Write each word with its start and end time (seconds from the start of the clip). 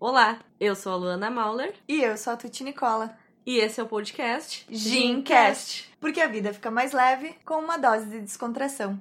Olá, 0.00 0.38
eu 0.58 0.74
sou 0.74 0.92
a 0.92 0.96
Luana 0.96 1.30
Mauler 1.30 1.74
E 1.86 2.00
eu 2.02 2.16
sou 2.16 2.32
a 2.32 2.36
Tuti 2.36 2.64
Nicola. 2.64 3.14
e 3.44 3.58
esse 3.58 3.78
é 3.78 3.82
o 3.82 3.86
podcast 3.86 4.64
Gincast. 4.70 5.90
Porque 6.00 6.22
a 6.22 6.26
vida 6.26 6.54
fica 6.54 6.70
mais 6.70 6.92
leve 6.92 7.34
com 7.44 7.56
uma 7.58 7.76
dose 7.76 8.06
de 8.06 8.18
descontração. 8.20 8.98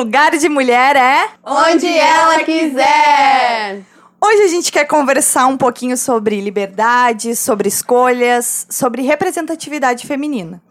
Lugar 0.00 0.34
de 0.34 0.48
mulher 0.48 0.96
é 0.96 1.28
Onde 1.44 1.86
ela 1.86 2.42
quiser! 2.42 3.82
Hoje 4.18 4.42
a 4.44 4.48
gente 4.48 4.72
quer 4.72 4.86
conversar 4.86 5.46
um 5.46 5.58
pouquinho 5.58 5.94
sobre 5.94 6.40
liberdade, 6.40 7.36
sobre 7.36 7.68
escolhas, 7.68 8.66
sobre 8.70 9.02
representatividade 9.02 10.06
feminina. 10.06 10.62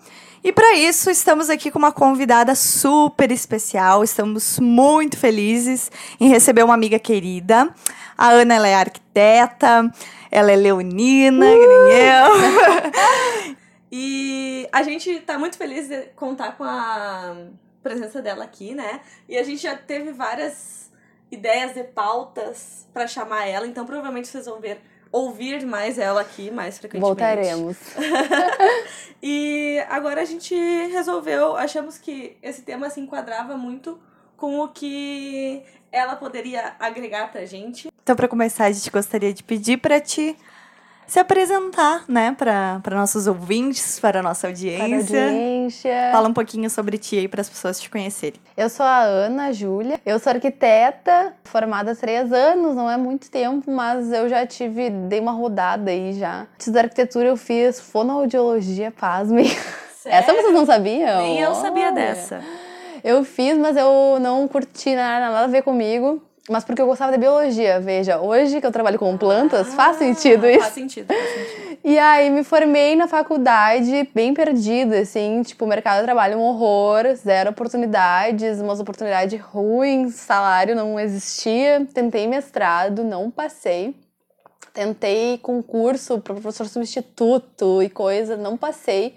E 0.43 0.51
para 0.51 0.73
isso 0.73 1.11
estamos 1.11 1.47
aqui 1.47 1.69
com 1.69 1.77
uma 1.77 1.91
convidada 1.91 2.55
super 2.55 3.31
especial. 3.31 4.03
Estamos 4.03 4.57
muito 4.57 5.15
felizes 5.15 5.91
em 6.19 6.27
receber 6.27 6.63
uma 6.63 6.73
amiga 6.73 6.97
querida. 6.97 7.69
A 8.17 8.29
Ana 8.29 8.55
ela 8.55 8.67
é 8.67 8.73
arquiteta, 8.73 9.93
ela 10.31 10.51
é 10.51 10.55
leonina, 10.55 11.45
nem 11.45 11.61
eu. 11.61 13.59
E 13.91 14.67
a 14.71 14.83
gente 14.83 15.19
tá 15.21 15.39
muito 15.39 15.57
feliz 15.57 15.87
de 15.87 16.01
contar 16.15 16.55
com 16.55 16.63
a 16.63 17.35
presença 17.81 18.21
dela 18.21 18.43
aqui, 18.43 18.73
né? 18.73 19.01
E 19.27 19.37
a 19.37 19.43
gente 19.43 19.61
já 19.61 19.75
teve 19.75 20.11
várias 20.11 20.91
ideias 21.31 21.73
de 21.73 21.83
pautas 21.83 22.87
pra 22.93 23.07
chamar 23.07 23.45
ela, 23.47 23.67
então 23.67 23.85
provavelmente 23.85 24.27
vocês 24.27 24.45
vão 24.45 24.59
ver 24.59 24.81
ouvir 25.11 25.65
mais 25.65 25.97
ela 25.97 26.21
aqui 26.21 26.51
mais 26.51 26.77
frequentemente. 26.77 27.07
Voltaremos. 27.07 27.77
E 29.21 29.83
agora 29.89 30.21
a 30.21 30.25
gente 30.25 30.55
resolveu, 30.55 31.57
achamos 31.57 31.97
que 31.97 32.37
esse 32.41 32.61
tema 32.61 32.89
se 32.89 33.01
enquadrava 33.01 33.57
muito 33.57 33.99
com 34.37 34.59
o 34.61 34.69
que 34.69 35.61
ela 35.91 36.15
poderia 36.15 36.73
agregar 36.79 37.29
pra 37.29 37.43
gente. 37.43 37.89
Então, 38.01 38.15
para 38.15 38.29
começar, 38.29 38.65
a 38.65 38.71
gente 38.71 38.89
gostaria 38.89 39.33
de 39.33 39.43
pedir 39.43 39.77
para 39.77 39.99
ti 39.99 40.37
se 41.09 41.17
apresentar, 41.19 42.03
né, 42.07 42.35
para 42.37 42.79
nossos 42.91 43.25
ouvintes, 43.25 43.99
para 43.99 44.19
a 44.19 44.23
nossa 44.23 44.41
Para 44.41 44.49
a 44.49 44.51
audiência. 44.51 45.23
audiência. 45.25 46.09
Fala 46.11 46.29
um 46.29 46.33
pouquinho 46.33 46.69
sobre 46.69 46.99
ti 46.99 47.17
aí 47.17 47.27
para 47.27 47.41
as 47.41 47.49
pessoas 47.49 47.81
te 47.81 47.89
conhecerem. 47.89 48.39
Eu 48.55 48.69
sou 48.69 48.85
a 48.85 48.99
Ana 49.01 49.51
Júlia. 49.51 49.99
Eu 50.05 50.19
sou 50.19 50.31
arquiteta, 50.31 51.33
formada 51.43 51.93
há 51.93 51.95
três 51.95 52.31
anos, 52.31 52.75
não 52.75 52.89
é 52.89 52.95
muito 52.95 53.31
tempo, 53.31 53.71
mas 53.71 54.11
eu 54.11 54.29
já 54.29 54.45
tive, 54.45 54.91
dei 54.91 55.19
uma 55.19 55.31
rodada 55.31 55.89
aí 55.89 56.13
já. 56.13 56.45
Antes 56.53 56.67
da 56.67 56.81
arquitetura 56.81 57.29
eu 57.29 57.35
fiz 57.37 57.81
fonoaudiologia, 57.81 58.91
pasmem. 58.91 59.47
Essa 60.05 60.31
vocês 60.31 60.53
não 60.53 60.65
sabiam? 60.65 61.23
Nem 61.23 61.39
eu 61.39 61.55
sabia 61.55 61.85
Olha. 61.87 61.91
dessa. 61.95 62.39
Eu 63.03 63.23
fiz, 63.23 63.57
mas 63.57 63.75
eu 63.75 64.19
não 64.21 64.47
curti 64.47 64.93
nada, 64.95 65.31
nada 65.31 65.45
a 65.45 65.47
ver 65.47 65.63
comigo. 65.63 66.21
Mas 66.47 66.63
porque 66.63 66.81
eu 66.81 66.85
gostava 66.87 67.11
de 67.11 67.17
biologia, 67.17 67.79
veja. 67.79 68.19
Hoje 68.19 68.59
que 68.59 68.65
eu 68.65 68.71
trabalho 68.71 68.97
com 68.97 69.15
plantas, 69.17 69.73
faz 69.73 69.97
sentido 69.97 70.45
Ah, 70.45 70.51
isso. 70.51 70.61
Faz 70.61 70.73
sentido, 70.73 71.07
faz 71.07 71.29
sentido. 71.29 71.77
E 71.83 71.97
aí 71.97 72.29
me 72.29 72.43
formei 72.43 72.95
na 72.95 73.07
faculdade 73.07 74.09
bem 74.13 74.33
perdida, 74.33 74.99
assim, 74.99 75.41
tipo, 75.43 75.65
o 75.65 75.67
mercado 75.67 75.99
de 75.99 76.03
trabalho 76.03 76.33
é 76.33 76.37
um 76.37 76.41
horror, 76.41 77.15
zero 77.15 77.51
oportunidades, 77.51 78.59
umas 78.59 78.79
oportunidades 78.79 79.39
ruins, 79.39 80.15
salário 80.15 80.75
não 80.75 80.99
existia. 80.99 81.87
Tentei 81.93 82.27
mestrado, 82.27 83.03
não 83.03 83.31
passei. 83.31 83.95
Tentei 84.73 85.37
concurso 85.37 86.19
para 86.19 86.33
professor 86.35 86.67
substituto 86.67 87.81
e 87.81 87.89
coisa, 87.89 88.35
não 88.37 88.57
passei. 88.57 89.15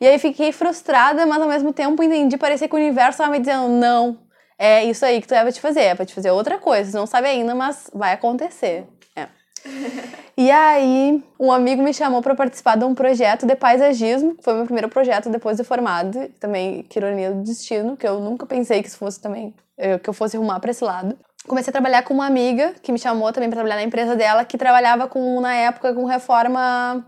E 0.00 0.06
aí 0.06 0.18
fiquei 0.18 0.52
frustrada, 0.52 1.26
mas 1.26 1.40
ao 1.40 1.48
mesmo 1.48 1.72
tempo 1.72 2.02
entendi, 2.02 2.36
parecia 2.36 2.68
que 2.68 2.74
o 2.74 2.78
universo 2.78 3.12
estava 3.12 3.30
me 3.30 3.38
dizendo, 3.38 3.68
não, 3.68 4.18
é 4.58 4.84
isso 4.84 5.04
aí 5.04 5.20
que 5.20 5.28
tu 5.28 5.34
é 5.34 5.42
pra 5.42 5.52
te 5.52 5.60
fazer, 5.60 5.80
é 5.80 5.94
pra 5.94 6.06
te 6.06 6.14
fazer 6.14 6.30
outra 6.30 6.58
coisa. 6.58 6.90
Você 6.90 6.96
não 6.96 7.06
sabe 7.06 7.28
ainda, 7.28 7.54
mas 7.54 7.90
vai 7.94 8.12
acontecer. 8.12 8.86
É. 9.14 9.28
E 10.38 10.50
aí, 10.50 11.24
um 11.40 11.50
amigo 11.50 11.82
me 11.82 11.94
chamou 11.94 12.20
para 12.20 12.34
participar 12.34 12.76
de 12.76 12.84
um 12.84 12.94
projeto 12.94 13.46
de 13.46 13.56
paisagismo, 13.56 14.34
que 14.34 14.44
foi 14.44 14.52
meu 14.52 14.64
primeiro 14.66 14.86
projeto 14.86 15.30
depois 15.30 15.56
de 15.56 15.64
formado, 15.64 16.28
também 16.38 16.82
que 16.82 16.98
ironia 16.98 17.30
do 17.32 17.42
destino, 17.42 17.96
que 17.96 18.06
eu 18.06 18.20
nunca 18.20 18.44
pensei 18.44 18.82
que 18.82 18.88
isso 18.88 18.98
fosse 18.98 19.18
também, 19.18 19.54
eh, 19.78 19.98
que 19.98 20.10
eu 20.10 20.12
fosse 20.12 20.36
arrumar 20.36 20.60
para 20.60 20.70
esse 20.70 20.84
lado. 20.84 21.18
Comecei 21.48 21.70
a 21.70 21.72
trabalhar 21.72 22.02
com 22.02 22.12
uma 22.12 22.26
amiga 22.26 22.74
que 22.82 22.92
me 22.92 22.98
chamou 22.98 23.32
também 23.32 23.48
para 23.48 23.56
trabalhar 23.56 23.76
na 23.76 23.84
empresa 23.84 24.14
dela, 24.14 24.44
que 24.44 24.58
trabalhava 24.58 25.08
com 25.08 25.40
na 25.40 25.54
época 25.54 25.94
com 25.94 26.04
reforma 26.04 27.02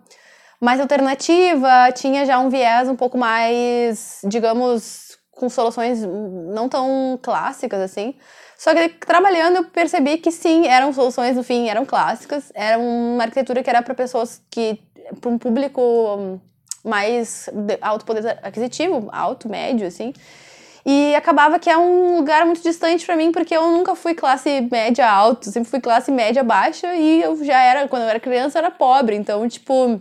mais 0.58 0.80
alternativa, 0.80 1.92
tinha 1.94 2.24
já 2.24 2.38
um 2.38 2.48
viés 2.48 2.88
um 2.88 2.96
pouco 2.96 3.18
mais, 3.18 4.20
digamos, 4.24 5.07
com 5.38 5.48
soluções 5.48 6.02
não 6.02 6.68
tão 6.68 7.18
clássicas 7.22 7.80
assim. 7.80 8.14
Só 8.58 8.74
que 8.74 8.88
trabalhando 8.88 9.56
eu 9.56 9.64
percebi 9.64 10.18
que 10.18 10.32
sim, 10.32 10.66
eram 10.66 10.92
soluções, 10.92 11.36
no 11.36 11.44
fim, 11.44 11.68
eram 11.68 11.86
clássicas. 11.86 12.50
Era 12.54 12.78
uma 12.78 13.22
arquitetura 13.22 13.62
que 13.62 13.70
era 13.70 13.80
para 13.80 13.94
pessoas 13.94 14.42
que. 14.50 14.80
para 15.20 15.30
um 15.30 15.38
público 15.38 16.40
mais 16.84 17.48
alto 17.80 18.04
poder 18.04 18.38
aquisitivo, 18.42 19.08
alto, 19.12 19.48
médio, 19.48 19.86
assim. 19.86 20.12
E 20.84 21.14
acabava 21.14 21.58
que 21.58 21.68
é 21.68 21.76
um 21.76 22.16
lugar 22.16 22.46
muito 22.46 22.62
distante 22.62 23.04
para 23.04 23.14
mim, 23.14 23.30
porque 23.30 23.54
eu 23.54 23.68
nunca 23.68 23.94
fui 23.94 24.14
classe 24.14 24.62
média 24.72 25.08
alta, 25.08 25.50
sempre 25.50 25.68
fui 25.68 25.80
classe 25.80 26.10
média 26.10 26.42
baixa 26.42 26.94
e 26.94 27.20
eu 27.22 27.44
já 27.44 27.60
era, 27.62 27.86
quando 27.88 28.02
eu 28.02 28.08
era 28.08 28.18
criança, 28.18 28.58
era 28.58 28.70
pobre. 28.70 29.14
Então, 29.14 29.46
tipo, 29.48 30.00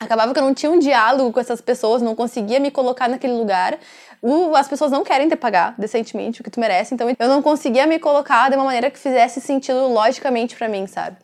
acabava 0.00 0.32
que 0.32 0.38
eu 0.38 0.44
não 0.44 0.54
tinha 0.54 0.70
um 0.70 0.78
diálogo 0.78 1.32
com 1.32 1.40
essas 1.40 1.60
pessoas, 1.60 2.00
não 2.02 2.14
conseguia 2.14 2.60
me 2.60 2.70
colocar 2.70 3.08
naquele 3.08 3.32
lugar. 3.34 3.78
O- 4.22 4.54
as 4.56 4.66
pessoas 4.68 4.90
não 4.90 5.04
querem 5.04 5.28
te 5.28 5.36
pagar 5.36 5.74
decentemente 5.78 6.40
o 6.40 6.44
que 6.44 6.50
tu 6.50 6.58
merece, 6.60 6.94
então 6.94 7.08
eu 7.18 7.28
não 7.28 7.42
conseguia 7.42 7.86
me 7.86 7.98
colocar 7.98 8.48
de 8.50 8.56
uma 8.56 8.64
maneira 8.64 8.90
que 8.90 8.98
fizesse 8.98 9.40
sentido 9.40 9.86
logicamente 9.88 10.56
pra 10.56 10.68
mim, 10.68 10.86
sabe? 10.86 11.16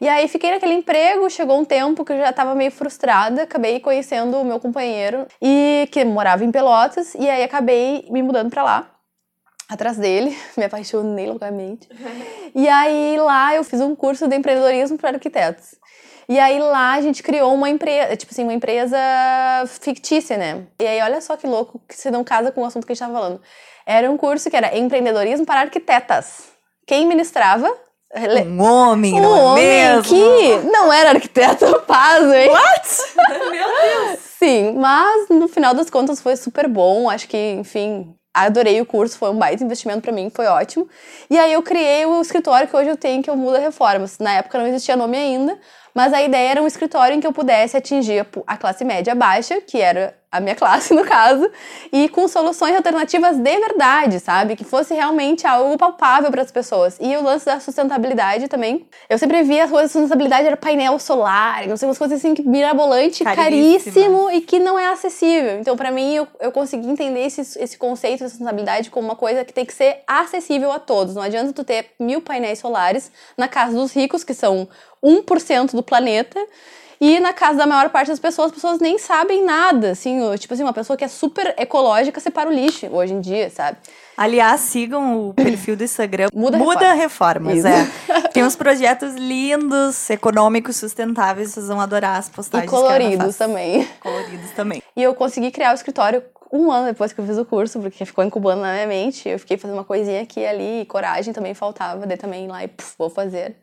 E 0.00 0.08
aí 0.08 0.28
fiquei 0.28 0.50
naquele 0.50 0.74
emprego, 0.74 1.28
chegou 1.30 1.58
um 1.58 1.64
tempo 1.64 2.04
que 2.04 2.12
eu 2.12 2.18
já 2.18 2.32
tava 2.32 2.54
meio 2.54 2.70
frustrada, 2.70 3.42
acabei 3.42 3.80
conhecendo 3.80 4.36
o 4.38 4.44
meu 4.44 4.60
companheiro 4.60 5.26
e 5.40 5.88
que 5.90 6.04
morava 6.04 6.44
em 6.44 6.52
Pelotas 6.52 7.14
e 7.14 7.28
aí 7.28 7.42
acabei 7.42 8.06
me 8.10 8.22
mudando 8.22 8.50
pra 8.50 8.62
lá. 8.62 8.90
Atrás 9.68 9.96
dele, 9.96 10.36
me 10.56 10.64
apaixonei 10.64 11.26
loucamente. 11.26 11.88
E 12.54 12.68
aí 12.70 13.16
lá 13.18 13.54
eu 13.54 13.62
fiz 13.62 13.82
um 13.82 13.94
curso 13.94 14.26
de 14.26 14.34
empreendedorismo 14.36 14.96
para 14.96 15.10
arquitetos. 15.10 15.74
E 16.28 16.38
aí 16.38 16.58
lá 16.58 16.94
a 16.94 17.00
gente 17.00 17.22
criou 17.22 17.54
uma 17.54 17.70
empresa, 17.70 18.16
tipo 18.16 18.32
assim, 18.32 18.42
uma 18.42 18.52
empresa 18.52 18.98
fictícia, 19.80 20.36
né? 20.36 20.66
E 20.80 20.86
aí 20.86 21.00
olha 21.00 21.20
só 21.20 21.36
que 21.36 21.46
louco 21.46 21.80
que 21.88 21.94
se 21.96 22.10
não 22.10 22.24
casa 22.24 22.50
com 22.50 22.62
o 22.62 22.64
assunto 22.64 22.84
que 22.84 22.92
a 22.92 22.94
gente 22.94 23.06
tava 23.06 23.14
falando. 23.14 23.40
Era 23.86 24.10
um 24.10 24.16
curso 24.16 24.50
que 24.50 24.56
era 24.56 24.76
empreendedorismo 24.76 25.46
para 25.46 25.60
arquitetas. 25.60 26.48
Quem 26.86 27.06
ministrava? 27.06 27.72
Um 28.46 28.62
homem, 28.62 29.14
um 29.14 29.20
não 29.20 29.36
é 29.36 29.40
homem 29.42 29.64
mesmo? 29.64 30.02
que 30.02 30.68
não 30.70 30.92
era 30.92 31.10
arquiteto, 31.10 31.66
pasmem. 31.86 32.48
Meu 33.50 33.68
Deus! 33.68 34.18
Sim, 34.38 34.72
mas 34.76 35.28
no 35.28 35.48
final 35.48 35.74
das 35.74 35.90
contas 35.90 36.20
foi 36.20 36.36
super 36.36 36.68
bom. 36.68 37.08
Acho 37.08 37.28
que, 37.28 37.52
enfim, 37.52 38.14
adorei 38.32 38.80
o 38.80 38.86
curso, 38.86 39.18
foi 39.18 39.30
um 39.30 39.38
baita 39.38 39.64
investimento 39.64 40.02
pra 40.02 40.12
mim, 40.12 40.30
foi 40.30 40.46
ótimo. 40.46 40.88
E 41.30 41.38
aí 41.38 41.52
eu 41.52 41.62
criei 41.62 42.04
o 42.06 42.20
escritório 42.20 42.68
que 42.68 42.76
hoje 42.76 42.90
eu 42.90 42.96
tenho, 42.96 43.22
que 43.22 43.30
eu 43.30 43.36
muda 43.36 43.58
reformas. 43.58 44.18
Na 44.18 44.32
época 44.34 44.58
não 44.58 44.66
existia 44.66 44.96
nome 44.96 45.16
ainda, 45.16 45.58
mas 45.96 46.12
a 46.12 46.22
ideia 46.22 46.50
era 46.50 46.62
um 46.62 46.66
escritório 46.66 47.16
em 47.16 47.20
que 47.20 47.26
eu 47.26 47.32
pudesse 47.32 47.74
atingir 47.74 48.26
a 48.46 48.56
classe 48.58 48.84
média 48.84 49.14
baixa, 49.14 49.62
que 49.62 49.80
era 49.80 50.14
a 50.36 50.40
minha 50.40 50.54
classe 50.54 50.92
no 50.94 51.04
caso, 51.04 51.50
e 51.92 52.08
com 52.08 52.28
soluções 52.28 52.74
alternativas 52.76 53.36
de 53.36 53.58
verdade, 53.58 54.20
sabe? 54.20 54.56
Que 54.56 54.64
fosse 54.64 54.94
realmente 54.94 55.46
algo 55.46 55.76
palpável 55.76 56.30
para 56.30 56.42
as 56.42 56.50
pessoas. 56.50 56.96
E 57.00 57.16
o 57.16 57.22
lance 57.22 57.46
da 57.46 57.60
sustentabilidade 57.60 58.48
também. 58.48 58.86
Eu 59.08 59.18
sempre 59.18 59.42
via 59.42 59.64
as 59.64 59.70
coisas 59.70 59.90
de 59.90 59.92
sustentabilidade 59.92 60.46
era 60.46 60.56
painel 60.56 60.98
solar, 60.98 61.66
não 61.66 61.76
sei, 61.76 61.88
umas 61.88 61.98
coisas 61.98 62.18
assim 62.18 62.34
que 62.34 62.42
mirabolante, 62.42 63.24
caríssimo 63.24 64.30
e 64.30 64.40
que 64.40 64.58
não 64.58 64.78
é 64.78 64.86
acessível. 64.86 65.58
Então, 65.58 65.76
pra 65.76 65.90
mim, 65.90 66.14
eu, 66.14 66.28
eu 66.40 66.52
consegui 66.52 66.88
entender 66.88 67.26
esse, 67.26 67.40
esse 67.40 67.76
conceito 67.76 68.24
de 68.24 68.30
sustentabilidade 68.30 68.90
como 68.90 69.08
uma 69.08 69.16
coisa 69.16 69.44
que 69.44 69.52
tem 69.52 69.64
que 69.64 69.72
ser 69.72 70.02
acessível 70.06 70.70
a 70.72 70.78
todos. 70.78 71.14
Não 71.14 71.22
adianta 71.22 71.52
tu 71.52 71.64
ter 71.64 71.90
mil 71.98 72.20
painéis 72.20 72.58
solares 72.58 73.10
na 73.36 73.48
casa 73.48 73.74
dos 73.74 73.92
ricos, 73.92 74.24
que 74.24 74.34
são 74.34 74.68
1% 75.02 75.72
do 75.72 75.82
planeta, 75.82 76.38
e 77.00 77.20
na 77.20 77.32
casa 77.32 77.58
da 77.58 77.66
maior 77.66 77.90
parte 77.90 78.08
das 78.08 78.18
pessoas, 78.18 78.46
as 78.46 78.54
pessoas 78.54 78.80
nem 78.80 78.98
sabem 78.98 79.44
nada, 79.44 79.90
assim, 79.90 80.18
tipo 80.38 80.54
assim, 80.54 80.62
uma 80.62 80.72
pessoa 80.72 80.96
que 80.96 81.04
é 81.04 81.08
super 81.08 81.54
ecológica 81.58 82.20
separa 82.20 82.48
o 82.48 82.52
lixo 82.52 82.86
hoje 82.90 83.12
em 83.12 83.20
dia, 83.20 83.50
sabe? 83.50 83.78
Aliás, 84.16 84.62
sigam 84.62 85.28
o 85.28 85.34
perfil 85.34 85.76
do 85.76 85.84
Instagram 85.84 86.28
Muda 86.32 86.94
Reformas. 86.94 87.58
Isso. 87.58 87.66
é. 87.66 87.86
Tem 88.32 88.42
uns 88.42 88.56
projetos 88.56 89.14
lindos, 89.14 90.08
econômicos, 90.08 90.76
sustentáveis, 90.76 91.50
vocês 91.50 91.68
vão 91.68 91.80
adorar 91.80 92.18
as 92.18 92.28
E 92.28 92.32
postagens 92.32 92.72
Ana 92.72 92.82
coloridos 92.82 93.36
também. 93.36 93.86
Coloridos 94.00 94.50
também. 94.52 94.82
E 94.96 95.02
eu 95.02 95.14
consegui 95.14 95.50
criar 95.50 95.72
o 95.72 95.74
escritório 95.74 96.22
um 96.50 96.70
ano 96.70 96.86
depois 96.86 97.12
que 97.12 97.20
eu 97.20 97.26
fiz 97.26 97.36
o 97.36 97.44
curso, 97.44 97.80
porque 97.80 98.04
ficou 98.04 98.24
incubando 98.24 98.62
na 98.62 98.72
minha 98.72 98.86
mente. 98.86 99.28
Eu 99.28 99.38
fiquei 99.38 99.56
fazendo 99.58 99.76
uma 99.76 99.84
coisinha 99.84 100.22
aqui 100.22 100.40
e 100.40 100.46
ali, 100.46 100.80
e 100.82 100.86
coragem 100.86 101.34
também 101.34 101.52
faltava, 101.54 102.06
daí 102.06 102.16
também 102.16 102.46
lá 102.48 102.64
e 102.64 102.68
puf, 102.68 102.94
vou 102.96 103.10
fazer. 103.10 103.56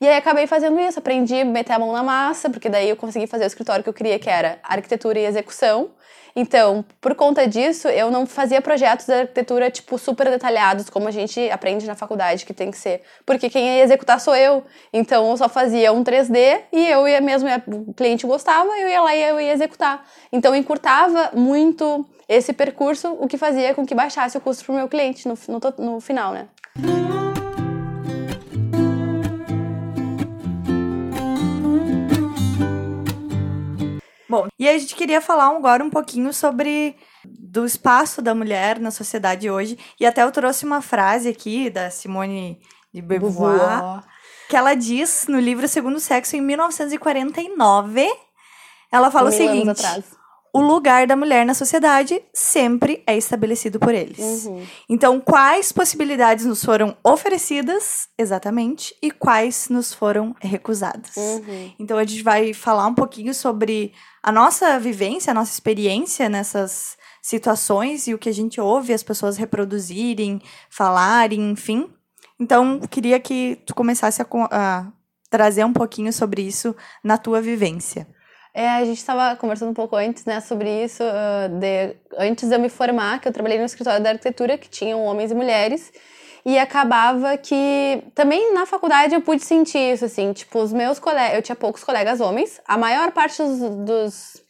E 0.00 0.06
aí 0.06 0.16
acabei 0.16 0.46
fazendo 0.46 0.78
isso, 0.78 0.98
aprendi 0.98 1.40
a 1.40 1.44
meter 1.44 1.72
a 1.72 1.78
mão 1.78 1.92
na 1.92 2.04
massa, 2.04 2.48
porque 2.48 2.68
daí 2.68 2.88
eu 2.88 2.96
consegui 2.96 3.26
fazer 3.26 3.44
o 3.44 3.48
escritório 3.48 3.82
que 3.82 3.90
eu 3.90 3.94
queria, 3.94 4.18
que 4.18 4.30
era 4.30 4.58
arquitetura 4.62 5.18
e 5.18 5.24
execução. 5.24 5.90
Então, 6.36 6.84
por 7.00 7.16
conta 7.16 7.48
disso, 7.48 7.88
eu 7.88 8.08
não 8.12 8.24
fazia 8.24 8.62
projetos 8.62 9.06
de 9.06 9.12
arquitetura, 9.12 9.72
tipo, 9.72 9.98
super 9.98 10.30
detalhados, 10.30 10.88
como 10.88 11.08
a 11.08 11.10
gente 11.10 11.50
aprende 11.50 11.84
na 11.84 11.96
faculdade 11.96 12.46
que 12.46 12.54
tem 12.54 12.70
que 12.70 12.78
ser. 12.78 13.02
Porque 13.26 13.50
quem 13.50 13.66
ia 13.66 13.82
executar 13.82 14.20
sou 14.20 14.36
eu. 14.36 14.62
Então, 14.92 15.28
eu 15.28 15.36
só 15.36 15.48
fazia 15.48 15.92
um 15.92 16.04
3D 16.04 16.60
e 16.72 16.86
eu 16.86 17.08
ia 17.08 17.20
mesmo, 17.20 17.48
o 17.66 17.92
cliente 17.92 18.24
gostava, 18.24 18.70
eu 18.78 18.88
ia 18.88 19.00
lá 19.00 19.16
e 19.16 19.22
eu 19.22 19.40
ia 19.40 19.52
executar. 19.52 20.06
Então, 20.32 20.54
encurtava 20.54 21.32
muito 21.34 22.06
esse 22.28 22.52
percurso, 22.52 23.16
o 23.18 23.26
que 23.26 23.36
fazia 23.36 23.74
com 23.74 23.84
que 23.84 23.94
baixasse 23.94 24.38
o 24.38 24.40
custo 24.40 24.64
para 24.64 24.72
o 24.72 24.76
meu 24.76 24.86
cliente 24.86 25.26
no, 25.26 25.36
no, 25.48 25.92
no 25.92 26.00
final, 26.00 26.32
né? 26.32 26.46
Bom, 34.28 34.46
e 34.58 34.68
a 34.68 34.76
gente 34.76 34.94
queria 34.94 35.20
falar 35.20 35.48
agora 35.48 35.82
um 35.82 35.88
pouquinho 35.88 36.32
sobre 36.34 36.96
do 37.24 37.64
espaço 37.64 38.20
da 38.20 38.34
mulher 38.34 38.78
na 38.78 38.90
sociedade 38.90 39.50
hoje. 39.50 39.78
E 39.98 40.04
até 40.04 40.22
eu 40.22 40.30
trouxe 40.30 40.64
uma 40.64 40.82
frase 40.82 41.28
aqui 41.28 41.70
da 41.70 41.90
Simone 41.90 42.60
de 42.92 43.00
Beauvoir, 43.00 44.04
que 44.48 44.56
ela 44.56 44.74
diz 44.74 45.26
no 45.28 45.40
livro 45.40 45.66
Segundo 45.66 45.98
Sexo, 45.98 46.36
em 46.36 46.42
1949. 46.42 48.06
Ela 48.92 49.10
fala 49.10 49.30
Mil 49.30 49.38
o 49.38 49.42
seguinte: 49.42 49.70
atrás. 49.70 50.17
O 50.52 50.60
lugar 50.60 51.06
da 51.06 51.16
mulher 51.16 51.44
na 51.44 51.54
sociedade 51.54 52.22
sempre 52.32 53.02
é 53.06 53.16
estabelecido 53.16 53.78
por 53.78 53.94
eles. 53.94 54.46
Uhum. 54.46 54.66
Então, 54.88 55.20
quais 55.20 55.72
possibilidades 55.72 56.44
nos 56.44 56.64
foram 56.64 56.96
oferecidas 57.04 58.08
exatamente 58.18 58.94
e 59.02 59.10
quais 59.10 59.68
nos 59.68 59.92
foram 59.92 60.34
recusadas? 60.40 61.16
Uhum. 61.16 61.72
Então, 61.78 61.98
a 61.98 62.04
gente 62.04 62.22
vai 62.22 62.52
falar 62.52 62.86
um 62.86 62.94
pouquinho 62.94 63.34
sobre 63.34 63.92
a 64.22 64.32
nossa 64.32 64.78
vivência, 64.78 65.30
a 65.30 65.34
nossa 65.34 65.52
experiência 65.52 66.28
nessas 66.28 66.96
situações 67.22 68.06
e 68.06 68.14
o 68.14 68.18
que 68.18 68.28
a 68.28 68.34
gente 68.34 68.60
ouve 68.60 68.92
as 68.92 69.02
pessoas 69.02 69.36
reproduzirem, 69.36 70.40
falarem, 70.70 71.50
enfim. 71.50 71.90
Então, 72.40 72.80
queria 72.80 73.20
que 73.20 73.60
tu 73.66 73.74
começasse 73.74 74.22
a, 74.22 74.26
a 74.50 74.86
trazer 75.28 75.64
um 75.64 75.72
pouquinho 75.72 76.12
sobre 76.12 76.42
isso 76.42 76.74
na 77.02 77.18
tua 77.18 77.40
vivência. 77.40 78.06
É, 78.54 78.68
a 78.68 78.84
gente 78.84 78.98
estava 78.98 79.36
conversando 79.36 79.70
um 79.70 79.74
pouco 79.74 79.94
antes, 79.96 80.24
né, 80.24 80.40
sobre 80.40 80.84
isso. 80.84 81.02
ah, 81.02 81.48
de, 81.48 81.96
antes 82.18 82.48
de 82.48 82.54
eu 82.54 82.60
me 82.60 82.68
formar, 82.68 83.20
que 83.20 83.28
eu 83.28 83.32
trabalhei 83.32 83.58
no 83.58 83.64
escritório 83.64 84.02
da 84.02 84.10
arquitetura, 84.10 84.58
que 84.58 84.68
tinham 84.68 85.04
homens 85.04 85.30
e 85.30 85.34
mulheres. 85.34 85.92
E 86.44 86.58
acabava 86.58 87.36
que 87.36 88.02
também 88.14 88.54
na 88.54 88.64
faculdade 88.64 89.14
eu 89.14 89.20
pude 89.20 89.42
sentir 89.42 89.92
isso, 89.92 90.04
assim, 90.04 90.32
tipo, 90.32 90.58
os 90.60 90.72
meus 90.72 90.98
colegas, 90.98 91.34
eu 91.34 91.42
tinha 91.42 91.56
poucos 91.56 91.84
colegas 91.84 92.20
homens, 92.20 92.60
a 92.66 92.78
maior 92.78 93.12
parte 93.12 93.42
dos, 93.42 93.58
dos, 93.58 94.42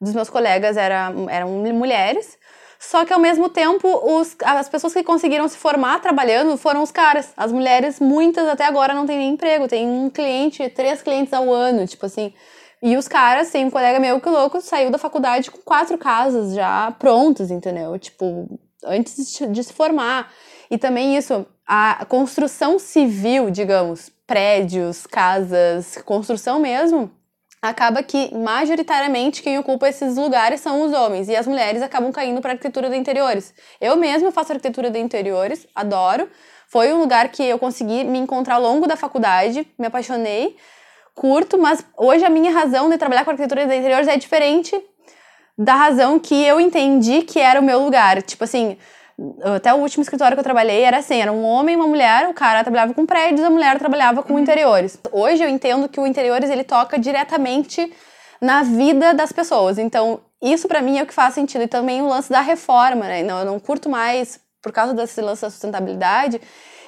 dos 0.00 0.14
meus 0.14 0.28
colegas 0.28 0.76
era, 0.76 1.12
eram 1.30 1.48
mulheres, 1.72 2.36
só 2.78 3.04
que 3.04 3.12
ao 3.12 3.18
mesmo 3.18 3.48
tempo 3.48 3.88
os, 3.88 4.36
as 4.44 4.68
pessoas 4.68 4.92
que 4.92 5.02
conseguiram 5.02 5.48
se 5.48 5.56
formar 5.56 6.00
trabalhando 6.00 6.56
foram 6.58 6.82
os 6.82 6.90
caras. 6.90 7.32
As 7.36 7.50
mulheres, 7.50 7.98
muitas 7.98 8.46
até 8.46 8.64
agora 8.64 8.92
não 8.92 9.06
têm 9.06 9.18
nem 9.18 9.32
emprego, 9.32 9.66
tem 9.66 9.86
um 9.88 10.10
cliente, 10.10 10.68
três 10.70 11.00
clientes 11.02 11.32
ao 11.32 11.50
ano, 11.52 11.86
tipo 11.86 12.04
assim. 12.06 12.34
E 12.82 12.96
os 12.96 13.08
caras, 13.08 13.50
tem 13.50 13.64
um 13.64 13.70
colega 13.70 13.98
meu 13.98 14.20
que 14.20 14.28
louco 14.28 14.60
saiu 14.60 14.90
da 14.90 14.98
faculdade 14.98 15.50
com 15.50 15.58
quatro 15.58 15.96
casas 15.96 16.54
já 16.54 16.90
prontas, 16.98 17.50
entendeu? 17.50 17.98
Tipo, 17.98 18.58
antes 18.84 19.32
de, 19.32 19.46
de 19.46 19.64
se 19.64 19.72
formar. 19.72 20.30
E 20.70 20.76
também 20.76 21.16
isso, 21.16 21.46
a 21.66 22.04
construção 22.06 22.78
civil, 22.78 23.50
digamos, 23.50 24.10
prédios, 24.26 25.06
casas, 25.06 25.96
construção 26.04 26.58
mesmo, 26.58 27.10
acaba 27.62 28.02
que 28.02 28.34
majoritariamente 28.34 29.42
quem 29.42 29.58
ocupa 29.58 29.88
esses 29.88 30.16
lugares 30.16 30.60
são 30.60 30.82
os 30.82 30.92
homens 30.92 31.28
e 31.28 31.36
as 31.36 31.46
mulheres 31.46 31.82
acabam 31.82 32.12
caindo 32.12 32.40
para 32.40 32.52
arquitetura 32.52 32.90
de 32.90 32.96
interiores. 32.96 33.54
Eu 33.80 33.96
mesma 33.96 34.30
faço 34.30 34.52
arquitetura 34.52 34.90
de 34.90 34.98
interiores, 34.98 35.66
adoro. 35.74 36.28
Foi 36.68 36.92
um 36.92 36.98
lugar 36.98 37.28
que 37.28 37.42
eu 37.42 37.58
consegui 37.58 38.04
me 38.04 38.18
encontrar 38.18 38.56
ao 38.56 38.62
longo 38.62 38.86
da 38.86 38.96
faculdade, 38.96 39.66
me 39.78 39.86
apaixonei, 39.86 40.56
curto, 41.16 41.58
mas 41.58 41.84
hoje 41.96 42.24
a 42.24 42.30
minha 42.30 42.52
razão 42.52 42.88
de 42.88 42.98
trabalhar 42.98 43.24
com 43.24 43.30
arquitetura 43.30 43.66
de 43.66 43.74
interiores 43.74 44.06
é 44.06 44.16
diferente 44.16 44.78
da 45.58 45.74
razão 45.74 46.18
que 46.18 46.44
eu 46.44 46.60
entendi 46.60 47.22
que 47.22 47.40
era 47.40 47.58
o 47.58 47.64
meu 47.64 47.82
lugar. 47.82 48.22
Tipo 48.22 48.44
assim, 48.44 48.76
até 49.56 49.72
o 49.72 49.78
último 49.78 50.02
escritório 50.02 50.36
que 50.36 50.40
eu 50.40 50.44
trabalhei 50.44 50.82
era 50.82 50.98
assim, 50.98 51.20
era 51.20 51.32
um 51.32 51.42
homem 51.42 51.72
e 51.72 51.76
uma 51.76 51.86
mulher, 51.86 52.28
o 52.28 52.34
cara 52.34 52.62
trabalhava 52.62 52.92
com 52.92 53.06
prédios, 53.06 53.42
a 53.42 53.50
mulher 53.50 53.78
trabalhava 53.78 54.22
com 54.22 54.38
interiores. 54.38 54.98
Hoje 55.10 55.42
eu 55.42 55.48
entendo 55.48 55.88
que 55.88 55.98
o 55.98 56.06
interiores 56.06 56.50
ele 56.50 56.62
toca 56.62 56.98
diretamente 56.98 57.90
na 58.38 58.62
vida 58.62 59.14
das 59.14 59.32
pessoas. 59.32 59.78
Então, 59.78 60.20
isso 60.42 60.68
pra 60.68 60.82
mim 60.82 60.98
é 60.98 61.02
o 61.02 61.06
que 61.06 61.14
faz 61.14 61.32
sentido. 61.32 61.64
E 61.64 61.66
também 61.66 62.02
o 62.02 62.08
lance 62.08 62.28
da 62.28 62.42
reforma, 62.42 63.06
né? 63.06 63.22
Não, 63.22 63.38
eu 63.38 63.46
não 63.46 63.58
curto 63.58 63.88
mais, 63.88 64.38
por 64.60 64.70
causa 64.70 64.92
desse 64.92 65.22
lance 65.22 65.40
da 65.40 65.48
sustentabilidade, 65.48 66.40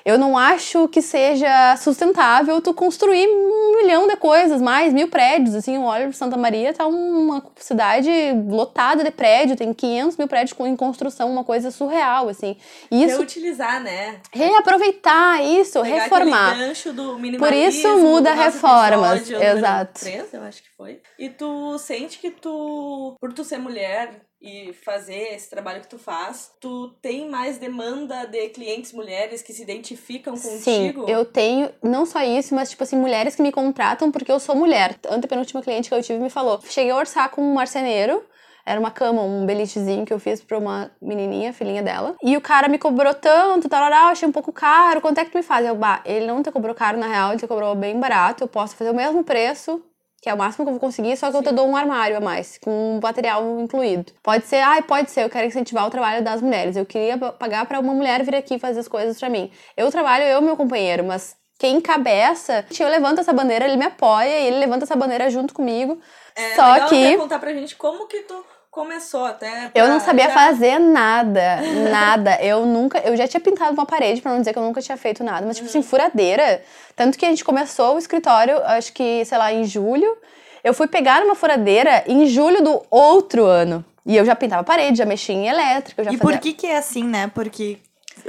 eu 0.08 0.16
não 0.16 0.38
acho 0.38 0.88
que 0.88 1.02
seja 1.02 1.76
sustentável 1.76 2.62
tu 2.62 2.72
construir 2.72 3.28
um 3.28 3.76
milhão 3.76 4.08
de 4.08 4.16
coisas, 4.16 4.58
mais 4.58 4.90
mil 4.90 5.08
prédios, 5.08 5.54
assim, 5.54 5.76
eu 5.76 5.82
olho 5.82 6.14
Santa 6.14 6.34
Maria, 6.34 6.72
tá 6.72 6.86
uma 6.86 7.44
cidade 7.56 8.10
lotada 8.48 9.04
de 9.04 9.10
prédio, 9.10 9.54
tem 9.54 9.74
500 9.74 10.16
mil 10.16 10.26
prédios 10.26 10.58
em 10.60 10.74
construção, 10.74 11.30
uma 11.30 11.44
coisa 11.44 11.70
surreal, 11.70 12.26
assim. 12.26 12.56
Isso, 12.90 13.18
Reutilizar, 13.18 13.82
né? 13.82 14.18
reaproveitar 14.32 15.44
isso, 15.44 15.82
Pegar 15.82 16.04
reformar. 16.04 16.56
gancho 16.56 16.90
do 16.94 17.18
Por 17.38 17.52
isso 17.52 17.98
muda 17.98 18.32
reformas, 18.32 19.20
episódio 19.20 19.58
exato. 19.58 20.00
três, 20.00 20.32
eu 20.32 20.42
acho 20.42 20.62
que 20.62 20.70
foi. 20.74 21.02
E 21.18 21.28
tu 21.28 21.76
sente 21.76 22.18
que 22.18 22.30
tu, 22.30 23.14
por 23.20 23.34
tu 23.34 23.44
ser 23.44 23.58
mulher 23.58 24.22
e 24.40 24.72
fazer 24.72 25.34
esse 25.34 25.50
trabalho 25.50 25.80
que 25.80 25.88
tu 25.88 25.98
faz, 25.98 26.52
tu 26.60 26.90
tem 27.02 27.28
mais 27.28 27.58
demanda 27.58 28.24
de 28.26 28.48
clientes 28.50 28.92
mulheres 28.92 29.42
que 29.42 29.52
se 29.52 29.62
identificam 29.62 30.36
Sim, 30.36 30.92
contigo? 30.92 31.08
eu 31.08 31.24
tenho 31.24 31.70
não 31.82 32.06
só 32.06 32.22
isso, 32.22 32.54
mas 32.54 32.70
tipo 32.70 32.82
assim, 32.82 32.96
mulheres 32.96 33.34
que 33.34 33.42
me 33.42 33.50
contratam 33.50 34.12
porque 34.12 34.30
eu 34.30 34.38
sou 34.38 34.54
mulher. 34.54 34.96
Antepenúltima 35.08 35.62
cliente 35.62 35.88
que 35.88 35.94
eu 35.94 36.02
tive 36.02 36.18
me 36.18 36.30
falou: 36.30 36.60
cheguei 36.68 36.92
a 36.92 36.96
orçar 36.96 37.30
com 37.30 37.42
um 37.42 37.54
marceneiro. 37.54 38.24
Era 38.64 38.78
uma 38.78 38.90
cama, 38.90 39.22
um 39.22 39.46
belitezinho 39.46 40.04
que 40.04 40.12
eu 40.12 40.18
fiz 40.18 40.42
pra 40.42 40.58
uma 40.58 40.90
menininha, 41.00 41.54
filhinha 41.54 41.82
dela. 41.82 42.14
E 42.22 42.36
o 42.36 42.40
cara 42.40 42.68
me 42.68 42.78
cobrou 42.78 43.14
tanto, 43.14 43.66
eu 43.66 43.78
achei 43.78 44.28
um 44.28 44.32
pouco 44.32 44.52
caro. 44.52 45.00
Quanto 45.00 45.16
é 45.16 45.24
que 45.24 45.30
tu 45.30 45.38
me 45.38 45.42
faz? 45.42 45.64
Eu, 45.64 45.74
bah, 45.74 46.02
ele 46.04 46.26
não 46.26 46.42
te 46.42 46.52
cobrou 46.52 46.74
caro, 46.74 46.98
na 46.98 47.06
real, 47.06 47.30
ele 47.30 47.40
te 47.40 47.46
cobrou 47.46 47.74
bem 47.74 47.98
barato. 47.98 48.44
Eu 48.44 48.48
posso 48.48 48.76
fazer 48.76 48.90
o 48.90 48.94
mesmo 48.94 49.24
preço, 49.24 49.82
que 50.20 50.28
é 50.28 50.34
o 50.34 50.38
máximo 50.38 50.64
que 50.64 50.68
eu 50.68 50.74
vou 50.74 50.80
conseguir, 50.80 51.16
só 51.16 51.30
que 51.30 51.36
eu 51.36 51.42
te 51.42 51.52
dou 51.52 51.68
um 51.68 51.76
armário 51.76 52.16
a 52.16 52.20
mais, 52.20 52.58
com 52.58 52.96
um 52.96 53.00
material 53.00 53.60
incluído. 53.60 54.12
Pode 54.22 54.46
ser, 54.46 54.56
ai, 54.56 54.82
pode 54.82 55.10
ser, 55.10 55.24
eu 55.24 55.30
quero 55.30 55.46
incentivar 55.46 55.86
o 55.86 55.90
trabalho 55.90 56.24
das 56.24 56.42
mulheres. 56.42 56.76
Eu 56.76 56.84
queria 56.84 57.16
pagar 57.16 57.66
pra 57.66 57.78
uma 57.78 57.94
mulher 57.94 58.24
vir 58.24 58.34
aqui 58.34 58.58
fazer 58.58 58.80
as 58.80 58.88
coisas 58.88 59.18
pra 59.18 59.28
mim. 59.28 59.50
Eu 59.76 59.90
trabalho, 59.90 60.24
eu 60.24 60.40
e 60.40 60.44
meu 60.44 60.56
companheiro, 60.56 61.04
mas 61.04 61.36
quem 61.58 61.76
encabeça, 61.76 62.64
eu 62.78 62.88
levanto 62.88 63.20
essa 63.20 63.32
bandeira, 63.32 63.64
ele 63.64 63.76
me 63.76 63.86
apoia 63.86 64.40
e 64.40 64.46
ele 64.46 64.58
levanta 64.58 64.84
essa 64.84 64.94
bandeira 64.94 65.28
junto 65.30 65.52
comigo. 65.52 66.00
É 66.34 66.54
só 66.54 66.72
legal 66.72 66.88
que 66.88 67.04
até 67.04 67.16
contar 67.16 67.38
pra 67.38 67.52
gente 67.52 67.74
como 67.74 68.06
que 68.06 68.20
tu 68.22 68.44
começou 68.82 69.24
até. 69.24 69.64
eu 69.74 69.84
pra 69.84 69.88
não 69.88 69.98
sabia 69.98 70.26
já- 70.28 70.34
fazer 70.34 70.78
nada, 70.78 71.60
nada. 71.90 72.38
Eu 72.40 72.64
nunca, 72.64 72.98
eu 73.00 73.16
já 73.16 73.26
tinha 73.26 73.40
pintado 73.40 73.72
uma 73.72 73.84
parede, 73.84 74.20
pra 74.22 74.30
não 74.32 74.38
dizer 74.38 74.52
que 74.52 74.58
eu 74.58 74.62
nunca 74.62 74.80
tinha 74.80 74.96
feito 74.96 75.24
nada, 75.24 75.44
mas 75.46 75.56
tipo 75.56 75.68
assim, 75.68 75.82
furadeira. 75.82 76.62
Tanto 76.94 77.18
que 77.18 77.26
a 77.26 77.28
gente 77.28 77.44
começou 77.44 77.96
o 77.96 77.98
escritório, 77.98 78.62
acho 78.64 78.92
que, 78.92 79.24
sei 79.24 79.36
lá, 79.38 79.52
em 79.52 79.64
julho. 79.64 80.16
Eu 80.62 80.72
fui 80.72 80.86
pegar 80.86 81.22
uma 81.24 81.34
furadeira 81.34 82.04
em 82.06 82.26
julho 82.26 82.62
do 82.62 82.82
outro 82.90 83.44
ano. 83.44 83.84
E 84.06 84.16
eu 84.16 84.24
já 84.24 84.34
pintava 84.36 84.62
parede, 84.64 84.98
já 84.98 85.04
mexia 85.04 85.34
em 85.34 85.48
elétrica, 85.48 86.00
eu 86.00 86.04
já 86.06 86.12
E 86.12 86.16
fazia... 86.16 86.32
por 86.36 86.40
que 86.40 86.52
que 86.52 86.66
é 86.66 86.76
assim, 86.78 87.04
né? 87.04 87.30
Porque 87.34 87.78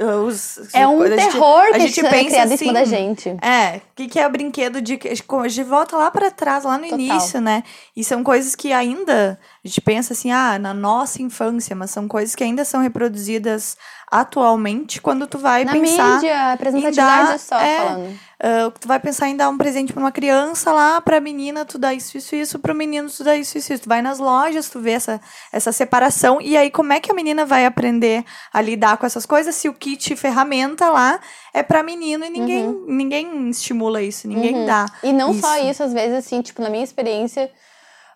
os... 0.04 0.58
É 0.74 0.86
um 0.86 1.02
a 1.02 1.08
gente- 1.08 1.16
terror 1.32 1.62
a 1.62 1.72
que 1.72 1.80
gente 1.80 2.06
é 2.06 2.10
pensa 2.10 2.38
em 2.38 2.56
cima 2.56 2.72
da 2.72 2.80
assim, 2.80 2.90
gente. 2.90 3.28
É, 3.42 3.76
o 3.76 3.80
que, 3.94 4.08
que 4.08 4.18
é 4.18 4.26
o 4.26 4.30
brinquedo 4.30 4.80
de. 4.80 4.98
A 5.04 5.48
gente 5.48 5.62
volta 5.64 5.96
lá 5.96 6.10
pra 6.10 6.30
trás, 6.30 6.64
lá 6.64 6.78
no 6.78 6.84
Total. 6.84 6.98
início, 6.98 7.40
né? 7.40 7.62
E 7.94 8.02
são 8.02 8.24
coisas 8.24 8.54
que 8.54 8.72
ainda. 8.72 9.38
A 9.64 9.68
gente 9.68 9.80
pensa 9.80 10.12
assim, 10.12 10.30
ah, 10.30 10.58
na 10.58 10.72
nossa 10.72 11.20
infância, 11.22 11.76
mas 11.76 11.90
são 11.90 12.08
coisas 12.08 12.34
que 12.34 12.42
ainda 12.42 12.64
são 12.64 12.80
reproduzidas 12.80 13.76
atualmente 14.10 15.00
quando 15.00 15.26
tu 15.26 15.38
vai 15.38 15.64
Na 15.64 15.72
pensar. 15.72 16.14
mídia, 16.14 16.50
representatividade 16.52 17.28
dar- 17.28 17.38
só 17.38 17.58
é, 17.60 17.78
falando. 17.78 18.18
ah, 18.42 18.72
tu 18.80 18.88
vai 18.88 18.98
pensar 18.98 19.28
em 19.28 19.36
dar 19.36 19.48
um 19.48 19.56
presente 19.56 19.92
pra 19.92 20.00
uma 20.02 20.10
criança 20.12 20.72
lá, 20.72 21.00
pra 21.00 21.20
menina 21.20 21.64
tu 21.64 21.78
dá 21.78 21.94
isso, 21.94 22.16
isso, 22.18 22.34
isso, 22.34 22.58
pro 22.58 22.74
menino 22.74 23.08
tu 23.08 23.22
dá 23.22 23.36
isso, 23.36 23.56
isso, 23.56 23.72
isso. 23.72 23.82
Tu 23.84 23.88
vai 23.88 24.02
nas 24.02 24.18
lojas, 24.18 24.68
tu 24.68 24.80
vê 24.80 24.92
essa, 24.92 25.20
essa 25.52 25.72
separação, 25.72 26.40
e 26.40 26.56
aí 26.56 26.70
como 26.70 26.92
é 26.92 27.00
que 27.00 27.10
a 27.10 27.14
menina 27.14 27.44
vai 27.44 27.64
aprender 27.66 28.24
a 28.52 28.60
lidar 28.60 28.96
com 28.96 29.06
essas 29.06 29.24
coisas 29.26 29.54
se 29.54 29.68
o 29.68 29.74
kit 29.74 30.16
ferramenta 30.16 30.88
lá 30.90 31.20
é 31.54 31.62
pra 31.62 31.82
menino 31.82 32.24
e 32.24 32.30
ninguém, 32.30 32.66
ninguém 32.86 33.48
estimula 33.50 34.02
isso, 34.02 34.26
ninguém 34.26 34.54
Uhum. 34.56 34.66
dá. 34.66 34.86
E 35.02 35.12
não 35.12 35.32
só 35.34 35.56
Isso. 35.58 35.66
isso, 35.70 35.82
às 35.82 35.92
vezes, 35.92 36.16
assim, 36.16 36.40
tipo, 36.42 36.60
na 36.62 36.68
minha 36.70 36.84
experiência, 36.84 37.50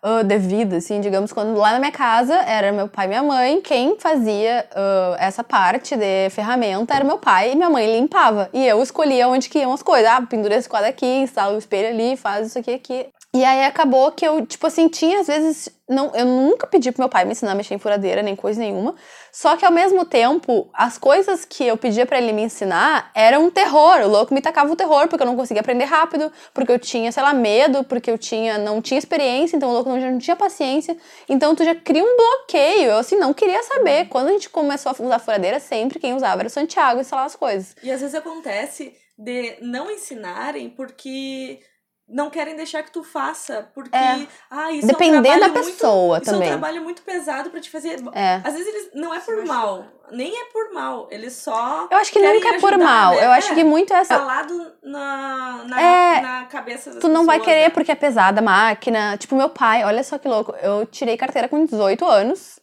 uh, 0.04 0.22
devida, 0.22 0.76
assim, 0.76 1.00
digamos, 1.00 1.32
quando 1.32 1.56
lá 1.58 1.72
na 1.72 1.78
minha 1.78 1.90
casa 1.90 2.34
era 2.34 2.70
meu 2.70 2.86
pai 2.86 3.06
e 3.06 3.08
minha 3.08 3.22
mãe, 3.22 3.60
quem 3.62 3.98
fazia 3.98 4.66
uh, 4.72 5.16
essa 5.18 5.42
parte 5.42 5.96
de 5.96 6.28
ferramenta 6.30 6.94
era 6.94 7.04
meu 7.04 7.18
pai 7.18 7.52
e 7.52 7.56
minha 7.56 7.70
mãe 7.70 7.98
limpava. 7.98 8.50
E 8.52 8.66
eu 8.66 8.82
escolhia 8.82 9.26
onde 9.26 9.48
que 9.48 9.58
iam 9.58 9.72
as 9.72 9.82
coisas. 9.82 10.10
Ah, 10.10 10.20
pendura 10.20 10.54
esse 10.54 10.68
quadro 10.68 10.88
aqui, 10.88 11.06
instala 11.06 11.54
o 11.54 11.58
espelho 11.58 11.88
ali, 11.88 12.16
faz 12.16 12.48
isso 12.48 12.58
aqui 12.58 12.74
aqui. 12.74 13.06
E 13.34 13.44
aí 13.44 13.64
acabou 13.64 14.12
que 14.12 14.24
eu, 14.24 14.46
tipo 14.46 14.64
assim, 14.64 14.86
tinha 14.86 15.18
às 15.18 15.26
vezes. 15.26 15.68
Não, 15.88 16.14
eu 16.14 16.24
nunca 16.24 16.68
pedi 16.68 16.92
pro 16.92 17.02
meu 17.02 17.08
pai 17.08 17.24
me 17.24 17.32
ensinar 17.32 17.50
a 17.50 17.54
mexer 17.56 17.74
em 17.74 17.78
furadeira, 17.78 18.22
nem 18.22 18.36
coisa 18.36 18.60
nenhuma. 18.60 18.94
Só 19.32 19.56
que 19.56 19.66
ao 19.66 19.72
mesmo 19.72 20.04
tempo, 20.04 20.70
as 20.72 20.96
coisas 20.96 21.44
que 21.44 21.66
eu 21.66 21.76
pedia 21.76 22.06
para 22.06 22.16
ele 22.18 22.32
me 22.32 22.42
ensinar 22.42 23.10
eram 23.12 23.46
um 23.46 23.50
terror. 23.50 24.02
O 24.02 24.08
louco 24.08 24.32
me 24.32 24.40
tacava 24.40 24.72
o 24.72 24.76
terror, 24.76 25.08
porque 25.08 25.24
eu 25.24 25.26
não 25.26 25.34
conseguia 25.34 25.62
aprender 25.62 25.84
rápido, 25.84 26.30
porque 26.54 26.70
eu 26.70 26.78
tinha, 26.78 27.10
sei 27.10 27.24
lá, 27.24 27.34
medo, 27.34 27.82
porque 27.82 28.08
eu 28.08 28.16
tinha, 28.16 28.56
não 28.56 28.80
tinha 28.80 28.98
experiência, 28.98 29.56
então 29.56 29.68
o 29.68 29.72
louco 29.72 29.90
não, 29.90 29.98
não 29.98 30.18
tinha 30.18 30.36
paciência. 30.36 30.96
Então 31.28 31.56
tu 31.56 31.64
já 31.64 31.74
cria 31.74 32.04
um 32.04 32.16
bloqueio. 32.16 32.92
Eu 32.92 32.98
assim, 32.98 33.16
não 33.16 33.34
queria 33.34 33.64
saber. 33.64 34.06
Quando 34.06 34.28
a 34.28 34.32
gente 34.32 34.48
começou 34.48 34.92
a 34.92 35.02
usar 35.02 35.18
furadeira, 35.18 35.58
sempre 35.58 35.98
quem 35.98 36.14
usava 36.14 36.42
era 36.42 36.46
o 36.46 36.50
Santiago 36.50 37.00
instalar 37.00 37.26
as 37.26 37.34
coisas. 37.34 37.74
E 37.82 37.90
às 37.90 38.00
vezes 38.00 38.14
acontece 38.14 38.94
de 39.18 39.56
não 39.60 39.90
ensinarem 39.90 40.70
porque 40.70 41.60
não 42.08 42.28
querem 42.28 42.54
deixar 42.54 42.82
que 42.82 42.90
tu 42.92 43.02
faça, 43.02 43.70
porque 43.74 43.96
É. 43.96 44.26
ah, 44.50 44.70
isso 44.72 44.86
Depender 44.86 45.16
é 45.28 45.36
um 45.36 45.40
da 45.40 45.46
trabalho 45.48 45.52
pessoa 45.66 46.08
muito, 46.16 46.22
Isso 46.24 46.32
também. 46.32 46.48
é 46.48 46.50
um 46.50 46.58
trabalho 46.58 46.82
muito 46.84 47.02
pesado 47.02 47.50
pra 47.50 47.60
te 47.60 47.70
fazer. 47.70 47.96
É. 48.12 48.34
Às 48.44 48.52
vezes 48.54 48.66
eles 48.68 48.90
não 48.94 49.12
é 49.14 49.20
por 49.20 49.44
mal, 49.46 49.84
nem 50.12 50.30
é 50.38 50.44
por 50.52 50.72
mal, 50.74 51.08
eles 51.10 51.32
só 51.32 51.88
Eu 51.90 51.96
acho 51.96 52.12
que 52.12 52.20
nunca 52.20 52.48
é 52.56 52.60
por 52.60 52.70
ajudar, 52.74 52.84
mal. 52.84 53.14
né? 53.14 53.24
Eu 53.26 53.30
acho 53.32 53.52
É. 53.52 53.54
que 53.54 53.64
muito 53.64 53.92
é 53.94 53.96
essa. 53.96 54.18
falado 54.18 54.72
na, 54.82 55.64
na, 55.64 55.80
É, 55.82 56.20
na 56.20 56.44
cabeça 56.44 56.90
das 56.90 57.00
Tu 57.00 57.08
não 57.08 57.24
vai 57.24 57.38
pessoas, 57.38 57.54
querer 57.54 57.64
né? 57.68 57.70
porque 57.70 57.92
é 57.92 57.94
pesada 57.94 58.40
a 58.40 58.44
máquina. 58.44 59.16
Tipo, 59.16 59.34
meu 59.34 59.48
pai, 59.48 59.82
olha 59.84 60.04
só 60.04 60.18
que 60.18 60.28
louco. 60.28 60.54
Eu 60.62 60.84
tirei 60.86 61.16
carteira 61.16 61.48
com 61.48 61.64
18 61.64 62.04
anos 62.06 62.60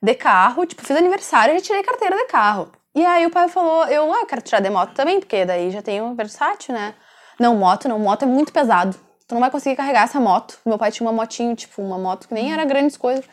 de 0.00 0.14
carro. 0.14 0.64
Tipo, 0.64 0.84
fiz 0.84 0.96
aniversário 0.96 1.56
e 1.56 1.60
tirei 1.60 1.82
carteira 1.82 2.16
de 2.16 2.26
carro. 2.26 2.70
E 2.94 3.04
aí 3.04 3.26
o 3.26 3.30
pai 3.30 3.48
falou, 3.48 3.84
eu, 3.88 4.10
ah, 4.12 4.20
eu 4.20 4.26
quero 4.26 4.40
tirar 4.42 4.60
de 4.60 4.70
moto 4.70 4.94
também, 4.94 5.18
porque 5.20 5.44
daí 5.44 5.70
já 5.70 5.82
tenho 5.82 6.14
versátil, 6.14 6.72
né? 6.72 6.94
Não, 7.38 7.56
moto 7.56 7.88
não, 7.88 7.98
moto 7.98 8.22
é 8.22 8.26
muito 8.26 8.52
pesado. 8.52 8.96
Tu 9.28 9.34
não 9.34 9.40
vai 9.40 9.50
conseguir 9.50 9.76
carregar 9.76 10.04
essa 10.04 10.20
moto. 10.20 10.58
Meu 10.64 10.78
pai 10.78 10.90
tinha 10.92 11.06
uma 11.08 11.12
motinho, 11.12 11.54
tipo, 11.56 11.82
uma 11.82 11.98
moto 11.98 12.28
que 12.28 12.34
nem 12.34 12.52
era 12.52 12.64
grandes 12.64 12.96
coisas. 12.96 13.24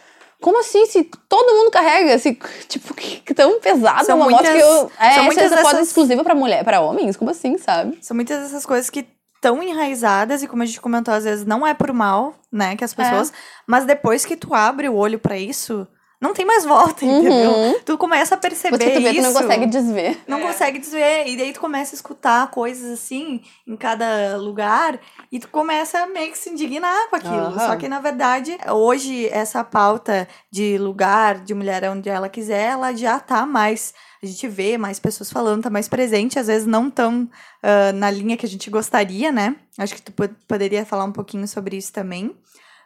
Como 0.41 0.59
assim? 0.59 0.85
Se 0.87 1.03
todo 1.29 1.53
mundo 1.55 1.71
carrega, 1.71 2.15
assim, 2.15 2.37
tipo, 2.67 2.93
que, 2.93 3.17
que 3.21 3.33
tão 3.33 3.59
pesada 3.61 4.03
São 4.03 4.17
uma 4.17 4.29
moto 4.29 4.41
que 4.43 4.49
muitas- 4.51 4.61
eu. 4.61 4.91
É, 4.99 5.11
são 5.13 5.23
muitas 5.23 5.51
é 5.51 5.55
dessas- 5.55 5.87
exclusiva 5.87 6.23
pra 6.23 6.35
mulher, 6.35 6.63
para 6.63 6.81
homens? 6.81 7.15
Como 7.15 7.31
assim, 7.31 7.57
sabe? 7.57 7.97
São 8.01 8.15
muitas 8.15 8.41
dessas 8.41 8.65
coisas 8.65 8.89
que 8.89 9.07
estão 9.35 9.61
enraizadas 9.61 10.41
e 10.41 10.47
como 10.47 10.63
a 10.63 10.65
gente 10.65 10.81
comentou, 10.81 11.13
às 11.13 11.23
vezes 11.25 11.45
não 11.45 11.65
é 11.67 11.73
por 11.73 11.91
mal, 11.93 12.33
né, 12.51 12.75
que 12.77 12.83
as 12.83 12.93
pessoas, 12.93 13.31
mas 13.67 13.83
depois 13.85 14.25
que 14.25 14.35
tu 14.37 14.53
abre 14.53 14.87
o 14.89 14.95
olho 14.95 15.19
pra 15.19 15.37
isso, 15.37 15.85
não 16.23 16.33
tem 16.33 16.45
mais 16.45 16.65
volta, 16.65 17.05
entendeu? 17.05 17.79
Tu 17.85 17.97
começa 17.97 18.33
a 18.35 18.37
perceber 18.37 18.77
Você 18.77 18.89
tu 18.91 19.01
vê, 19.01 19.09
tu 19.09 19.15
isso. 19.19 19.21
não 19.21 19.33
consegue 19.41 19.65
desver. 19.67 20.17
não 20.27 20.39
É. 20.39 20.41
consegue 20.41 20.79
desver. 20.79 21.27
E 21.27 21.37
daí 21.37 21.53
tu 21.53 21.59
começa 21.59 21.93
a 21.93 21.97
escutar 21.97 22.49
coisas 22.49 22.91
assim 22.91 23.41
em 23.67 23.75
cada 23.75 24.35
lugar 24.37 24.99
e 25.31 25.39
tu 25.39 25.47
começa 25.49 26.07
meio 26.07 26.31
que 26.31 26.37
se 26.37 26.49
indignar 26.49 27.09
com 27.09 27.15
aquilo. 27.17 27.35
Aham. 27.35 27.59
Só 27.67 27.75
que, 27.75 27.87
na 27.87 27.99
verdade, 27.99 28.57
hoje 28.71 29.27
essa 29.27 29.63
pauta 29.63 30.27
de 30.49 30.77
lugar, 30.77 31.39
de 31.39 31.53
mulher 31.53 31.83
onde 31.91 32.09
ela 32.09 32.29
quiser, 32.29 32.71
ela 32.71 32.93
já 32.95 33.19
tá 33.19 33.45
mais. 33.45 33.93
A 34.21 34.25
gente 34.25 34.47
vê 34.47 34.77
mais 34.77 34.99
pessoas 34.99 35.29
falando, 35.29 35.63
tá 35.63 35.69
mais 35.69 35.89
presente, 35.89 36.39
às 36.39 36.47
vezes 36.47 36.65
não 36.65 36.89
tão 36.89 37.29
ah, 37.61 37.91
na 37.91 38.09
linha 38.09 38.37
que 38.37 38.45
a 38.45 38.49
gente 38.49 38.69
gostaria, 38.69 39.31
né? 39.31 39.55
Acho 39.77 39.95
que 39.95 40.01
tu 40.01 40.11
po- 40.13 40.29
poderia 40.47 40.85
falar 40.85 41.03
um 41.03 41.11
pouquinho 41.11 41.45
sobre 41.47 41.75
isso 41.75 41.91
também. 41.91 42.33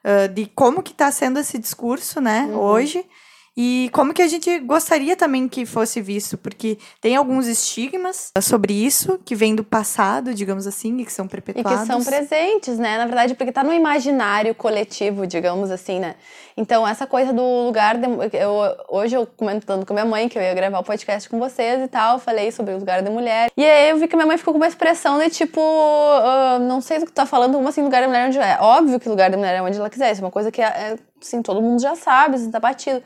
ah, 0.03 0.25
de 0.27 0.45
como 0.47 0.81
que 0.81 0.93
tá 0.93 1.11
sendo 1.11 1.37
esse 1.39 1.57
discurso, 1.59 2.19
né, 2.21 2.47
Uhum. 2.49 2.57
hoje. 2.59 3.05
E 3.59 3.89
como 3.91 4.13
que 4.13 4.21
a 4.21 4.27
gente 4.27 4.59
gostaria 4.59 5.15
também 5.15 5.47
que 5.47 5.65
fosse 5.65 5.99
visto, 5.99 6.37
porque 6.37 6.77
tem 7.01 7.15
alguns 7.15 7.47
estigmas 7.47 8.31
sobre 8.39 8.71
isso 8.71 9.19
que 9.25 9.33
vêm 9.33 9.55
do 9.55 9.63
passado, 9.63 10.31
digamos 10.31 10.67
assim, 10.67 10.95
e 10.99 11.05
que 11.05 11.11
são 11.11 11.25
E 11.25 11.29
perpetuados. 11.29 11.81
que 11.81 11.87
são 11.87 12.03
presentes, 12.03 12.77
né? 12.77 12.99
Na 12.99 13.05
verdade, 13.05 13.33
porque 13.33 13.51
tá 13.51 13.63
no 13.63 13.73
imaginário 13.73 14.53
coletivo, 14.53 15.25
digamos 15.25 15.71
assim, 15.71 15.99
né? 15.99 16.15
Então, 16.55 16.87
essa 16.87 17.07
coisa 17.07 17.33
do 17.33 17.41
lugar. 17.65 17.97
De, 17.97 18.07
eu, 18.37 18.53
hoje, 18.89 19.15
eu 19.15 19.25
comentando 19.25 19.85
com 19.85 19.93
minha 19.93 20.05
mãe 20.05 20.29
que 20.29 20.37
eu 20.37 20.41
ia 20.41 20.53
gravar 20.53 20.79
o 20.79 20.83
podcast 20.83 21.27
com 21.27 21.39
vocês 21.39 21.83
e 21.83 21.87
tal, 21.87 22.19
falei 22.19 22.51
sobre 22.51 22.73
o 22.75 22.77
lugar 22.77 23.01
da 23.01 23.09
mulher. 23.09 23.49
E 23.57 23.63
aí 23.65 23.89
eu 23.89 23.97
vi 23.97 24.07
que 24.07 24.15
minha 24.15 24.27
mãe 24.27 24.37
ficou 24.37 24.53
com 24.53 24.59
uma 24.59 24.67
expressão 24.67 25.17
de 25.17 25.29
tipo. 25.31 25.59
ah, 25.61 26.59
não 26.59 26.79
sei 26.79 26.99
do 26.99 27.05
que 27.05 27.11
tu 27.11 27.15
tá 27.15 27.25
falando, 27.25 27.53
como 27.55 27.67
assim, 27.67 27.81
lugar 27.81 28.01
da 28.01 28.07
mulher 28.07 28.27
onde 28.27 28.37
é. 28.37 28.57
Óbvio 28.59 28.99
que 28.99 29.09
lugar 29.09 29.29
da 29.31 29.37
mulher 29.37 29.55
é 29.55 29.61
onde 29.61 29.77
ela 29.77 29.89
quiser. 29.89 30.11
Isso 30.11 30.21
é 30.21 30.25
uma 30.25 30.31
coisa 30.31 30.51
que, 30.51 30.61
é, 30.61 30.95
assim, 31.21 31.41
todo 31.41 31.61
mundo 31.61 31.81
já 31.81 31.95
sabe, 31.95 32.35
assim, 32.35 32.51
tá 32.51 32.59
batido. 32.59 33.01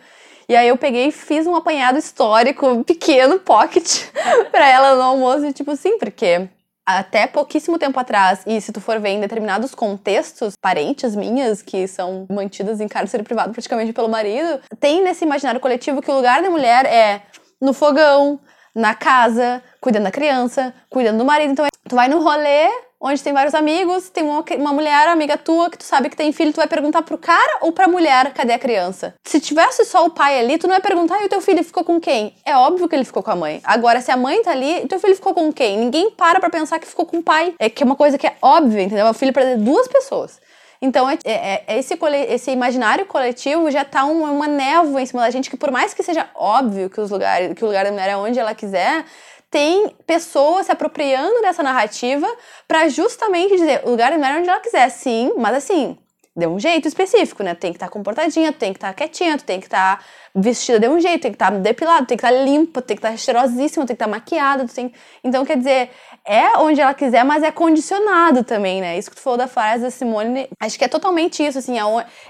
E 0.51 0.55
aí 0.57 0.67
eu 0.67 0.75
peguei 0.75 1.07
e 1.07 1.11
fiz 1.13 1.47
um 1.47 1.55
apanhado 1.55 1.97
histórico, 1.97 2.83
pequeno, 2.83 3.39
pocket, 3.39 4.03
pra 4.51 4.67
ela 4.67 4.95
no 4.97 5.01
almoço, 5.01 5.45
e 5.45 5.53
tipo 5.53 5.71
assim, 5.71 5.97
porque 5.97 6.49
até 6.85 7.25
pouquíssimo 7.25 7.79
tempo 7.79 7.97
atrás, 7.97 8.41
e 8.45 8.59
se 8.59 8.73
tu 8.73 8.81
for 8.81 8.99
ver 8.99 9.11
em 9.11 9.21
determinados 9.21 9.73
contextos, 9.73 10.55
parentes 10.61 11.15
minhas 11.15 11.61
que 11.61 11.87
são 11.87 12.25
mantidas 12.29 12.81
em 12.81 12.87
cárcere 12.89 13.23
privado 13.23 13.53
praticamente 13.53 13.93
pelo 13.93 14.09
marido, 14.09 14.59
tem 14.77 15.01
nesse 15.01 15.23
imaginário 15.23 15.61
coletivo 15.61 16.01
que 16.01 16.11
o 16.11 16.15
lugar 16.15 16.43
da 16.43 16.49
mulher 16.49 16.85
é 16.85 17.21
no 17.61 17.71
fogão, 17.71 18.37
na 18.75 18.93
casa, 18.93 19.63
cuidando 19.79 20.03
da 20.03 20.11
criança, 20.11 20.73
cuidando 20.89 21.19
do 21.19 21.23
marido. 21.23 21.53
Então, 21.53 21.65
tu 21.87 21.95
vai 21.95 22.09
no 22.09 22.21
rolê 22.21 22.67
onde 23.01 23.21
tem 23.23 23.33
vários 23.33 23.55
amigos, 23.55 24.09
tem 24.09 24.23
uma, 24.23 24.45
uma 24.57 24.71
mulher 24.73 25.07
amiga 25.07 25.35
tua 25.37 25.69
que 25.69 25.77
tu 25.77 25.83
sabe 25.83 26.09
que 26.09 26.15
tem 26.15 26.31
filho, 26.31 26.53
tu 26.53 26.57
vai 26.57 26.67
perguntar 26.67 27.01
pro 27.01 27.17
cara 27.17 27.57
ou 27.61 27.71
pra 27.71 27.87
mulher 27.87 28.31
cadê 28.33 28.53
a 28.53 28.59
criança? 28.59 29.15
Se 29.23 29.39
tivesse 29.39 29.83
só 29.85 30.05
o 30.05 30.11
pai 30.11 30.39
ali, 30.39 30.57
tu 30.57 30.67
não 30.67 30.75
vai 30.75 30.81
perguntar 30.81 31.21
e 31.21 31.25
o 31.25 31.29
teu 31.29 31.41
filho 31.41 31.63
ficou 31.63 31.83
com 31.83 31.99
quem? 31.99 32.35
É 32.45 32.55
óbvio 32.55 32.87
que 32.87 32.95
ele 32.95 33.03
ficou 33.05 33.23
com 33.23 33.31
a 33.31 33.35
mãe. 33.35 33.59
Agora, 33.63 33.99
se 34.01 34.11
a 34.11 34.17
mãe 34.17 34.41
tá 34.43 34.51
ali, 34.51 34.85
teu 34.87 34.99
filho 34.99 35.15
ficou 35.15 35.33
com 35.33 35.51
quem? 35.51 35.77
Ninguém 35.79 36.11
para 36.11 36.39
pra 36.39 36.49
pensar 36.49 36.77
que 36.79 36.87
ficou 36.87 37.05
com 37.05 37.17
o 37.17 37.23
pai. 37.23 37.55
É 37.59 37.69
que 37.69 37.81
é 37.81 37.85
uma 37.85 37.95
coisa 37.95 38.17
que 38.17 38.27
é 38.27 38.35
óbvia, 38.41 38.83
entendeu? 38.83 39.07
É 39.07 39.09
o 39.09 39.13
filho 39.15 39.33
pra 39.33 39.55
duas 39.55 39.87
pessoas. 39.87 40.39
Então, 40.83 41.07
é, 41.07 41.15
é- 41.23 41.63
é 41.67 41.77
esse, 41.77 41.95
cole- 41.95 42.25
esse 42.27 42.49
imaginário 42.49 43.05
coletivo 43.05 43.69
já 43.69 43.85
tá 43.85 44.03
um- 44.03 44.23
uma 44.23 44.47
névoa 44.47 44.99
em 44.99 45.05
cima 45.05 45.21
da 45.21 45.29
gente, 45.29 45.47
que 45.47 45.55
por 45.55 45.69
mais 45.69 45.93
que 45.93 46.01
seja 46.01 46.27
óbvio 46.33 46.89
que, 46.89 46.99
os 46.99 47.11
lugares, 47.11 47.53
que 47.53 47.63
o 47.63 47.67
lugar 47.67 47.85
da 47.85 47.91
mulher 47.91 48.09
é 48.09 48.17
onde 48.17 48.39
ela 48.39 48.55
quiser, 48.55 49.05
tem 49.51 49.93
pessoas 50.07 50.67
se 50.67 50.71
apropriando 50.71 51.41
dessa 51.41 51.61
narrativa 51.61 52.27
pra 52.67 52.87
justamente 52.87 53.57
dizer, 53.57 53.81
o 53.83 53.91
lugar 53.91 54.11
mulher 54.13 54.37
é 54.37 54.39
onde 54.39 54.49
ela 54.49 54.61
quiser, 54.61 54.89
sim, 54.89 55.33
mas 55.37 55.55
assim, 55.55 55.97
de 56.33 56.47
um 56.47 56.57
jeito 56.57 56.87
específico, 56.87 57.43
né? 57.43 57.53
Tem 57.53 57.73
que 57.73 57.75
estar 57.75 57.89
comportadinha, 57.89 58.53
tem 58.53 58.71
que 58.71 58.77
estar 58.77 58.93
quietinha, 58.93 59.37
tu 59.37 59.43
tem 59.43 59.59
que 59.59 59.65
estar 59.65 60.01
vestida 60.33 60.79
de 60.79 60.87
um 60.87 60.97
jeito, 60.97 61.23
tem 61.23 61.31
que 61.31 61.35
estar 61.35 61.51
depilada, 61.51 62.05
tem 62.05 62.17
que 62.17 62.25
estar 62.25 62.31
limpa, 62.31 62.81
tem 62.81 62.95
que 62.95 63.05
estar 63.05 63.17
cheirosíssima, 63.17 63.85
tem 63.85 63.93
que 63.95 64.01
estar 64.01 64.07
maquiada, 64.07 64.65
tu 64.65 64.73
tem... 64.73 64.93
Então, 65.21 65.43
quer 65.43 65.57
dizer, 65.57 65.89
é 66.25 66.57
onde 66.57 66.79
ela 66.79 66.93
quiser, 66.93 67.25
mas 67.25 67.43
é 67.43 67.51
condicionado 67.51 68.45
também, 68.45 68.79
né? 68.79 68.97
Isso 68.97 69.09
que 69.09 69.17
tu 69.17 69.21
falou 69.21 69.37
da 69.37 69.47
frase 69.47 69.83
da 69.83 69.91
Simone, 69.91 70.47
acho 70.61 70.79
que 70.79 70.85
é 70.85 70.87
totalmente 70.87 71.45
isso, 71.45 71.57
assim, 71.57 71.77
é 71.77 71.83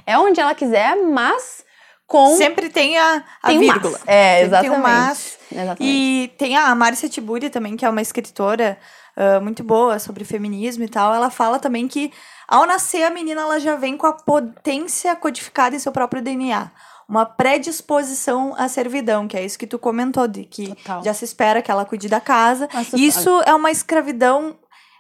é 0.08 0.18
onde 0.18 0.42
ela 0.42 0.56
quiser, 0.56 0.96
mas 0.96 1.63
com... 2.12 2.36
Sempre 2.36 2.70
tem 2.70 2.98
a, 2.98 3.24
a 3.41 3.48
tem 3.48 3.58
um 3.58 3.62
vírgula. 3.62 3.94
mas. 3.94 4.03
É, 4.06 4.41
exatamente. 4.41 4.70
Tem 4.70 4.80
um 4.80 4.84
mas. 4.84 5.38
Exatamente. 5.50 5.84
E 5.84 6.27
tem 6.38 6.58
a 6.58 6.75
Márcia 6.75 7.08
Tiburi 7.08 7.50
também, 7.50 7.77
que 7.77 7.86
é 7.86 7.89
uma 7.89 8.01
escritora 8.01 8.77
ah, 9.15 9.39
muito 9.39 9.63
boa 9.63 9.98
sobre 9.98 10.25
feminismo 10.25 10.84
e 10.84 10.89
tal. 10.89 11.13
Ela 11.13 11.30
fala 11.30 11.58
também 11.58 11.88
que 11.88 12.12
ao 12.48 12.65
nascer 12.65 13.03
a 13.03 13.10
menina 13.10 13.41
ela 13.41 13.60
já 13.60 13.77
vem 13.77 13.96
com 13.96 14.08
a 14.08 14.13
potência 14.13 15.15
codificada 15.15 15.75
em 15.75 15.80
seu 15.80 15.91
próprio 15.91 16.22
DNA. 16.22 16.70
Uma 17.08 17.25
predisposição 17.25 18.53
à 18.58 18.68
servidão, 18.68 19.27
que 19.27 19.38
é 19.38 19.44
isso 19.44 19.60
que 19.60 19.68
tu 19.68 19.77
comentou, 19.77 20.27
de 20.27 20.46
que 20.46 20.68
Total. 20.75 21.03
já 21.03 21.13
se 21.13 21.25
espera 21.25 21.62
que 21.62 21.70
ela 21.70 21.86
cuide 21.86 22.08
da 22.08 22.22
casa. 22.22 22.68
Tu 22.89 22.98
Isso 22.98 23.41
é 23.46 23.53
uma 23.53 23.70
escravidão 23.70 24.56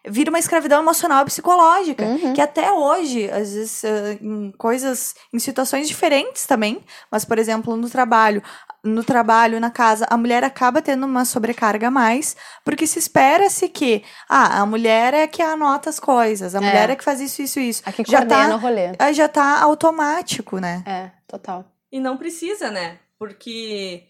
vira 0.07 0.29
uma 0.31 0.39
escravidão 0.39 0.81
emocional 0.81 1.21
e 1.21 1.25
psicológica, 1.25 2.03
Uhum. 2.03 2.33
que 2.33 2.41
até 2.41 2.71
hoje, 2.71 3.29
às 3.29 3.53
vezes, 3.53 3.83
eh, 3.83 4.17
em 4.21 4.51
coisas, 4.57 5.13
em 5.33 5.37
situações 5.39 5.87
diferentes 5.87 6.45
também, 6.47 6.83
mas, 7.11 7.23
por 7.23 7.37
exemplo, 7.37 7.75
no 7.77 7.89
trabalho, 7.89 8.41
no 8.83 9.03
trabalho, 9.03 9.59
na 9.59 9.69
casa, 9.69 10.07
a 10.09 10.17
mulher 10.17 10.43
acaba 10.43 10.81
tendo 10.81 11.05
uma 11.05 11.23
sobrecarga 11.23 11.89
a 11.89 11.91
mais, 11.91 12.35
porque 12.65 12.87
se 12.87 12.97
espera-se 12.97 13.69
que, 13.69 14.03
ah, 14.27 14.61
a 14.61 14.65
mulher 14.65 15.13
é 15.13 15.27
que 15.27 15.41
anota 15.41 15.89
as 15.89 15.99
coisas, 15.99 16.55
a 16.55 16.57
É. 16.57 16.61
mulher 16.61 16.89
é 16.89 16.95
que 16.95 17.03
faz 17.03 17.19
isso, 17.21 17.43
isso, 17.43 17.59
isso. 17.59 17.83
Aqui 17.85 18.03
já 18.07 18.17
coordena 18.25 18.49
tá, 18.49 18.55
o 18.55 18.59
rolê. 18.59 18.91
ah, 18.97 19.11
já 19.13 19.27
tá 19.27 19.61
automático, 19.61 20.57
né? 20.57 20.83
É, 20.87 21.11
total. 21.27 21.65
E 21.91 21.99
não 21.99 22.17
precisa, 22.17 22.71
né? 22.71 22.97
Porque 23.19 24.03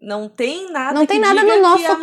não 0.00 0.28
tem 0.28 0.70
nada 0.70 0.92
Não 0.94 1.04
tem 1.06 1.18
nada 1.18 1.42
no 1.42 1.60
nosso 1.60 1.82
mulher- 1.82 1.98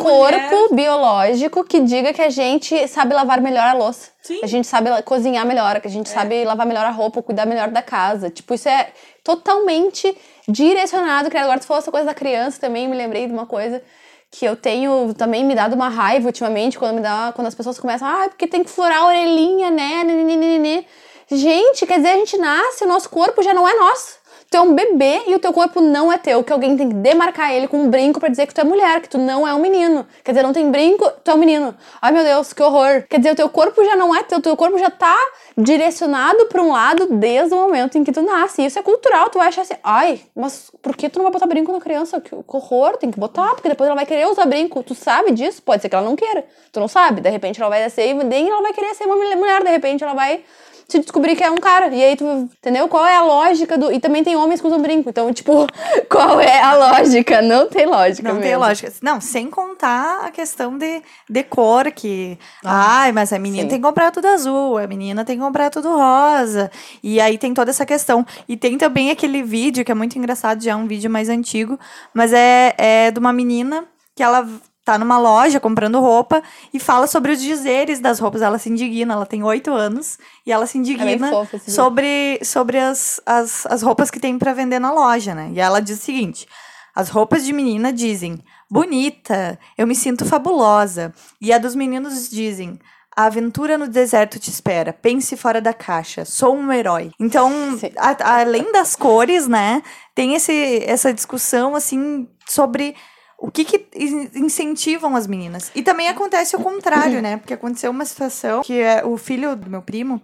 corpo 0.50 0.74
biológico 0.74 1.64
que 1.64 1.80
diga 1.80 2.12
que 2.12 2.20
a 2.22 2.28
gente 2.28 2.86
sabe 2.88 3.14
lavar 3.14 3.40
melhor 3.40 3.64
a 3.68 3.72
louça. 3.72 4.10
Sim. 4.22 4.40
A 4.42 4.46
gente 4.46 4.66
sabe 4.66 4.90
cozinhar 5.02 5.46
melhor, 5.46 5.80
que 5.80 5.88
a 5.88 5.90
É. 5.90 5.92
gente 5.92 6.08
sabe 6.08 6.44
lavar 6.44 6.66
melhor 6.66 6.84
a 6.84 6.90
roupa, 6.90 7.22
cuidar 7.22 7.46
melhor 7.46 7.68
da 7.68 7.80
casa. 7.82 8.28
Tipo, 8.28 8.52
isso 8.54 8.68
é 8.68 8.88
totalmente 9.24 10.16
direcionado. 10.46 11.30
Que 11.30 11.36
agora 11.38 11.58
tu 11.58 11.66
falou 11.66 11.80
essa 11.80 11.90
coisa 11.90 12.06
da 12.06 12.14
criança 12.14 12.60
também, 12.60 12.86
me 12.88 12.96
lembrei 12.96 13.26
de 13.26 13.32
uma 13.32 13.46
coisa 13.46 13.82
que 14.30 14.44
eu 14.44 14.56
tenho 14.56 15.14
também 15.14 15.44
me 15.44 15.54
dado 15.54 15.74
uma 15.74 15.88
raiva 15.88 16.26
ultimamente, 16.26 16.78
quando 16.78 16.96
me 16.96 17.00
dá, 17.00 17.32
quando 17.34 17.46
as 17.46 17.54
pessoas 17.54 17.78
começam, 17.78 18.06
ah, 18.06 18.28
porque 18.28 18.46
tem 18.46 18.62
que 18.64 18.70
furar 18.70 18.98
a 19.02 19.06
orelhinha, 19.06 19.70
né? 19.70 20.02
Nenenenene. 20.04 20.86
Gente, 21.30 21.86
quer 21.86 21.96
dizer, 21.96 22.10
a 22.10 22.16
gente 22.16 22.36
nasce, 22.36 22.84
o 22.84 22.88
nosso 22.88 23.08
corpo 23.08 23.42
já 23.42 23.54
não 23.54 23.66
é 23.66 23.74
nosso. 23.74 24.16
Tu 24.48 24.56
é 24.56 24.60
um 24.60 24.74
bebê 24.74 25.22
e 25.26 25.34
o 25.34 25.38
teu 25.38 25.52
corpo 25.52 25.80
não 25.80 26.12
é 26.12 26.18
teu, 26.18 26.42
que 26.44 26.52
alguém 26.52 26.76
tem 26.76 26.88
que 26.88 26.94
demarcar 26.94 27.52
ele 27.52 27.66
com 27.66 27.78
um 27.78 27.90
brinco 27.90 28.20
para 28.20 28.28
dizer 28.28 28.46
que 28.46 28.54
tu 28.54 28.60
é 28.60 28.64
mulher, 28.64 29.00
que 29.00 29.08
tu 29.08 29.18
não 29.18 29.46
é 29.46 29.52
um 29.52 29.58
menino. 29.58 30.06
Quer 30.22 30.32
dizer, 30.32 30.42
não 30.42 30.52
tem 30.52 30.70
brinco, 30.70 31.10
tu 31.24 31.30
é 31.30 31.34
um 31.34 31.36
menino. 31.36 31.74
Ai 32.00 32.12
meu 32.12 32.22
Deus, 32.22 32.52
que 32.52 32.62
horror. 32.62 33.02
Quer 33.08 33.18
dizer, 33.18 33.32
o 33.32 33.34
teu 33.34 33.48
corpo 33.48 33.84
já 33.84 33.96
não 33.96 34.14
é 34.14 34.22
teu, 34.22 34.38
o 34.38 34.40
teu 34.40 34.56
corpo 34.56 34.78
já 34.78 34.88
tá 34.88 35.16
direcionado 35.58 36.46
para 36.46 36.62
um 36.62 36.70
lado 36.70 37.08
desde 37.10 37.54
o 37.54 37.56
momento 37.56 37.98
em 37.98 38.04
que 38.04 38.12
tu 38.12 38.22
nasce. 38.22 38.64
Isso 38.64 38.78
é 38.78 38.82
cultural, 38.82 39.30
tu 39.30 39.38
vai 39.38 39.48
achar 39.48 39.62
assim, 39.62 39.74
ai, 39.82 40.20
mas 40.34 40.70
por 40.80 40.96
que 40.96 41.08
tu 41.08 41.18
não 41.18 41.24
vai 41.24 41.32
botar 41.32 41.46
brinco 41.46 41.72
na 41.72 41.80
criança? 41.80 42.20
Que 42.20 42.34
horror, 42.46 42.96
tem 42.98 43.10
que 43.10 43.18
botar, 43.18 43.54
porque 43.54 43.68
depois 43.68 43.88
ela 43.88 43.96
vai 43.96 44.06
querer 44.06 44.26
usar 44.28 44.46
brinco. 44.46 44.82
Tu 44.82 44.94
sabe 44.94 45.32
disso? 45.32 45.60
Pode 45.62 45.82
ser 45.82 45.88
que 45.88 45.94
ela 45.96 46.04
não 46.04 46.14
queira. 46.14 46.44
Tu 46.70 46.78
não 46.78 46.88
sabe. 46.88 47.20
De 47.20 47.30
repente 47.30 47.60
ela 47.60 47.70
vai 47.70 47.82
nascer 47.82 48.10
e 48.10 48.14
nem 48.14 48.48
ela 48.48 48.62
vai 48.62 48.72
querer 48.72 48.94
ser 48.94 49.06
uma 49.06 49.16
mulher, 49.16 49.64
de 49.64 49.70
repente 49.70 50.04
ela 50.04 50.14
vai 50.14 50.44
se 50.88 51.00
descobrir 51.00 51.34
que 51.34 51.42
é 51.42 51.50
um 51.50 51.56
cara. 51.56 51.88
E 51.88 52.02
aí 52.02 52.16
tu, 52.16 52.24
entendeu? 52.24 52.88
Qual 52.88 53.04
é 53.04 53.16
a 53.16 53.22
lógica 53.22 53.76
do. 53.76 53.92
E 53.92 53.98
também 53.98 54.22
tem 54.22 54.36
homens 54.36 54.60
que 54.60 54.66
usam 54.66 54.80
brinco. 54.80 55.10
Então, 55.10 55.32
tipo, 55.32 55.66
qual 56.08 56.40
é 56.40 56.60
a 56.60 56.74
lógica? 56.74 57.42
Não 57.42 57.68
tem 57.68 57.86
lógica. 57.86 58.28
Não 58.28 58.36
mesmo. 58.36 58.48
tem 58.48 58.56
lógica. 58.56 58.92
Não, 59.02 59.20
sem 59.20 59.50
contar 59.50 60.24
a 60.24 60.30
questão 60.30 60.78
de, 60.78 61.02
de 61.28 61.42
cor, 61.42 61.90
que. 61.90 62.38
Ah, 62.64 63.00
ai, 63.00 63.12
mas 63.12 63.32
a 63.32 63.38
menina 63.38 63.64
sim. 63.64 63.68
tem 63.68 63.78
que 63.78 63.86
comprar 63.86 64.10
tudo 64.10 64.26
azul, 64.26 64.78
a 64.78 64.86
menina 64.86 65.24
tem 65.24 65.36
que 65.36 65.44
comprar 65.44 65.70
tudo 65.70 65.90
rosa. 65.90 66.70
E 67.02 67.20
aí 67.20 67.36
tem 67.36 67.52
toda 67.52 67.70
essa 67.70 67.84
questão. 67.84 68.24
E 68.48 68.56
tem 68.56 68.78
também 68.78 69.10
aquele 69.10 69.42
vídeo 69.42 69.84
que 69.84 69.92
é 69.92 69.94
muito 69.94 70.16
engraçado, 70.16 70.62
já 70.62 70.72
é 70.72 70.76
um 70.76 70.86
vídeo 70.86 71.10
mais 71.10 71.28
antigo, 71.28 71.78
mas 72.14 72.32
é, 72.32 72.74
é 72.78 73.10
de 73.10 73.18
uma 73.18 73.32
menina 73.32 73.84
que 74.14 74.22
ela 74.22 74.48
tá 74.86 74.96
numa 74.96 75.18
loja 75.18 75.58
comprando 75.60 76.00
roupa 76.00 76.40
e 76.72 76.78
fala 76.80 77.06
sobre 77.08 77.32
os 77.32 77.40
dizeres 77.42 77.98
das 78.00 78.20
roupas. 78.20 78.40
Ela 78.40 78.56
se 78.58 78.70
indigna, 78.70 79.12
ela 79.14 79.26
tem 79.26 79.42
oito 79.42 79.72
anos 79.72 80.16
e 80.46 80.52
ela 80.52 80.64
se 80.66 80.78
indigna 80.78 81.28
fofo 81.28 81.56
esse 81.56 81.66
vídeo. 81.66 81.74
sobre, 81.74 82.40
sobre 82.44 82.78
as, 82.78 83.20
as, 83.26 83.66
as 83.66 83.82
roupas 83.82 84.10
que 84.10 84.20
tem 84.20 84.38
para 84.38 84.54
vender 84.54 84.78
na 84.78 84.92
loja, 84.92 85.34
né? 85.34 85.50
E 85.52 85.60
ela 85.60 85.80
diz 85.82 85.98
o 85.98 86.02
seguinte: 86.02 86.46
as 86.94 87.08
roupas 87.10 87.44
de 87.44 87.52
menina 87.52 87.92
dizem 87.92 88.38
bonita, 88.70 89.58
eu 89.76 89.86
me 89.86 89.94
sinto 89.94 90.24
fabulosa. 90.24 91.12
E 91.40 91.52
a 91.52 91.58
dos 91.58 91.74
meninos 91.74 92.30
dizem. 92.30 92.78
A 93.18 93.24
aventura 93.24 93.78
no 93.78 93.88
deserto 93.88 94.38
te 94.38 94.50
espera. 94.50 94.92
Pense 94.92 95.38
fora 95.38 95.58
da 95.58 95.72
caixa. 95.72 96.26
Sou 96.26 96.54
um 96.54 96.70
herói. 96.70 97.10
Então, 97.18 97.50
Sim. 97.78 97.90
a- 97.96 98.40
além 98.40 98.70
das 98.72 98.94
cores, 98.94 99.48
né? 99.48 99.82
Tem 100.14 100.34
esse, 100.34 100.84
essa 100.84 101.14
discussão, 101.14 101.74
assim, 101.74 102.28
sobre 102.46 102.94
o 103.38 103.50
que, 103.50 103.64
que 103.64 103.86
in- 103.94 104.30
incentivam 104.34 105.14
as 105.16 105.26
meninas. 105.26 105.70
E 105.74 105.82
também 105.82 106.08
acontece 106.08 106.56
o 106.56 106.60
contrário, 106.60 107.20
né? 107.22 107.36
Porque 107.36 107.54
aconteceu 107.54 107.90
uma 107.90 108.04
situação 108.04 108.62
que 108.62 108.80
é 108.80 109.04
o 109.04 109.16
filho 109.16 109.54
do 109.56 109.68
meu 109.70 109.82
primo, 109.82 110.20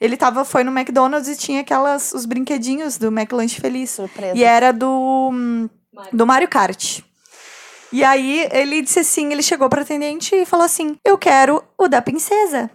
ele 0.00 0.16
tava, 0.16 0.44
foi 0.44 0.64
no 0.64 0.70
McDonald's 0.76 1.28
e 1.28 1.36
tinha 1.36 1.60
aquelas, 1.60 2.12
os 2.12 2.26
brinquedinhos 2.26 2.98
do 2.98 3.06
McLanche 3.08 3.60
Feliz. 3.60 3.90
Surpresa. 3.90 4.36
E 4.36 4.42
era 4.42 4.72
do, 4.72 5.30
do 6.12 6.26
Mario 6.26 6.48
Kart. 6.48 7.00
E 7.92 8.02
aí 8.02 8.48
ele 8.50 8.82
disse 8.82 8.98
assim, 8.98 9.30
ele 9.30 9.42
chegou 9.42 9.68
pra 9.68 9.82
atendente 9.82 10.34
e 10.34 10.44
falou 10.44 10.66
assim: 10.66 10.96
"Eu 11.04 11.16
quero 11.16 11.62
o 11.78 11.86
da 11.86 12.02
princesa". 12.02 12.68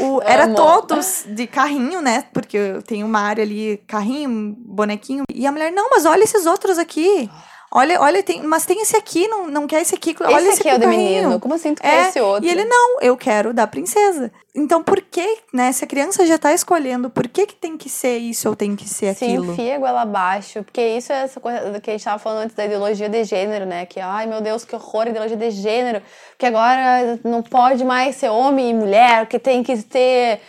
O, 0.00 0.20
era 0.22 0.48
todos 0.52 1.24
de 1.28 1.46
carrinho, 1.46 2.00
né? 2.02 2.24
Porque 2.32 2.58
tem 2.84 3.04
o 3.04 3.08
Mario 3.08 3.44
ali, 3.44 3.80
carrinho, 3.86 4.56
bonequinho. 4.58 5.22
E 5.32 5.46
a 5.46 5.52
mulher: 5.52 5.70
"Não, 5.70 5.88
mas 5.90 6.04
olha 6.04 6.24
esses 6.24 6.44
outros 6.44 6.76
aqui. 6.76 7.30
Olha, 7.70 8.00
olha, 8.00 8.22
tem, 8.22 8.42
mas 8.42 8.64
tem 8.64 8.80
esse 8.80 8.96
aqui, 8.96 9.28
não, 9.28 9.46
não 9.46 9.66
quer 9.66 9.82
esse 9.82 9.94
aqui. 9.94 10.16
Olha 10.20 10.36
esse 10.38 10.48
esse 10.48 10.60
aqui 10.60 10.68
é 10.70 10.74
o 10.74 10.78
do 10.78 10.84
carrinho." 10.84 11.02
menino. 11.22 11.40
Como 11.40 11.54
assim 11.54 11.74
tu 11.74 11.82
quer 11.82 12.06
É, 12.06 12.08
esse 12.08 12.18
outro? 12.20 12.46
E 12.46 12.50
ele, 12.50 12.64
não, 12.64 13.00
eu 13.02 13.14
quero 13.16 13.52
da 13.52 13.66
princesa. 13.66 14.32
Então, 14.54 14.82
por 14.82 15.00
que, 15.02 15.38
né? 15.52 15.70
Se 15.72 15.84
a 15.84 15.86
criança 15.86 16.24
já 16.24 16.38
tá 16.38 16.52
escolhendo, 16.54 17.10
por 17.10 17.28
que 17.28 17.44
que 17.46 17.54
tem 17.54 17.76
que 17.76 17.90
ser 17.90 18.16
isso 18.16 18.48
ou 18.48 18.56
tem 18.56 18.74
que 18.74 18.88
ser 18.88 19.14
Se 19.14 19.24
aquilo? 19.26 19.52
enfia 19.52 19.76
a 19.76 19.78
goela 19.78 20.00
abaixo, 20.02 20.64
porque 20.64 20.80
isso 20.80 21.12
é 21.12 21.24
essa 21.24 21.38
coisa 21.38 21.78
que 21.78 21.90
a 21.90 21.92
gente 21.92 22.04
tava 22.04 22.18
falando 22.18 22.44
antes 22.44 22.56
da 22.56 22.64
ideologia 22.64 23.08
de 23.08 23.22
gênero, 23.24 23.66
né? 23.66 23.84
Que, 23.84 24.00
ai 24.00 24.26
meu 24.26 24.40
Deus, 24.40 24.64
que 24.64 24.74
horror, 24.74 25.06
ideologia 25.06 25.36
de 25.36 25.50
gênero. 25.50 26.02
Que 26.38 26.46
agora 26.46 27.20
não 27.22 27.42
pode 27.42 27.84
mais 27.84 28.16
ser 28.16 28.30
homem 28.30 28.70
e 28.70 28.74
mulher, 28.74 29.26
que 29.26 29.38
tem 29.38 29.62
que 29.62 29.76
ter. 29.82 30.40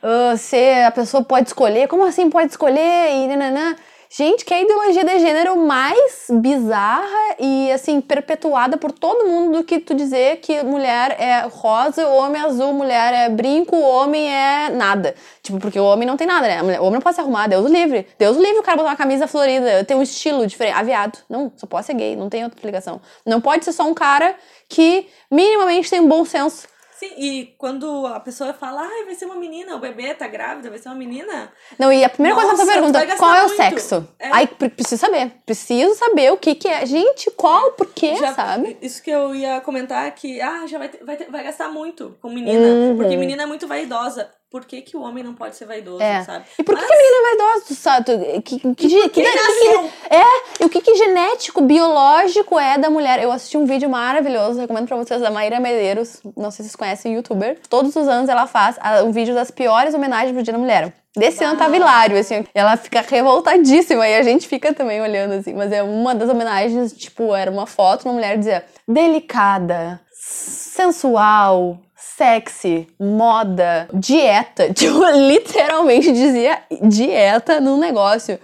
ah, 0.00 0.36
ser. 0.36 0.84
A 0.84 0.92
pessoa 0.92 1.24
pode 1.24 1.48
escolher. 1.48 1.88
Como 1.88 2.04
assim 2.04 2.30
pode 2.30 2.52
escolher? 2.52 3.10
E 3.10 3.26
nananã. 3.26 3.74
Gente, 4.10 4.42
que 4.42 4.54
é 4.54 4.56
a 4.56 4.62
ideologia 4.62 5.04
de 5.04 5.18
gênero 5.18 5.54
mais 5.54 6.28
bizarra 6.30 7.36
e, 7.38 7.70
assim, 7.70 8.00
perpetuada 8.00 8.78
por 8.78 8.90
todo 8.90 9.26
mundo 9.26 9.58
do 9.58 9.64
que 9.64 9.78
tu 9.78 9.94
dizer 9.94 10.38
que 10.38 10.62
mulher 10.62 11.14
é 11.20 11.40
rosa, 11.42 12.08
homem 12.08 12.40
é 12.40 12.44
azul, 12.46 12.72
mulher 12.72 13.12
é 13.12 13.28
brinco, 13.28 13.76
homem 13.76 14.34
é 14.34 14.70
nada. 14.70 15.14
Tipo, 15.42 15.58
porque 15.58 15.78
o 15.78 15.84
homem 15.84 16.08
não 16.08 16.16
tem 16.16 16.26
nada, 16.26 16.48
né? 16.48 16.80
O 16.80 16.84
homem 16.84 16.94
não 16.94 17.02
pode 17.02 17.16
se 17.16 17.20
arrumar, 17.20 17.48
Deus 17.48 17.70
livre. 17.70 18.06
Deus 18.18 18.38
livre 18.38 18.58
o 18.58 18.62
cara 18.62 18.78
botar 18.78 18.90
uma 18.90 18.96
camisa 18.96 19.26
florida, 19.26 19.84
ter 19.84 19.94
um 19.94 20.02
estilo 20.02 20.46
diferente. 20.46 20.78
Aviado. 20.78 21.18
Não, 21.28 21.52
só 21.54 21.66
pode 21.66 21.84
ser 21.84 21.92
gay, 21.92 22.16
não 22.16 22.30
tem 22.30 22.44
outra 22.44 22.56
explicação. 22.56 23.02
Não 23.26 23.42
pode 23.42 23.66
ser 23.66 23.72
só 23.72 23.84
um 23.84 23.92
cara 23.92 24.34
que 24.70 25.06
minimamente 25.30 25.90
tem 25.90 26.00
um 26.00 26.08
bom 26.08 26.24
senso. 26.24 26.66
Sim, 26.98 27.12
e 27.16 27.54
quando 27.56 28.06
a 28.06 28.18
pessoa 28.18 28.52
fala, 28.52 28.82
ai, 28.82 29.04
vai 29.04 29.14
ser 29.14 29.26
uma 29.26 29.36
menina, 29.36 29.76
o 29.76 29.78
bebê 29.78 30.12
tá 30.14 30.26
grávida, 30.26 30.68
vai 30.68 30.78
ser 30.80 30.88
uma 30.88 30.96
menina. 30.96 31.52
Não, 31.78 31.92
e 31.92 32.02
a 32.04 32.08
primeira 32.08 32.34
coisa 32.34 32.50
que 32.50 32.56
Nossa, 32.56 32.66
você 32.66 32.72
pergunta, 32.72 33.16
qual 33.16 33.34
é 33.36 33.44
o 33.44 33.46
muito. 33.46 33.56
sexo? 33.56 34.08
É. 34.18 34.30
Aí, 34.32 34.46
pre- 34.48 34.68
preciso 34.68 35.00
saber. 35.00 35.30
Preciso 35.46 35.94
saber 35.94 36.32
o 36.32 36.36
que 36.36 36.56
que 36.56 36.66
é. 36.66 36.84
Gente, 36.84 37.30
qual, 37.30 37.70
por 37.72 37.86
quê, 37.94 38.16
Já- 38.16 38.34
sabe? 38.34 38.76
Isso 38.82 39.00
que 39.00 39.10
eu 39.10 39.32
ia 39.32 39.60
comentar 39.60 40.10
que, 40.12 40.40
ah, 40.40 40.66
já 40.66 40.76
vai, 40.78 40.88
ter- 40.88 41.04
vai, 41.04 41.16
ter- 41.16 41.30
vai 41.30 41.44
gastar 41.44 41.68
muito 41.68 42.16
com 42.20 42.28
menina. 42.30 42.66
Uhum. 42.66 42.96
Porque 42.96 43.16
menina 43.16 43.44
é 43.44 43.46
muito 43.46 43.68
vaidosa. 43.68 44.28
Por 44.50 44.64
que, 44.64 44.80
que 44.80 44.96
o 44.96 45.02
homem 45.02 45.22
não 45.22 45.34
pode 45.34 45.56
ser 45.56 45.66
vaidoso, 45.66 46.02
É. 46.02 46.22
sabe? 46.24 46.46
E 46.58 46.62
por 46.64 46.74
que, 46.74 46.80
Mas- 46.80 46.86
que 46.86 46.94
a 46.94 46.96
menina 46.96 47.16
é 47.18 47.22
vaidosa? 47.36 47.74
Sabe? 47.74 48.40
Que, 48.40 48.58
que, 48.58 48.74
que, 48.74 49.08
que, 49.10 49.22
nasceu? 49.22 49.90
é, 50.08 50.62
e 50.62 50.64
o 50.64 50.68
que, 50.70 50.80
que 50.80 50.94
genético, 50.96 51.60
biológico 51.60 52.58
é 52.58 52.78
da 52.78 52.88
mulher? 52.88 53.22
Eu 53.22 53.30
assisti 53.30 53.58
um 53.58 53.66
vídeo 53.66 53.90
maravilhoso, 53.90 54.58
recomendo 54.58 54.88
pra 54.88 54.96
vocês, 54.96 55.20
da 55.20 55.30
Maíra 55.30 55.60
Medeiros. 55.60 56.22
Não 56.34 56.50
sei 56.50 56.62
se 56.64 56.70
vocês 56.70 56.76
conhecem, 56.76 57.14
youtuber. 57.14 57.58
Todos 57.68 57.94
os 57.94 58.08
anos 58.08 58.30
ela 58.30 58.46
faz 58.46 58.78
um 59.04 59.12
vídeo 59.12 59.34
das 59.34 59.50
piores 59.50 59.92
homenagens 59.92 60.32
pro 60.32 60.42
Dia 60.42 60.54
da 60.54 60.58
Mulher. 60.58 60.94
Desse 61.14 61.44
ano 61.44 61.58
tava 61.58 61.76
hilário, 61.76 62.16
assim. 62.18 62.46
Ela 62.54 62.76
fica 62.78 63.02
revoltadíssima 63.02 64.08
e 64.08 64.14
a 64.16 64.22
gente 64.22 64.48
fica 64.48 64.72
também 64.72 65.02
olhando, 65.02 65.32
assim. 65.34 65.52
Mas 65.52 65.70
é 65.72 65.82
uma 65.82 66.14
das 66.14 66.30
homenagens, 66.30 66.92
tipo, 66.94 67.34
era 67.34 67.50
uma 67.50 67.66
foto, 67.66 68.04
uma 68.06 68.14
mulher 68.14 68.38
dizia 68.38 68.64
delicada, 68.86 70.00
sensual, 70.10 71.78
sexy, 72.18 72.88
moda, 72.98 73.88
dieta. 73.94 74.72
Tipo, 74.74 75.04
literalmente 75.14 76.10
dizia 76.12 76.60
dieta 76.82 77.60
no 77.60 77.76
negócio. 77.76 78.38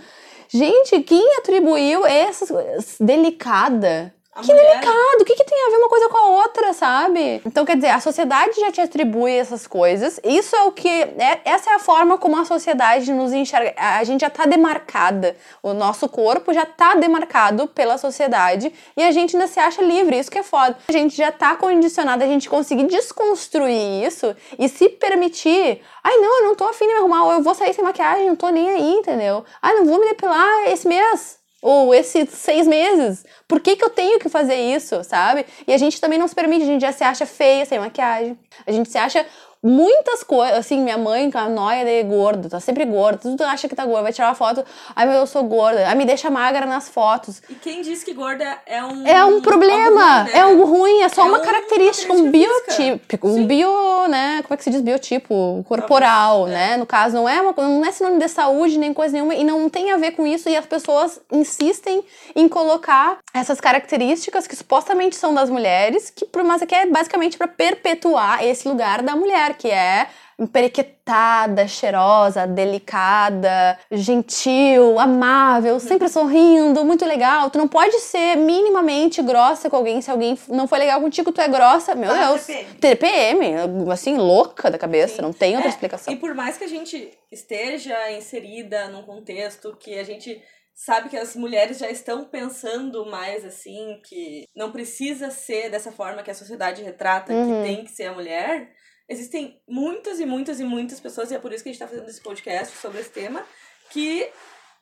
Gente, 0.48 1.00
quem 1.00 1.37
atribuiu 1.38 2.06
coisas? 2.48 2.96
Delicada? 3.00 4.14
A 4.35 4.40
que 4.40 4.53
mulher- 4.53 4.81
delicado, 4.81 5.20
o 5.20 5.25
que, 5.25 5.35
que 5.37 5.44
tem 5.44 5.66
a 5.66 5.70
ver 5.70 5.77
uma 5.77 5.88
coisa 5.88 6.09
com 6.09 6.16
a 6.16 6.27
outra, 6.42 6.73
sabe? 6.73 7.40
Então, 7.47 7.64
quer 7.64 7.77
dizer, 7.77 7.90
a 7.90 8.01
sociedade 8.01 8.59
já 8.59 8.73
te 8.73 8.81
atribui 8.81 9.33
essas 9.33 9.66
coisas. 9.66 10.18
Isso 10.25 10.57
é 10.57 10.62
o 10.64 10.73
que. 10.73 10.88
é- 10.88 11.40
essa 11.44 11.70
é 11.70 11.75
a 11.75 11.79
forma 11.79 12.18
como 12.18 12.37
a 12.37 12.44
sociedade 12.44 13.12
nos 13.12 13.33
enxerga. 13.33 13.73
A, 13.77 14.03
gente 14.03 14.23
já 14.23 14.31
tá 14.31 14.44
demarcada. 14.44 15.37
O 15.62 15.73
nosso 15.73 16.09
corpo 16.09 16.53
já 16.53 16.66
tá 16.66 16.94
demarcado 16.97 17.68
pela 17.68 17.97
sociedade 17.97 18.73
e 18.97 19.03
a 19.05 19.12
gente 19.12 19.37
ainda 19.37 19.47
se 19.47 19.61
acha 19.61 19.83
livre. 19.83 20.18
Isso 20.18 20.31
que 20.31 20.38
é 20.38 20.42
foda. 20.42 20.77
A 20.88 20.92
gente 20.92 21.16
já 21.16 21.31
tá 21.31 21.55
condicionado 21.55 22.25
a 22.25 22.27
gente 22.27 22.49
conseguir 22.49 22.85
desconstruir 22.87 24.05
isso 24.05 24.35
e 24.59 24.68
se 24.68 24.88
permitir. 24.88 25.81
Ai, 26.03 26.16
não, 26.16 26.40
eu 26.40 26.47
não 26.47 26.55
tô 26.55 26.64
afim 26.64 26.87
de 26.87 26.92
me 26.92 26.99
arrumar, 26.99 27.25
ou 27.25 27.33
eu 27.33 27.42
vou 27.42 27.55
sair 27.55 27.73
sem 27.73 27.85
maquiagem, 27.85 28.27
não 28.27 28.37
tô 28.37 28.49
nem 28.49 28.68
aí, 28.68 28.92
entendeu? 28.94 29.44
Ai, 29.62 29.75
não 29.75 29.87
vou 29.87 30.01
me 30.01 30.07
depilar 30.09 30.68
esse 30.68 30.87
mês 30.87 31.38
ou 31.64 31.94
esses 31.94 32.29
seis 32.29 32.66
meses. 32.66 33.24
Por 33.48 33.59
que, 33.59 33.74
que 33.74 33.83
eu 33.83 33.88
tenho 33.88 34.18
que 34.18 34.29
fazer 34.29 34.55
isso, 34.55 35.03
sabe? 35.03 35.46
E 35.66 35.72
a 35.72 35.79
gente 35.79 35.98
também 35.98 36.18
não 36.18 36.29
se 36.29 36.35
permite, 36.35 36.62
a 36.62 36.66
gente 36.66 36.83
já 36.83 36.92
se 36.92 37.03
acha 37.03 37.24
feia 37.24 37.64
sem 37.64 37.79
maquiagem. 37.79 38.38
A 38.66 38.70
gente 38.70 38.90
se 38.90 38.98
acha 38.98 39.24
muitas 39.64 40.22
coisas. 40.22 40.59
Assim, 40.59 40.79
minha 40.81 40.98
mãe 40.98 41.31
com 41.31 41.38
a 41.38 41.48
noia 41.48 41.85
de 41.85 42.03
gordo, 42.05 42.48
tá 42.50 42.61
sempre 42.61 42.85
gorda. 42.85 43.18
Tudo 43.18 43.37
tu 43.38 43.44
acha 43.44 43.66
que 43.68 43.74
tá 43.74 43.85
gorda, 43.87 44.03
vai 44.03 44.12
tirar 44.12 44.29
uma 44.29 44.35
foto. 44.35 44.64
Ai, 44.94 45.07
meu, 45.07 45.16
eu 45.20 45.27
sou 45.27 45.42
gorda. 45.44 45.88
Ai, 45.88 45.94
me 45.94 46.05
deixa 46.05 46.29
magra 46.31 46.66
nas 46.66 46.88
fotos. 46.88 47.42
E 47.48 47.55
quem 47.55 47.81
diz 47.83 48.05
que 48.05 48.12
gorda 48.12 48.59
é 48.66 48.85
um. 48.85 49.07
É 49.07 49.24
um 49.24 49.40
problema, 49.40 50.22
ruim, 50.22 50.24
né? 50.33 50.38
é 50.38 50.40
algo 50.40 50.64
ruim, 50.64 51.03
é 51.03 51.09
só 51.09 51.22
É 51.22 51.24
uma 51.24 51.38
um- 51.38 51.42
característica, 51.42 52.12
uma 52.12 52.22
um 52.22 52.31
biotipo, 52.31 53.27
um 53.29 53.46
bio, 53.46 54.07
né, 54.09 54.42
como 54.42 54.55
é 54.55 54.57
que 54.57 54.64
se 54.64 54.70
diz 54.70 54.81
biotipo 54.83 55.64
corporal, 55.66 56.46
né? 56.46 56.77
No 56.77 56.85
caso, 56.87 57.14
não 57.14 57.29
é 57.29 57.40
uma, 57.40 57.53
não 57.57 57.85
é 57.85 57.90
sinônimo 57.90 58.20
de 58.20 58.29
saúde 58.29 58.79
nem 58.79 58.92
coisa 58.92 59.12
nenhuma 59.14 59.35
e 59.35 59.44
não 59.44 59.68
tem 59.70 59.90
a 59.92 59.96
ver 59.96 60.12
com 60.12 60.27
isso 60.27 60.48
e 60.48 60.57
as 60.57 60.66
pessoas 60.66 61.20
insistem 61.33 62.05
em 62.35 62.48
colocar 62.48 63.18
essas 63.33 63.61
características 63.61 64.46
que 64.46 64.55
supostamente 64.57 65.16
são 65.16 65.33
das 65.35 65.48
mulheres, 65.48 66.11
que 66.11 66.24
por 66.27 66.44
mas 66.44 66.62
que 66.62 66.74
é 66.74 66.87
basicamente 66.87 67.38
para 67.38 67.48
perpetuar 67.48 68.44
esse 68.44 68.68
lugar 68.68 69.03
da 69.03 69.16
mulher, 69.16 69.53
que 69.54 69.70
é 69.70 70.08
emperequetada, 70.38 71.68
cheirosa, 71.68 72.46
delicada, 72.46 73.78
gentil, 73.90 74.98
amável, 74.98 75.78
sempre 75.78 76.08
sorrindo, 76.08 76.84
muito 76.84 77.04
legal. 77.04 77.50
Tu 77.50 77.58
não 77.58 77.68
pode 77.68 77.98
ser 78.00 78.36
minimamente 78.36 79.22
grossa 79.22 79.70
com 79.70 79.76
alguém 79.76 80.00
se 80.00 80.10
alguém 80.10 80.36
não 80.48 80.66
foi 80.66 80.78
legal 80.80 81.00
contigo, 81.00 81.30
tu 81.32 81.40
é 81.40 81.48
grossa. 81.48 81.94
Meu 81.94 82.10
Ah, 82.10 82.26
Deus. 82.32 82.46
TPM. 82.46 82.74
TPM, 82.80 83.90
assim, 83.92 84.16
louca 84.16 84.70
da 84.70 84.78
cabeça, 84.78 85.16
Sim. 85.16 85.22
não 85.22 85.32
tem 85.32 85.54
outra 85.54 85.68
É, 85.68 85.72
explicação. 85.72 86.12
E 86.12 86.16
por 86.16 86.34
mais 86.34 86.56
que 86.56 86.64
a 86.64 86.68
gente 86.68 87.10
esteja 87.30 88.10
inserida 88.12 88.88
num 88.88 89.02
contexto 89.02 89.76
que 89.78 89.98
a 89.98 90.04
gente 90.04 90.42
sabe 90.74 91.08
que 91.08 91.16
as 91.16 91.36
mulheres 91.36 91.78
já 91.78 91.88
estão 91.88 92.24
pensando 92.24 93.06
mais 93.06 93.44
assim, 93.44 94.00
que 94.04 94.44
não 94.56 94.72
precisa 94.72 95.30
ser 95.30 95.70
dessa 95.70 95.92
forma 95.92 96.22
que 96.22 96.30
a 96.30 96.34
sociedade 96.34 96.82
retrata, 96.82 97.32
Uhum. 97.32 97.62
que 97.62 97.68
tem 97.68 97.84
que 97.84 97.90
ser 97.92 98.06
a 98.06 98.12
mulher, 98.12 98.70
existem 99.08 99.60
muitas 99.68 100.20
e 100.20 100.26
muitas 100.26 100.60
e 100.60 100.64
muitas 100.64 101.00
pessoas, 101.00 101.30
e 101.30 101.34
é 101.34 101.38
por 101.38 101.52
isso 101.52 101.62
que 101.62 101.68
a 101.70 101.72
gente 101.72 101.80
tá 101.80 101.88
fazendo 101.88 102.08
esse 102.08 102.20
podcast 102.20 102.76
sobre 102.78 103.00
esse 103.00 103.10
tema, 103.10 103.44
que 103.90 104.28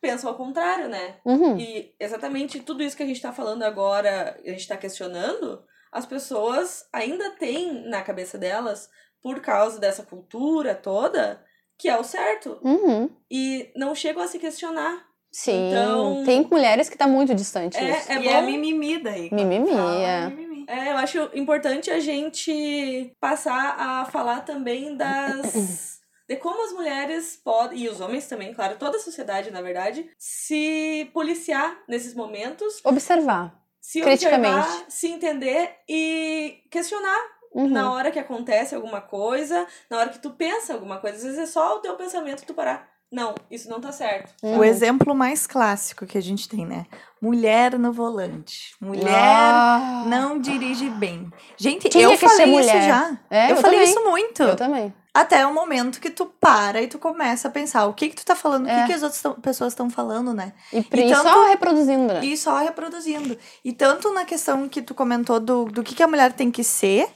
pensam 0.00 0.30
ao 0.30 0.36
contrário, 0.36 0.88
né? 0.88 1.16
Uhum. 1.24 1.58
E 1.58 1.94
exatamente 1.98 2.60
tudo 2.60 2.82
isso 2.82 2.96
que 2.96 3.02
a 3.02 3.06
gente 3.06 3.20
tá 3.22 3.32
falando 3.32 3.62
agora, 3.62 4.38
a 4.44 4.48
gente 4.50 4.66
tá 4.68 4.76
questionando, 4.76 5.62
as 5.92 6.06
pessoas 6.06 6.84
ainda 6.92 7.30
têm 7.32 7.88
na 7.88 8.02
cabeça 8.02 8.36
delas, 8.38 8.88
por 9.22 9.40
causa 9.40 9.78
dessa 9.78 10.02
cultura 10.02 10.74
toda, 10.74 11.44
que 11.78 11.88
é 11.88 11.96
o 11.96 12.02
certo. 12.02 12.58
Uhum. 12.64 13.08
E 13.30 13.70
não 13.76 13.94
chegam 13.94 14.22
a 14.22 14.26
se 14.26 14.38
questionar. 14.38 15.04
Sim, 15.30 15.70
Então- 15.70 16.24
tem 16.26 16.46
mulheres 16.50 16.88
que 16.88 16.98
tá 16.98 17.06
muito 17.06 17.34
distante 17.34 17.78
É, 17.78 17.92
disso. 17.92 18.12
é 18.12 18.16
e 18.16 18.22
bom. 18.24 18.30
é 18.30 18.42
mimimi 18.42 18.98
daí. 19.02 19.30
Mimimi, 19.32 19.70
fala, 19.70 19.96
é. 19.96 20.26
É, 20.68 20.90
eu 20.92 20.96
acho 20.96 21.30
importante 21.34 21.90
a 21.90 22.00
gente 22.00 23.14
passar 23.20 23.76
a 23.78 24.04
falar 24.06 24.40
também 24.40 24.96
das. 24.96 26.00
De 26.28 26.36
como 26.36 26.64
as 26.64 26.72
mulheres 26.72 27.36
podem, 27.44 27.80
e 27.80 27.88
os 27.88 28.00
homens 28.00 28.26
também, 28.28 28.54
claro, 28.54 28.78
toda 28.78 28.96
a 28.96 29.00
sociedade, 29.00 29.50
na 29.50 29.60
verdade, 29.60 30.08
se 30.16 31.10
policiar 31.12 31.76
nesses 31.88 32.14
momentos, 32.14 32.80
Observar. 32.84 33.60
se 33.80 34.00
Criticamente. 34.00 34.54
observar, 34.56 34.84
se 34.88 35.08
entender 35.08 35.76
e 35.88 36.62
questionar 36.70 37.18
Uhum. 37.54 37.68
na 37.68 37.92
hora 37.92 38.10
que 38.10 38.18
acontece 38.18 38.74
alguma 38.74 39.00
coisa, 39.02 39.66
na 39.90 39.98
hora 39.98 40.08
que 40.08 40.20
tu 40.20 40.30
pensa 40.30 40.72
alguma 40.72 40.98
coisa. 41.00 41.16
Às 41.18 41.22
vezes 41.24 41.38
é 41.38 41.46
só 41.46 41.76
o 41.76 41.80
teu 41.80 41.96
pensamento 41.96 42.46
tu 42.46 42.54
parar. 42.54 42.88
Não, 43.12 43.34
isso 43.50 43.68
não 43.68 43.78
tá 43.78 43.92
certo. 43.92 44.32
Uhum. 44.42 44.58
O 44.58 44.64
exemplo 44.64 45.14
mais 45.14 45.46
clássico 45.46 46.06
que 46.06 46.16
a 46.16 46.22
gente 46.22 46.48
tem, 46.48 46.64
né? 46.64 46.86
Mulher 47.20 47.78
no 47.78 47.92
volante. 47.92 48.74
Mulher 48.80 49.12
Ah. 49.14 50.04
não 50.06 50.38
dirige 50.40 50.88
bem. 50.88 51.30
Gente, 51.58 51.90
Tinha 51.90 52.04
eu 52.04 52.12
que 52.12 52.16
falei 52.18 52.44
isso 52.46 52.50
mulher. 52.70 52.82
já. 52.82 53.18
É, 53.30 53.46
eu, 53.52 53.56
eu 53.56 53.62
falei 53.62 53.80
também. 53.80 53.90
isso 53.94 54.04
muito. 54.04 54.42
Eu 54.42 54.56
também. 54.56 54.94
Até 55.14 55.46
o 55.46 55.52
momento 55.52 56.00
que 56.00 56.08
tu 56.08 56.24
para 56.24 56.80
e 56.80 56.86
tu 56.86 56.98
começa 56.98 57.48
a 57.48 57.50
pensar 57.50 57.84
o 57.86 57.92
que 57.92 58.08
que 58.08 58.16
tu 58.16 58.24
tá 58.24 58.34
falando, 58.34 58.64
o 58.64 58.68
É. 58.70 58.80
que, 58.80 58.86
que 58.86 58.92
as 58.94 59.02
outras 59.02 59.20
tão- 59.20 59.34
pessoas 59.34 59.74
estão 59.74 59.90
falando, 59.90 60.32
né? 60.32 60.54
E, 60.72 60.80
pri- 60.82 61.06
tanto- 61.10 61.28
só 61.28 61.48
reproduzindo, 61.48 62.14
né? 62.14 62.24
E 62.24 62.34
só 62.34 62.56
reproduzindo. 62.60 63.36
E 63.62 63.74
tanto 63.74 64.10
na 64.14 64.24
questão 64.24 64.66
que 64.70 64.80
tu 64.80 64.94
comentou 64.94 65.38
do, 65.38 65.66
do 65.66 65.82
que, 65.82 65.94
que 65.94 66.02
a 66.02 66.08
mulher 66.08 66.32
tem 66.32 66.50
que 66.50 66.64
ser, 66.64 67.06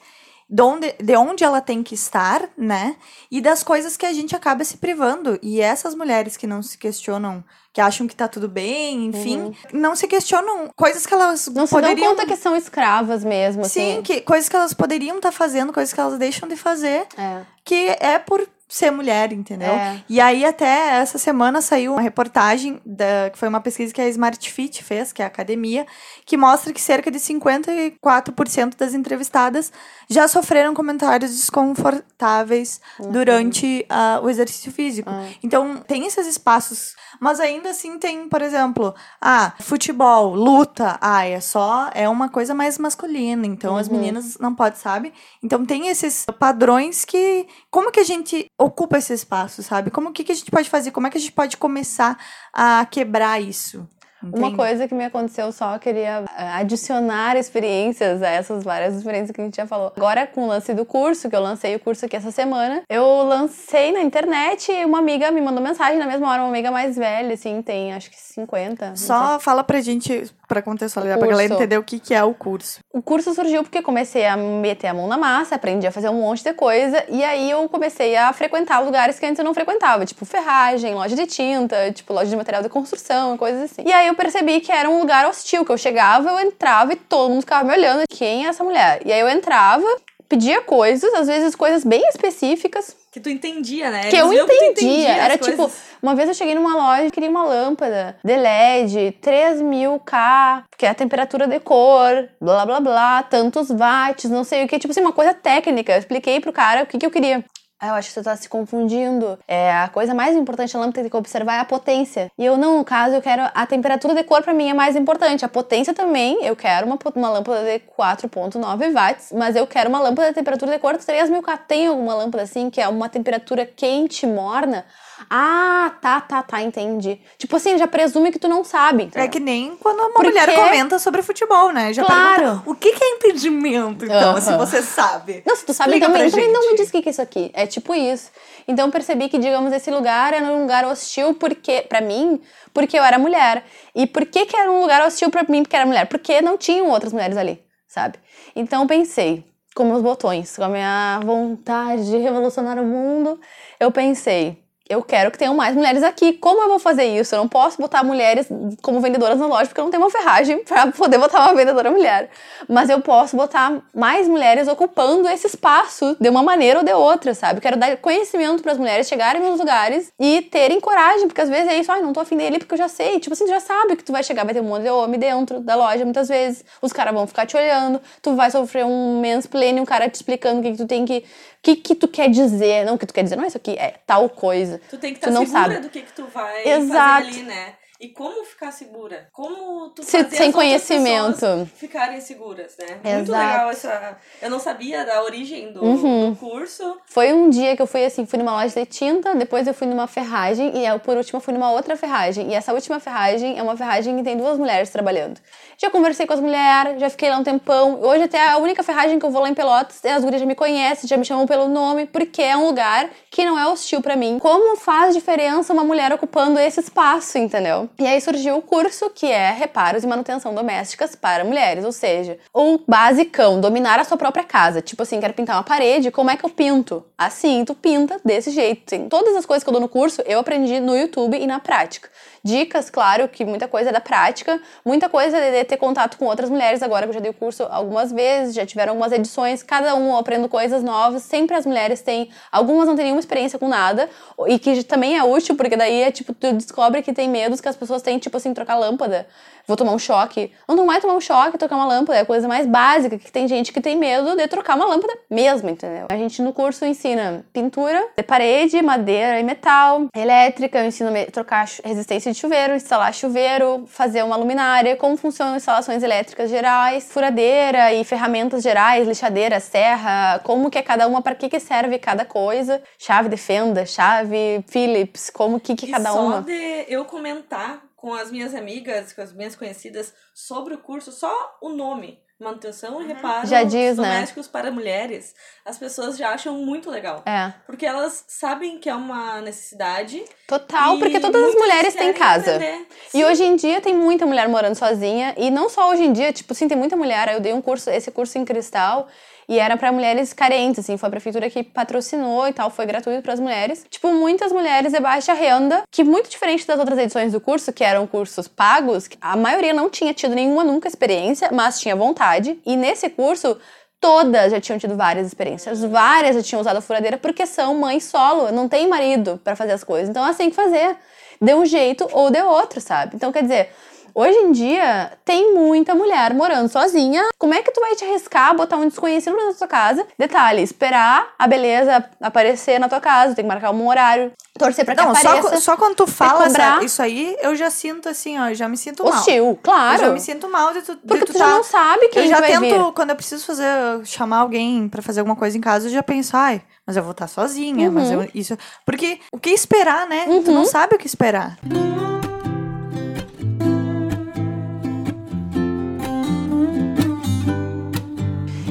de 0.48 0.62
onde, 0.62 0.92
de 1.02 1.16
onde 1.16 1.42
ela 1.42 1.60
tem 1.60 1.82
que 1.82 1.94
estar, 1.94 2.48
né? 2.56 2.96
E 3.30 3.40
das 3.40 3.62
coisas 3.64 3.96
que 3.96 4.06
a 4.06 4.12
gente 4.12 4.34
acaba 4.36 4.62
se 4.64 4.76
privando. 4.76 5.38
E 5.42 5.60
essas 5.60 5.94
mulheres 5.94 6.36
que 6.36 6.46
não 6.46 6.62
se 6.62 6.78
questionam, 6.78 7.42
que 7.72 7.80
acham 7.80 8.06
que 8.06 8.14
tá 8.14 8.28
tudo 8.28 8.48
bem, 8.48 9.06
enfim, 9.06 9.52
não 9.72 9.96
se 9.96 10.06
questionam 10.06 10.70
coisas 10.76 11.04
que 11.04 11.12
elas 11.12 11.48
Uhum. 11.48 11.54
Não 11.54 11.66
se 11.66 11.74
poderiam. 11.74 12.08
dão 12.08 12.16
conta 12.16 12.26
que 12.26 12.36
são 12.36 12.54
escravas 12.56 13.24
mesmo, 13.24 13.64
Sim, 13.64 13.94
assim. 13.94 14.02
que, 14.02 14.20
coisas 14.20 14.48
que 14.48 14.54
elas 14.56 14.72
poderiam 14.72 15.16
estar 15.16 15.32
fazendo, 15.32 15.72
coisas 15.72 15.92
que 15.92 16.00
elas 16.00 16.16
deixam 16.18 16.48
de 16.48 16.56
fazer, 16.56 17.06
É. 17.18 17.42
que 17.64 17.96
é 18.00 18.18
por 18.18 18.46
ser 18.68 18.90
mulher, 18.90 19.32
entendeu? 19.32 19.72
É. 19.72 20.02
E 20.08 20.20
aí, 20.20 20.44
até 20.44 20.96
essa 21.00 21.18
semana 21.18 21.60
saiu 21.62 21.92
uma 21.92 22.00
reportagem, 22.00 22.80
da, 22.84 23.30
que 23.30 23.38
foi 23.38 23.48
uma 23.48 23.60
pesquisa 23.60 23.92
que 23.94 24.00
a 24.00 24.08
Smart 24.08 24.50
Fit 24.50 24.82
fez, 24.82 25.12
que 25.12 25.22
é 25.22 25.24
a 25.24 25.28
academia, 25.28 25.86
que 26.24 26.36
mostra 26.36 26.72
que 26.72 26.80
cerca 26.80 27.10
de 27.10 27.18
54% 27.18 28.76
das 28.76 28.94
entrevistadas 28.94 29.72
já 30.08 30.26
sofreram 30.28 30.74
comentários 30.74 31.30
desconfortáveis 31.30 32.80
durante 33.10 33.84
ah, 33.88 34.20
o 34.22 34.28
exercício 34.28 34.70
físico. 34.72 35.08
Ah. 35.10 35.26
Então, 35.42 35.76
tem 35.86 36.06
esses 36.06 36.26
espaços, 36.26 36.94
mas 37.20 37.40
ainda 37.40 37.70
assim 37.70 37.98
tem, 37.98 38.28
por 38.28 38.42
exemplo, 38.42 38.94
ah, 39.20 39.52
futebol, 39.60 40.34
luta, 40.34 40.98
ah, 41.00 41.24
é 41.26 41.40
só, 41.40 41.90
é 41.94 42.08
uma 42.08 42.28
coisa 42.28 42.54
mais 42.54 42.78
masculina, 42.78 43.46
então 43.46 43.76
as 43.76 43.86
Uhum. 43.88 43.96
meninas 43.96 44.36
não 44.38 44.54
podem, 44.54 44.78
sabe? 44.78 45.12
Então 45.42 45.64
tem 45.64 45.88
esses 45.88 46.26
padrões 46.38 47.04
que, 47.04 47.46
como 47.70 47.90
que 47.90 48.00
a 48.00 48.04
gente 48.04 48.46
ocupa 48.58 48.98
esse 48.98 49.12
espaço, 49.12 49.62
sabe? 49.62 49.90
Como 49.90 50.12
que, 50.12 50.24
que 50.24 50.32
a 50.32 50.34
gente 50.34 50.50
pode 50.50 50.68
fazer? 50.68 50.90
Como 50.90 51.06
é 51.06 51.10
que 51.10 51.18
a 51.18 51.20
gente 51.20 51.32
pode 51.32 51.56
começar 51.56 52.18
a 52.52 52.86
quebrar 52.86 53.40
isso? 53.40 53.88
Uma 54.32 54.48
Entende? 54.48 54.56
coisa 54.56 54.88
que 54.88 54.94
me 54.94 55.04
aconteceu 55.04 55.50
só, 55.52 55.74
eu 55.74 55.78
queria 55.78 56.24
eh, 56.36 56.48
adicionar 56.54 57.36
experiências 57.36 58.22
a 58.22 58.28
essas 58.28 58.64
várias 58.64 58.94
experiências 58.96 59.30
que 59.30 59.40
a 59.40 59.44
gente 59.44 59.56
já 59.56 59.66
falou. 59.66 59.92
Agora, 59.96 60.26
com 60.26 60.44
o 60.44 60.46
lance 60.46 60.72
do 60.74 60.84
curso, 60.84 61.28
que 61.28 61.36
eu 61.36 61.40
lancei 61.40 61.74
o 61.76 61.80
curso 61.80 62.04
aqui 62.06 62.16
essa 62.16 62.30
semana, 62.30 62.82
eu 62.88 63.04
lancei 63.22 63.92
na 63.92 64.00
internet 64.00 64.70
e 64.70 64.84
uma 64.84 64.98
amiga 64.98 65.30
me 65.30 65.40
mandou 65.40 65.62
mensagem 65.62 65.98
na 65.98 66.06
mesma 66.06 66.28
hora, 66.30 66.42
uma 66.42 66.48
amiga 66.48 66.70
mais 66.70 66.96
velha, 66.96 67.34
assim, 67.34 67.62
tem 67.62 67.92
acho 67.92 68.10
que 68.10 68.16
50. 68.20 68.88
não 68.88 68.96
sei. 68.96 69.06
Só 69.06 69.38
fala 69.38 69.62
pra 69.64 69.80
gente, 69.80 70.30
pra 70.46 70.60
contextualizar, 70.60 71.18
pra 71.18 71.28
galera 71.28 71.54
entender 71.54 71.78
o 71.78 71.82
que, 71.82 71.98
que 71.98 72.14
é 72.14 72.22
o 72.22 72.34
curso. 72.34 72.80
O 72.92 73.00
curso 73.02 73.32
surgiu 73.34 73.62
porque 73.62 73.80
comecei 73.82 74.26
a 74.26 74.36
meter 74.36 74.88
a 74.88 74.94
mão 74.94 75.06
na 75.06 75.16
massa, 75.16 75.54
aprendi 75.54 75.86
a 75.86 75.92
fazer 75.92 76.08
um 76.08 76.20
monte 76.20 76.42
de 76.42 76.52
coisa, 76.52 77.04
e 77.08 77.22
aí 77.24 77.50
eu 77.50 77.68
comecei 77.68 78.16
a 78.16 78.32
frequentar 78.32 78.80
lugares 78.80 79.18
que 79.18 79.26
antes 79.26 79.38
eu 79.38 79.44
não 79.44 79.54
frequentava, 79.54 80.04
tipo 80.04 80.24
ferragem, 80.24 80.94
loja 80.94 81.14
de 81.14 81.26
tinta, 81.26 81.92
tipo 81.92 82.12
loja 82.12 82.28
de 82.28 82.36
material 82.36 82.62
de 82.62 82.68
construção, 82.68 83.36
coisas 83.36 83.62
assim. 83.70 83.82
E 83.86 83.92
aí 83.92 84.06
eu 84.06 84.14
percebi 84.16 84.60
que 84.60 84.72
era 84.72 84.90
um 84.90 84.98
lugar 84.98 85.26
hostil, 85.28 85.64
que 85.64 85.70
eu 85.70 85.78
chegava, 85.78 86.28
eu 86.30 86.40
entrava 86.40 86.92
e 86.92 86.96
todo 86.96 87.30
mundo 87.30 87.42
ficava 87.42 87.62
me 87.64 87.72
olhando, 87.72 88.02
quem 88.08 88.46
é 88.46 88.48
essa 88.48 88.64
mulher? 88.64 89.00
E 89.04 89.12
aí 89.12 89.20
eu 89.20 89.28
entrava, 89.28 89.86
pedia 90.28 90.60
coisas, 90.62 91.12
às 91.14 91.26
vezes 91.28 91.54
coisas 91.54 91.84
bem 91.84 92.02
específicas, 92.08 92.96
Que 93.12 93.20
tu 93.20 93.28
entendia, 93.30 93.90
né? 93.90 94.00
que 94.10 94.16
Eles 94.16 94.20
eu 94.20 94.28
viam 94.28 94.46
tu 94.46 94.52
entendia. 94.52 95.08
Era 95.14 95.38
coisas. 95.38 95.54
tipo, 95.58 95.70
uma 96.02 96.14
vez 96.14 96.28
eu 96.28 96.34
cheguei 96.34 96.54
numa 96.54 96.74
loja 96.74 97.06
e 97.06 97.10
queria 97.10 97.30
uma 97.30 97.44
lâmpada 97.44 98.16
de 98.24 98.36
LED, 98.36 99.16
3000K, 99.22 100.64
que 100.76 100.86
é 100.86 100.90
a 100.90 100.94
temperatura 100.94 101.46
de 101.46 101.58
cor, 101.60 102.28
blá 102.40 102.66
blá 102.66 102.80
blá, 102.80 103.22
tantos 103.22 103.68
watts, 103.70 104.30
não 104.30 104.44
sei 104.44 104.64
o 104.64 104.68
que, 104.68 104.78
tipo 104.78 104.90
assim, 104.92 105.00
uma 105.00 105.12
coisa 105.12 105.32
técnica. 105.34 105.92
Eu 105.92 105.98
expliquei 105.98 106.40
pro 106.40 106.52
cara 106.52 106.82
o 106.82 106.86
que, 106.86 106.98
que 106.98 107.06
eu 107.06 107.10
queria. 107.10 107.44
Ah, 107.78 107.88
eu 107.88 107.94
acho 107.94 108.08
que 108.08 108.14
você 108.14 108.22
tá 108.22 108.34
se 108.34 108.48
confundindo. 108.48 109.38
É, 109.46 109.70
a 109.70 109.88
coisa 109.88 110.14
mais 110.14 110.34
importante 110.34 110.72
da 110.72 110.78
lâmpada 110.78 110.94
que 110.94 111.02
tem 111.02 111.10
que 111.10 111.16
observar 111.16 111.56
é 111.56 111.60
a 111.60 111.64
potência. 111.64 112.32
E 112.38 112.44
eu, 112.44 112.56
não, 112.56 112.78
no 112.78 112.84
caso, 112.84 113.14
eu 113.14 113.20
quero. 113.20 113.42
A 113.54 113.66
temperatura 113.66 114.14
de 114.14 114.24
cor 114.24 114.42
pra 114.42 114.54
mim 114.54 114.70
é 114.70 114.74
mais 114.74 114.96
importante. 114.96 115.44
A 115.44 115.48
potência 115.48 115.92
também, 115.92 116.42
eu 116.42 116.56
quero 116.56 116.86
uma, 116.86 116.98
uma 117.14 117.28
lâmpada 117.28 117.62
de 117.64 117.80
4,9 117.80 118.92
watts, 118.94 119.30
mas 119.32 119.56
eu 119.56 119.66
quero 119.66 119.90
uma 119.90 120.00
lâmpada 120.00 120.28
de 120.28 120.34
temperatura 120.34 120.72
de 120.72 120.78
cor 120.78 120.94
3000K. 120.94 121.58
Tem 121.68 121.86
alguma 121.86 122.14
lâmpada 122.14 122.44
assim 122.44 122.70
que 122.70 122.80
é 122.80 122.88
uma 122.88 123.10
temperatura 123.10 123.66
quente, 123.66 124.26
morna? 124.26 124.86
Ah, 125.30 125.92
tá, 126.00 126.20
tá, 126.20 126.42
tá, 126.42 126.62
entendi. 126.62 127.20
Tipo 127.38 127.56
assim, 127.56 127.78
já 127.78 127.86
presume 127.86 128.30
que 128.30 128.38
tu 128.38 128.48
não 128.48 128.62
sabe. 128.62 129.04
É 129.04 129.06
entendeu? 129.06 129.30
que 129.30 129.40
nem 129.40 129.76
quando 129.76 130.00
uma 130.00 130.10
Por 130.10 130.24
mulher 130.26 130.54
comenta 130.54 130.98
sobre 130.98 131.22
futebol, 131.22 131.72
né? 131.72 131.92
Já 131.92 132.04
Claro. 132.04 132.42
pergunta, 132.42 132.62
o 132.70 132.74
que, 132.74 132.92
que 132.92 133.02
é 133.04 133.10
impedimento, 133.14 134.04
então, 134.04 134.32
Aham. 134.32 134.40
se 134.40 134.52
você 134.54 134.82
sabe? 134.82 135.42
Não, 135.46 135.56
se 135.56 135.64
tu 135.64 135.72
sabe 135.72 135.98
também, 135.98 136.22
pra 136.22 136.30
também 136.30 136.52
não 136.52 136.70
me 136.70 136.76
diz 136.76 136.88
o 136.88 136.92
que 136.92 137.02
que 137.02 137.08
é 137.08 137.12
isso 137.12 137.22
aqui. 137.22 137.50
É 137.54 137.66
tipo 137.66 137.94
isso. 137.94 138.30
Então 138.68 138.86
eu 138.86 138.92
percebi 138.92 139.28
que, 139.28 139.38
digamos, 139.38 139.72
esse 139.72 139.90
lugar 139.90 140.34
era 140.34 140.44
um 140.46 140.62
lugar 140.62 140.84
hostil 140.84 141.34
porque, 141.34 141.82
para 141.82 142.00
mim, 142.00 142.40
porque 142.74 142.98
eu 142.98 143.04
era 143.04 143.18
mulher. 143.18 143.64
E 143.94 144.06
por 144.06 144.26
que 144.26 144.44
que 144.46 144.56
era 144.56 144.70
um 144.70 144.80
lugar 144.80 145.04
hostil 145.06 145.30
pra 145.30 145.44
mim 145.48 145.62
porque 145.62 145.76
era 145.76 145.86
mulher? 145.86 146.06
Porque 146.06 146.40
não 146.42 146.58
tinham 146.58 146.88
outras 146.90 147.12
mulheres 147.12 147.36
ali, 147.36 147.62
sabe? 147.86 148.18
Então 148.54 148.86
pensei, 148.86 149.44
com 149.74 149.84
meus 149.84 150.02
botões, 150.02 150.56
com 150.56 150.64
a 150.64 150.68
minha 150.68 151.20
vontade 151.24 152.06
de 152.10 152.16
revolucionar 152.18 152.78
o 152.78 152.84
mundo, 152.84 153.40
eu 153.78 153.90
pensei, 153.90 154.62
eu 154.88 155.02
quero 155.02 155.30
que 155.30 155.38
tenham 155.38 155.54
mais 155.54 155.74
mulheres 155.74 156.02
aqui. 156.02 156.32
Como 156.34 156.62
eu 156.62 156.68
vou 156.68 156.78
fazer 156.78 157.04
isso? 157.04 157.34
Eu 157.34 157.38
não 157.38 157.48
posso 157.48 157.80
botar 157.80 158.04
mulheres 158.04 158.48
como 158.82 159.00
vendedoras 159.00 159.38
na 159.38 159.46
loja 159.46 159.66
porque 159.66 159.80
eu 159.80 159.84
não 159.84 159.90
tenho 159.90 160.02
uma 160.02 160.10
ferragem 160.10 160.58
pra 160.64 160.86
poder 160.88 161.18
botar 161.18 161.44
uma 161.44 161.54
vendedora 161.54 161.90
mulher. 161.90 162.30
Mas 162.68 162.88
eu 162.88 163.00
posso 163.00 163.36
botar 163.36 163.82
mais 163.94 164.28
mulheres 164.28 164.68
ocupando 164.68 165.28
esse 165.28 165.46
espaço 165.46 166.16
de 166.20 166.28
uma 166.28 166.42
maneira 166.42 166.78
ou 166.78 166.84
de 166.84 166.92
outra, 166.92 167.34
sabe? 167.34 167.58
Eu 167.58 167.62
quero 167.62 167.76
dar 167.76 167.96
conhecimento 167.96 168.62
para 168.62 168.72
as 168.72 168.78
mulheres 168.78 169.08
chegarem 169.08 169.42
nos 169.42 169.58
lugares 169.58 170.12
e 170.18 170.42
terem 170.42 170.80
coragem, 170.80 171.26
porque 171.26 171.40
às 171.40 171.48
vezes 171.48 171.68
é 171.68 171.78
isso, 171.78 171.90
ai, 171.90 172.00
não 172.00 172.12
tô 172.12 172.20
afim 172.20 172.36
dele 172.36 172.58
porque 172.58 172.74
eu 172.74 172.78
já 172.78 172.88
sei. 172.88 173.18
Tipo 173.18 173.32
assim, 173.32 173.44
tu 173.44 173.50
já 173.50 173.60
sabe 173.60 173.96
que 173.96 174.04
tu 174.04 174.12
vai 174.12 174.22
chegar, 174.22 174.44
vai 174.44 174.54
ter 174.54 174.60
um 174.60 174.64
monte 174.64 174.82
de 174.82 174.90
homem 174.90 175.18
dentro 175.18 175.60
da 175.60 175.74
loja 175.74 176.04
muitas 176.04 176.28
vezes. 176.28 176.64
Os 176.80 176.92
caras 176.92 177.12
vão 177.12 177.26
ficar 177.26 177.46
te 177.46 177.56
olhando, 177.56 178.00
tu 178.22 178.34
vai 178.36 178.50
sofrer 178.50 178.84
um 178.84 179.20
mansplaining, 179.20 179.80
um 179.80 179.84
cara 179.84 180.08
te 180.08 180.14
explicando 180.14 180.60
o 180.60 180.62
que, 180.62 180.72
que 180.72 180.78
tu 180.78 180.86
tem 180.86 181.04
que. 181.04 181.24
O 181.58 181.62
que, 181.62 181.76
que 181.76 181.94
tu 181.94 182.06
quer 182.08 182.28
dizer? 182.30 182.84
Não, 182.84 182.94
o 182.94 182.98
que 182.98 183.06
tu 183.06 183.14
quer 183.14 183.22
dizer 183.22 183.36
não 183.36 183.44
é 183.44 183.48
isso 183.48 183.56
aqui, 183.56 183.72
é 183.72 183.94
tal 184.06 184.28
coisa. 184.28 184.80
Tu 184.88 184.98
tem 184.98 185.12
que 185.12 185.18
estar 185.18 185.30
não 185.30 185.44
segura 185.44 185.62
sabe. 185.74 185.78
do 185.80 185.88
que, 185.88 186.02
que 186.02 186.12
tu 186.12 186.26
vai 186.32 186.68
Exato. 186.68 187.24
fazer 187.26 187.38
ali, 187.38 187.42
né? 187.44 187.74
E 187.98 188.08
como 188.08 188.44
ficar 188.44 188.72
segura? 188.72 189.28
Como 189.32 189.88
tu 189.90 190.02
Se- 190.02 190.28
sem 190.30 190.52
conhecimento. 190.52 191.66
ficarem 191.76 192.20
seguras, 192.20 192.76
né? 192.78 192.86
Muito 193.02 193.28
Exato. 193.30 193.46
legal 193.48 193.70
essa... 193.70 194.18
Eu 194.42 194.50
não 194.50 194.58
sabia 194.58 195.04
da 195.04 195.22
origem 195.22 195.72
do, 195.72 195.82
Uhum. 195.82 196.30
do 196.32 196.36
curso. 196.36 196.98
Foi 197.06 197.32
um 197.32 197.48
dia 197.48 197.74
que 197.74 197.80
eu 197.80 197.86
fui 197.86 198.04
assim, 198.04 198.26
fui 198.26 198.38
numa 198.38 198.52
loja 198.62 198.80
de 198.80 198.86
tinta, 198.86 199.34
depois 199.34 199.66
eu 199.66 199.72
fui 199.72 199.86
numa 199.86 200.06
ferragem 200.06 200.76
e 200.76 200.84
eu, 200.86 200.98
por 201.00 201.16
último 201.16 201.40
fui 201.40 201.54
numa 201.54 201.70
outra 201.72 201.96
ferragem. 201.96 202.50
E 202.50 202.54
essa 202.54 202.72
última 202.74 203.00
ferragem 203.00 203.58
é 203.58 203.62
uma 203.62 203.76
ferragem 203.76 204.16
que 204.16 204.22
tem 204.22 204.36
duas 204.36 204.58
mulheres 204.58 204.90
trabalhando. 204.90 205.40
Já 205.78 205.90
conversei 205.90 206.26
com 206.26 206.34
as 206.34 206.40
mulheres, 206.40 207.00
já 207.00 207.08
fiquei 207.08 207.30
lá 207.30 207.38
um 207.38 207.44
tempão. 207.44 208.00
Hoje 208.02 208.24
até 208.24 208.46
a 208.48 208.58
única 208.58 208.82
ferragem 208.82 209.18
que 209.18 209.24
eu 209.24 209.30
vou 209.30 209.40
lá 209.42 209.48
em 209.48 209.54
Pelotas, 209.54 210.04
as 210.04 210.22
gurias 210.22 210.40
já 210.40 210.46
me 210.46 210.54
conhecem, 210.54 211.08
já 211.08 211.16
me 211.16 211.24
chamam 211.24 211.46
pelo 211.46 211.66
nome, 211.68 212.04
porque 212.06 212.42
é 212.42 212.56
um 212.56 212.66
lugar 212.66 213.08
que 213.30 213.44
não 213.44 213.58
é 213.58 213.66
hostil 213.68 214.02
pra 214.02 214.16
mim. 214.16 214.38
Como 214.38 214.76
faz 214.76 215.14
diferença 215.14 215.72
uma 215.72 215.84
mulher 215.84 216.12
ocupando 216.12 216.58
esse 216.58 216.80
espaço, 216.80 217.38
entendeu? 217.38 217.85
E 217.98 218.06
aí 218.06 218.20
surgiu 218.20 218.56
o 218.56 218.62
curso 218.62 219.10
que 219.10 219.26
é 219.26 219.50
reparos 219.50 220.04
e 220.04 220.06
manutenção 220.06 220.54
domésticas 220.54 221.14
para 221.14 221.44
mulheres, 221.44 221.84
ou 221.84 221.92
seja, 221.92 222.38
o 222.52 222.78
basicão, 222.86 223.60
dominar 223.60 223.98
a 223.98 224.04
sua 224.04 224.16
própria 224.16 224.44
casa. 224.44 224.80
Tipo 224.80 225.02
assim, 225.02 225.20
quero 225.20 225.34
pintar 225.34 225.56
uma 225.56 225.62
parede, 225.62 226.10
como 226.10 226.30
é 226.30 226.36
que 226.36 226.44
eu 226.44 226.50
pinto? 226.50 227.04
Assim, 227.16 227.64
tu 227.64 227.74
pinta 227.74 228.20
desse 228.24 228.50
jeito. 228.50 228.82
Tem 228.86 229.08
todas 229.08 229.34
as 229.36 229.46
coisas 229.46 229.64
que 229.64 229.68
eu 229.68 229.72
dou 229.72 229.80
no 229.80 229.88
curso, 229.88 230.22
eu 230.26 230.38
aprendi 230.38 230.80
no 230.80 230.96
YouTube 230.96 231.36
e 231.36 231.46
na 231.46 231.58
prática. 231.58 232.08
Dicas, 232.46 232.88
claro, 232.90 233.26
que 233.26 233.44
muita 233.44 233.66
coisa 233.66 233.90
é 233.90 233.92
da 233.92 234.00
prática, 234.00 234.60
muita 234.84 235.08
coisa 235.08 235.36
é 235.36 235.50
de 235.50 235.64
ter 235.64 235.76
contato 235.76 236.16
com 236.16 236.26
outras 236.26 236.48
mulheres. 236.48 236.80
Agora 236.80 237.04
que 237.04 237.10
eu 237.10 237.14
já 237.14 237.20
dei 237.20 237.30
o 237.30 237.34
curso 237.34 237.64
algumas 237.68 238.12
vezes, 238.12 238.54
já 238.54 238.64
tiveram 238.64 238.92
algumas 238.92 239.10
edições, 239.10 239.64
cada 239.64 239.96
um 239.96 240.16
aprendo 240.16 240.48
coisas 240.48 240.80
novas. 240.80 241.24
Sempre 241.24 241.56
as 241.56 241.66
mulheres 241.66 242.02
têm, 242.02 242.30
algumas 242.52 242.86
não 242.86 242.94
têm 242.94 243.06
nenhuma 243.06 243.18
experiência 243.18 243.58
com 243.58 243.66
nada, 243.66 244.08
e 244.46 244.60
que 244.60 244.84
também 244.84 245.18
é 245.18 245.24
útil, 245.24 245.56
porque 245.56 245.76
daí 245.76 246.02
é 246.02 246.12
tipo, 246.12 246.32
tu 246.32 246.52
descobre 246.52 247.02
que 247.02 247.12
tem 247.12 247.28
medos 247.28 247.60
que 247.60 247.68
as 247.68 247.75
pessoas 247.76 248.02
têm, 248.02 248.18
tipo 248.18 248.36
assim, 248.36 248.52
trocar 248.54 248.76
lâmpada. 248.76 249.26
Vou 249.66 249.76
tomar 249.76 249.92
um 249.92 249.98
choque. 249.98 250.52
Não, 250.68 250.76
não 250.76 250.86
vai 250.86 251.00
tomar 251.00 251.14
um 251.14 251.20
choque, 251.20 251.58
trocar 251.58 251.76
uma 251.76 251.86
lâmpada, 251.86 252.18
é 252.18 252.22
a 252.22 252.26
coisa 252.26 252.46
mais 252.46 252.66
básica, 252.66 253.18
que 253.18 253.32
tem 253.32 253.48
gente 253.48 253.72
que 253.72 253.80
tem 253.80 253.96
medo 253.96 254.36
de 254.36 254.46
trocar 254.46 254.76
uma 254.76 254.86
lâmpada 254.86 255.12
mesmo, 255.28 255.68
entendeu? 255.68 256.06
A 256.08 256.16
gente 256.16 256.40
no 256.40 256.52
curso 256.52 256.84
ensina 256.84 257.44
pintura 257.52 258.08
de 258.16 258.22
parede, 258.22 258.80
madeira 258.80 259.40
e 259.40 259.42
metal, 259.42 260.06
elétrica, 260.14 260.78
eu 260.78 260.86
ensino 260.86 261.10
a 261.10 261.30
trocar 261.30 261.66
resistência 261.84 262.32
de 262.32 262.38
chuveiro, 262.38 262.74
instalar 262.74 263.12
chuveiro, 263.12 263.84
fazer 263.86 264.22
uma 264.22 264.36
luminária, 264.36 264.96
como 264.96 265.16
funcionam 265.16 265.56
instalações 265.56 266.02
elétricas 266.02 266.48
gerais, 266.48 267.10
furadeira 267.10 267.92
e 267.92 268.04
ferramentas 268.04 268.62
gerais, 268.62 269.08
lixadeira, 269.08 269.58
serra, 269.58 270.40
como 270.44 270.70
que 270.70 270.78
é 270.78 270.82
cada 270.82 271.08
uma, 271.08 271.20
para 271.20 271.34
que 271.34 271.48
que 271.48 271.58
serve 271.58 271.98
cada 271.98 272.24
coisa, 272.24 272.82
chave 272.98 273.28
de 273.28 273.36
fenda, 273.36 273.84
chave 273.84 274.64
Phillips, 274.68 275.30
como 275.30 275.58
que 275.58 275.74
que 275.74 275.86
e 275.86 275.90
cada 275.90 276.12
só 276.12 276.24
uma. 276.24 276.42
de 276.42 276.84
eu 276.88 277.04
comentar 277.04 277.82
com 278.06 278.14
as 278.14 278.30
minhas 278.30 278.54
amigas, 278.54 279.12
com 279.12 279.20
as 279.20 279.32
minhas 279.32 279.56
conhecidas 279.56 280.14
sobre 280.32 280.74
o 280.74 280.78
curso, 280.78 281.10
só 281.10 281.58
o 281.60 281.70
nome. 281.70 282.20
Manutenção 282.38 283.02
e 283.02 283.06
reparo 283.06 283.48
Já 283.48 283.64
diz, 283.64 283.96
né? 283.96 284.04
domésticos 284.04 284.46
para 284.46 284.70
mulheres, 284.70 285.34
as 285.64 285.76
pessoas 285.76 286.16
já 286.16 286.30
acham 286.30 286.54
muito 286.54 286.88
legal. 286.88 287.24
É, 287.26 287.52
Porque 287.66 287.84
elas 287.84 288.24
sabem 288.28 288.78
que 288.78 288.88
é 288.88 288.94
uma 288.94 289.40
necessidade. 289.40 290.22
total, 290.46 290.98
porque 291.00 291.18
todas 291.18 291.42
as 291.42 291.54
mulheres 291.56 291.94
têm 291.94 292.12
casa. 292.12 292.54
aprender. 292.56 292.86
E 293.08 293.10
Sim. 293.10 293.24
hoje 293.24 293.42
em 293.42 293.56
dia 293.56 293.80
tem 293.80 293.96
muita 293.96 294.24
mulher 294.24 294.48
morando 294.48 294.76
sozinha. 294.76 295.34
E 295.36 295.50
não 295.50 295.68
só 295.68 295.90
hoje 295.90 296.04
em 296.04 296.12
dia, 296.12 296.32
tipo, 296.32 296.54
sim, 296.54 296.68
tem 296.68 296.78
muita 296.78 296.94
mulher. 296.94 297.32
Eu 297.32 297.40
dei 297.40 297.52
um 297.52 297.60
curso, 297.62 297.90
esse 297.90 298.12
curso 298.12 298.38
em 298.38 298.44
cristal. 298.44 299.08
E 299.48 299.58
era 299.58 299.76
pra 299.76 299.92
mulheres 299.92 300.32
carentes, 300.32 300.80
assim, 300.80 300.96
foi 300.96 301.06
a 301.06 301.10
prefeitura 301.10 301.48
que 301.48 301.62
patrocinou 301.62 302.48
e 302.48 302.52
tal, 302.52 302.68
foi 302.68 302.84
gratuito 302.84 303.22
pras 303.22 303.38
mulheres. 303.38 303.86
Tipo, 303.88 304.12
muitas 304.12 304.50
mulheres 304.50 304.92
de 304.92 304.98
baixa 304.98 305.32
renda, 305.32 305.84
que 305.90 306.02
muito 306.02 306.28
diferente 306.28 306.66
das 306.66 306.78
outras 306.78 306.98
edições 306.98 307.32
do 307.32 307.40
curso, 307.40 307.72
que 307.72 307.84
eram 307.84 308.06
cursos 308.06 308.48
pagos, 308.48 309.08
a 309.20 309.36
maioria 309.36 309.72
não 309.72 309.88
tinha 309.88 310.12
tido 310.12 310.34
nenhuma 310.34 310.64
nunca 310.64 310.88
experiência, 310.88 311.50
mas 311.52 311.78
tinha 311.78 311.94
vontade. 311.94 312.60
E 312.66 312.76
nesse 312.76 313.08
curso, 313.08 313.56
todas 314.00 314.50
já 314.50 314.60
tinham 314.60 314.78
tido 314.78 314.96
várias 314.96 315.26
experiências, 315.26 315.82
várias 315.84 316.36
já 316.36 316.42
tinham 316.42 316.60
usado 316.60 316.78
a 316.78 316.80
furadeira 316.80 317.16
porque 317.16 317.46
são 317.46 317.74
mães 317.74 318.04
solo, 318.04 318.50
não 318.50 318.68
tem 318.68 318.88
marido 318.88 319.40
pra 319.44 319.54
fazer 319.54 319.72
as 319.72 319.84
coisas. 319.84 320.08
Então 320.08 320.34
têm 320.34 320.50
que 320.50 320.56
fazer. 320.56 320.96
De 321.40 321.54
um 321.54 321.66
jeito 321.66 322.08
ou 322.12 322.30
de 322.30 322.40
outro, 322.40 322.80
sabe? 322.80 323.14
Então, 323.14 323.30
quer 323.30 323.42
dizer, 323.42 323.70
Hoje 324.18 324.38
em 324.38 324.50
dia, 324.52 325.12
tem 325.26 325.52
muita 325.54 325.94
mulher 325.94 326.32
morando 326.32 326.70
sozinha. 326.70 327.22
Como 327.38 327.52
é 327.52 327.60
que 327.62 327.70
tu 327.70 327.82
vai 327.82 327.94
te 327.94 328.02
arriscar 328.02 328.48
a 328.48 328.54
botar 328.54 328.76
um 328.78 328.88
desconhecido 328.88 329.36
na 329.36 329.52
tua 329.52 329.68
casa? 329.68 330.06
Detalhe, 330.18 330.62
esperar 330.62 331.34
a 331.38 331.46
beleza 331.46 332.02
aparecer 332.22 332.80
na 332.80 332.88
tua 332.88 332.98
casa, 332.98 333.34
tem 333.34 333.44
que 333.44 333.48
marcar 333.48 333.72
um 333.72 333.86
horário, 333.86 334.32
torcer 334.58 334.86
pra 334.86 334.94
que 334.94 335.02
Não, 335.04 335.14
só, 335.14 335.20
apareça. 335.28 335.50
co- 335.50 335.60
só 335.60 335.76
quando 335.76 335.96
tu 335.96 336.06
fala 336.06 336.48
isso 336.82 337.02
aí, 337.02 337.36
eu 337.42 337.54
já 337.54 337.68
sinto 337.68 338.08
assim, 338.08 338.38
ó, 338.38 338.48
eu 338.48 338.54
já 338.54 338.66
me 338.70 338.78
sinto 338.78 339.04
mal. 339.04 339.12
Hostil, 339.12 339.34
Eu 339.48 339.58
claro. 339.62 339.98
já 339.98 340.08
me 340.10 340.20
sinto 340.20 340.48
mal 340.48 340.72
de 340.72 340.80
tu, 340.80 340.94
de 340.94 341.00
Porque 341.06 341.26
tu 341.26 341.32
tu 341.34 341.38
já 341.38 341.44
tá- 341.44 341.50
não 341.50 341.62
sabe 341.62 342.08
quem 342.08 342.22
eu 342.22 342.28
já 342.30 342.40
tento, 342.40 342.60
vir. 342.62 342.92
quando 342.94 343.10
eu 343.10 343.16
preciso 343.16 343.44
fazer, 343.44 343.66
chamar 344.04 344.38
alguém 344.38 344.88
pra 344.88 345.02
fazer 345.02 345.20
alguma 345.20 345.36
coisa 345.36 345.58
em 345.58 345.60
casa, 345.60 345.88
eu 345.88 345.92
já 345.92 346.02
penso, 346.02 346.34
ai, 346.34 346.62
mas 346.86 346.96
eu 346.96 347.02
vou 347.02 347.12
estar 347.12 347.26
sozinha, 347.28 347.90
mas 347.90 348.08
Uhum. 348.08 348.22
eu, 348.22 348.28
isso. 348.34 348.56
Porque 348.86 349.20
o 349.30 349.38
que 349.38 349.50
esperar, 349.50 350.06
né? 350.08 350.24
Tu 350.42 350.50
não 350.52 350.64
sabe 350.64 350.94
o 350.94 350.98
que 350.98 351.06
esperar. 351.06 351.58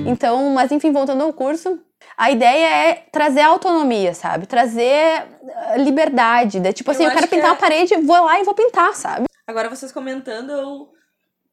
Então, 0.06 0.50
mas 0.52 0.72
enfim, 0.72 0.92
voltando 0.92 1.24
ao 1.24 1.34
curso, 1.34 1.80
a 2.18 2.30
ideia 2.32 2.68
é 2.90 2.94
trazer 3.12 3.42
autonomia, 3.42 4.14
sabe? 4.14 4.46
Trazer 4.46 5.26
ah, 5.56 5.78
liberdade. 5.78 6.60
De, 6.60 6.72
tipo 6.74 6.90
Eu 6.92 6.94
assim, 6.96 7.04
eu 7.06 7.12
quero 7.12 7.24
que 7.24 7.36
pintar 7.36 7.48
é- 7.50 7.52
uma 7.52 7.58
parede, 7.58 7.96
vou 7.98 8.24
lá 8.24 8.40
e 8.40 8.44
vou 8.44 8.54
pintar, 8.54 8.94
sabe? 8.94 9.26
Agora 9.48 9.70
vocês 9.70 9.92
comentando, 9.92 10.52
eu 10.52 10.90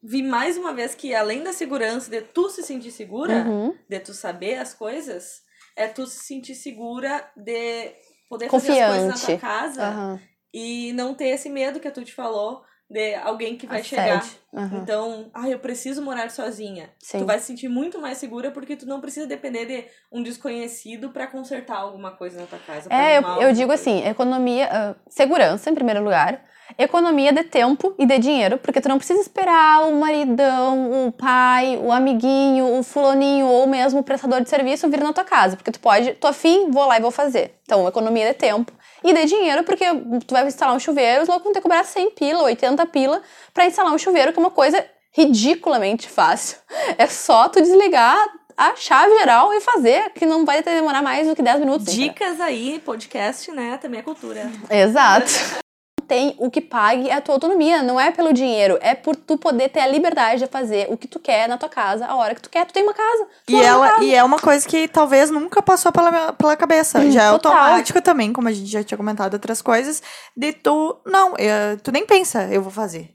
vi 0.02 0.22
mais 0.22 0.56
uma 0.56 0.72
vez 0.72 0.94
que 0.94 1.14
além 1.14 1.42
da 1.42 1.52
segurança 1.52 2.10
de 2.10 2.20
tu 2.22 2.48
se 2.50 2.62
sentir 2.62 2.90
segura, 2.90 3.44
Uhum. 3.46 3.74
de 3.88 4.00
tu 4.00 4.12
saber 4.14 4.56
as 4.58 4.74
coisas, 4.74 5.42
é 5.76 5.86
tu 5.86 6.06
se 6.06 6.24
sentir 6.24 6.54
segura 6.54 7.24
de 7.36 7.92
poder 8.28 8.48
fazer 8.50 8.72
as 8.80 8.88
coisas 8.90 9.06
na 9.08 9.14
tua 9.14 9.20
Confiante. 9.20 9.40
casa 9.40 9.82
Aham. 9.84 10.20
e 10.52 10.92
não 10.94 11.14
ter 11.14 11.28
esse 11.28 11.48
medo 11.48 11.78
que 11.80 11.88
a 11.88 11.90
tu 11.92 12.02
te 12.04 12.12
falou 12.14 12.62
de 12.92 13.14
alguém 13.14 13.56
que 13.56 13.66
vai 13.66 13.82
chegar. 13.82 14.22
Aham. 14.54 14.80
Então, 14.82 15.30
ah, 15.32 15.48
eu 15.48 15.58
preciso 15.58 16.02
morar 16.02 16.30
sozinha. 16.30 16.90
Sim. 16.98 17.20
Tu 17.20 17.24
vai 17.24 17.38
se 17.38 17.46
sentir 17.46 17.68
muito 17.68 17.98
mais 17.98 18.18
segura 18.18 18.50
porque 18.50 18.76
tu 18.76 18.84
não 18.84 19.00
precisa 19.00 19.26
depender 19.26 19.64
de 19.64 19.84
um 20.12 20.22
desconhecido 20.22 21.08
pra 21.08 21.26
consertar 21.26 21.78
alguma 21.78 22.10
coisa 22.10 22.38
na 22.40 22.46
tua 22.46 22.58
casa. 22.58 22.92
É, 22.92 23.16
eu, 23.16 23.22
eu 23.22 23.52
digo 23.54 23.68
coisa. 23.68 23.82
assim, 23.82 24.06
economia, 24.06 24.68
ah, 24.70 24.94
segurança 25.08 25.70
em 25.70 25.74
primeiro 25.74 26.04
lugar, 26.04 26.44
economia 26.78 27.32
de 27.32 27.44
tempo 27.44 27.94
e 27.98 28.06
de 28.06 28.18
dinheiro, 28.18 28.58
porque 28.58 28.80
tu 28.80 28.88
não 28.88 28.98
precisa 28.98 29.20
esperar 29.20 29.86
o 29.86 29.94
maridão, 29.94 31.06
o 31.06 31.12
pai, 31.12 31.78
o 31.82 31.92
amiguinho, 31.92 32.78
o 32.78 32.82
fulaninho 32.82 33.46
ou 33.46 33.66
mesmo 33.66 34.00
o 34.00 34.02
prestador 34.02 34.40
de 34.40 34.48
serviço 34.48 34.88
vir 34.88 35.00
na 35.02 35.12
tua 35.12 35.24
casa, 35.24 35.56
porque 35.56 35.70
tu 35.70 35.80
pode, 35.80 36.12
tô 36.14 36.26
afim, 36.26 36.70
vou 36.70 36.86
lá 36.86 36.98
e 36.98 37.00
vou 37.00 37.10
fazer. 37.10 37.54
Então, 37.64 37.86
economia 37.86 38.26
de 38.32 38.34
tempo 38.34 38.72
e 39.04 39.12
de 39.12 39.24
dinheiro, 39.24 39.62
porque 39.64 39.84
tu 40.26 40.32
vai 40.32 40.46
instalar 40.46 40.74
um 40.74 40.80
chuveiro, 40.80 41.22
os 41.22 41.28
loucos 41.28 41.44
vão 41.44 41.52
ter 41.52 41.60
que 41.60 41.62
cobrar 41.62 41.84
100 41.84 42.10
pila, 42.10 42.42
80 42.44 42.86
pila 42.86 43.22
pra 43.52 43.66
instalar 43.66 43.92
um 43.92 43.98
chuveiro, 43.98 44.32
que 44.32 44.38
é 44.38 44.42
uma 44.42 44.50
coisa 44.50 44.84
ridiculamente 45.12 46.08
fácil. 46.08 46.58
É 46.98 47.06
só 47.06 47.48
tu 47.48 47.60
desligar 47.60 48.16
a 48.56 48.76
chave 48.76 49.16
geral 49.18 49.52
e 49.52 49.60
fazer, 49.60 50.10
que 50.10 50.26
não 50.26 50.44
vai 50.44 50.62
demorar 50.62 51.02
mais 51.02 51.26
do 51.26 51.34
que 51.34 51.42
10 51.42 51.60
minutos. 51.60 51.92
Dicas 51.92 52.40
aí, 52.40 52.80
podcast, 52.84 53.50
né? 53.50 53.78
Também 53.80 54.00
é 54.00 54.02
cultura. 54.02 54.50
Exato. 54.70 55.32
Tem 56.06 56.34
o 56.38 56.50
que 56.50 56.60
pague 56.60 57.08
é 57.08 57.14
a 57.14 57.20
tua 57.20 57.34
autonomia, 57.36 57.82
não 57.82 57.98
é 58.00 58.10
pelo 58.10 58.32
dinheiro, 58.32 58.78
é 58.80 58.94
por 58.94 59.16
tu 59.16 59.36
poder 59.38 59.68
ter 59.68 59.80
a 59.80 59.86
liberdade 59.86 60.40
de 60.44 60.46
fazer 60.46 60.86
o 60.90 60.96
que 60.96 61.06
tu 61.08 61.18
quer 61.18 61.48
na 61.48 61.56
tua 61.56 61.68
casa, 61.68 62.06
a 62.06 62.14
hora 62.16 62.34
que 62.34 62.42
tu 62.42 62.50
quer, 62.50 62.66
tu 62.66 62.72
tem 62.72 62.82
uma 62.82 62.94
casa. 62.94 63.26
E, 63.48 63.60
ela, 63.60 63.88
casa. 63.90 64.04
e 64.04 64.14
é 64.14 64.22
uma 64.22 64.38
coisa 64.38 64.66
que 64.68 64.86
talvez 64.88 65.30
nunca 65.30 65.62
passou 65.62 65.90
pela, 65.92 66.32
pela 66.32 66.56
cabeça. 66.56 66.98
Hum, 67.00 67.10
já 67.10 67.24
é 67.24 67.30
total. 67.30 67.52
automático 67.52 68.00
também, 68.02 68.32
como 68.32 68.48
a 68.48 68.52
gente 68.52 68.66
já 68.70 68.82
tinha 68.82 68.98
comentado 68.98 69.34
outras 69.34 69.62
coisas, 69.62 70.02
de 70.36 70.52
tu. 70.52 70.96
Não, 71.06 71.34
eu- 71.36 71.78
tu 71.82 71.90
nem 71.92 72.04
pensa, 72.06 72.48
eu 72.50 72.62
vou 72.62 72.70
fazer. 72.72 73.10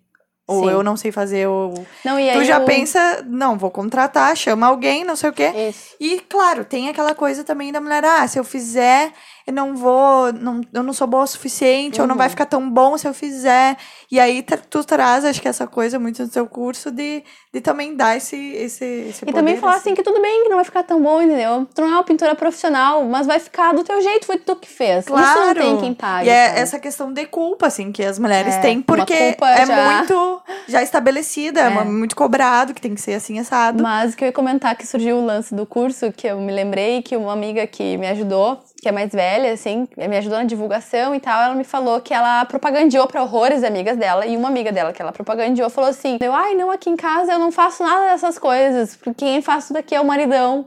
Ou 0.50 0.64
Sim. 0.64 0.70
eu 0.72 0.82
não 0.82 0.96
sei 0.96 1.12
fazer, 1.12 1.46
ou. 1.46 1.74
Não, 2.06 2.18
e 2.18 2.30
aí 2.30 2.38
Tu 2.38 2.46
já 2.46 2.58
eu- 2.62 2.66
pensa, 2.66 3.22
não, 3.28 3.58
vou 3.58 3.70
contratar, 3.70 4.34
chama 4.38 4.66
alguém, 4.68 5.04
não 5.04 5.18
sei 5.18 5.30
o 5.30 5.34
quê. 5.34 5.52
Isso. 5.70 5.94
E, 6.00 6.22
claro, 6.22 6.64
tem 6.64 6.88
aquela 6.88 7.14
coisa 7.14 7.44
também 7.44 7.70
da 7.70 7.82
mulher, 7.82 8.06
ah, 8.06 8.26
se 8.30 8.40
eu 8.40 8.46
fizer, 8.46 9.12
eu 9.48 9.54
não 9.54 9.76
vou, 9.78 10.34
não, 10.34 10.60
eu 10.74 10.84
não 10.84 10.92
sou 10.92 11.08
boa 11.08 11.24
o 11.24 11.28
suficiente, 11.28 12.02
ou 12.02 12.06
não 12.06 12.16
Uhum. 12.16 12.18
vai 12.20 12.28
ficar 12.30 12.46
tão 12.46 12.70
bom 12.70 12.98
se 12.98 13.08
eu 13.08 13.14
fizer. 13.14 13.78
E 14.12 14.20
aí 14.20 14.44
tu 14.70 14.84
traz, 14.84 15.24
acho 15.24 15.42
que 15.42 15.48
essa 15.48 15.66
coisa 15.66 15.98
muito 15.98 16.22
no 16.22 16.30
seu 16.30 16.46
curso 16.46 16.92
de, 16.92 17.24
de 17.54 17.62
também 17.62 17.96
dar 17.96 18.18
esse, 18.18 18.36
esse, 18.36 18.84
esse 19.10 19.24
E 19.26 19.32
também 19.32 19.56
poder, 19.56 19.60
falar 19.62 19.76
assim 19.78 19.96
que 19.96 20.04
tudo 20.04 20.22
bem 20.22 20.44
que 20.44 20.50
não 20.50 20.58
vai 20.58 20.66
ficar 20.66 20.84
tão 20.84 21.02
bom, 21.02 21.22
entendeu? 21.22 21.66
Tu 21.74 21.82
não 21.82 21.88
é 21.88 21.92
uma 21.94 22.04
pintora 22.04 22.36
profissional, 22.36 23.04
mas 23.06 23.26
vai 23.26 23.40
ficar 23.40 23.74
do 23.74 23.84
teu 23.86 24.02
jeito, 24.02 24.26
foi 24.26 24.38
tu 24.38 24.54
que 24.58 24.68
fez. 24.68 25.06
Isso 25.06 25.14
não 25.16 25.18
Claro. 25.24 25.60
tem 25.62 25.78
quem 25.78 25.94
pague. 25.94 26.28
E 26.28 26.30
é 26.30 26.48
sabe? 26.50 26.60
essa 26.60 26.80
questão 26.80 27.14
de 27.14 27.26
culpa, 27.26 27.68
assim, 27.68 27.92
que 27.94 28.04
as 28.04 28.20
mulheres 28.20 28.56
É, 28.56 28.60
têm, 28.60 28.82
porque 28.82 29.14
é 29.14 29.66
já- 29.66 29.92
muito 30.02 30.42
já 30.68 30.84
estabelecida, 30.84 31.62
é. 31.62 31.64
É. 31.68 31.84
muito 31.86 32.16
cobrado, 32.18 32.74
que 32.74 32.82
tem 32.82 32.94
que 32.94 33.00
ser 33.02 33.14
assim, 33.14 33.40
assado. 33.40 33.82
Mas 33.82 34.14
que 34.14 34.24
eu 34.24 34.28
ia 34.28 34.34
comentar 34.34 34.76
que 34.76 34.86
surgiu 34.86 35.18
o 35.18 35.26
lance 35.26 35.56
do 35.56 35.66
curso, 35.66 36.12
que 36.12 36.28
eu 36.28 36.38
me 36.42 36.52
lembrei 36.52 37.02
que 37.02 37.16
uma 37.16 37.32
amiga 37.32 37.66
que 37.66 37.96
me 37.98 38.08
ajudou, 38.08 38.60
que 38.82 38.88
é 38.88 38.92
mais 38.92 39.12
velha, 39.12 39.52
assim, 39.54 39.88
me 39.98 40.18
ajudou 40.18 40.38
na 40.38 40.44
divulgação 40.44 41.16
e 41.16 41.20
tal, 41.20 41.42
ela 41.42 41.56
me 41.56 41.64
falou 41.64 42.00
que 42.00 42.14
ela 42.14 42.46
propagandeou 42.46 43.08
pra 43.08 43.24
horrores 43.24 43.64
amigas 43.64 43.98
dela, 43.98 44.26
e 44.26 44.38
uma 44.38 44.48
amiga 44.48 44.72
dela 44.72 44.94
que 44.94 45.02
ela 45.02 45.12
propagandeou 45.12 45.70
falou 45.70 45.90
assim: 45.90 46.18
eu, 46.22 46.34
ai, 46.34 46.54
não, 46.54 46.70
aqui 46.70 46.90
em 46.90 46.96
casa 46.96 47.34
eu 47.34 47.40
não 47.40 47.52
faço 47.52 47.84
nada 47.84 48.06
dessas 48.06 48.38
coisas, 48.38 48.96
porque 48.96 49.26
quem 49.26 49.42
faz 49.42 49.68
tudo 49.68 49.78
aqui 49.78 49.96
é 49.96 50.02
o 50.02 50.06
maridão. 50.06 50.66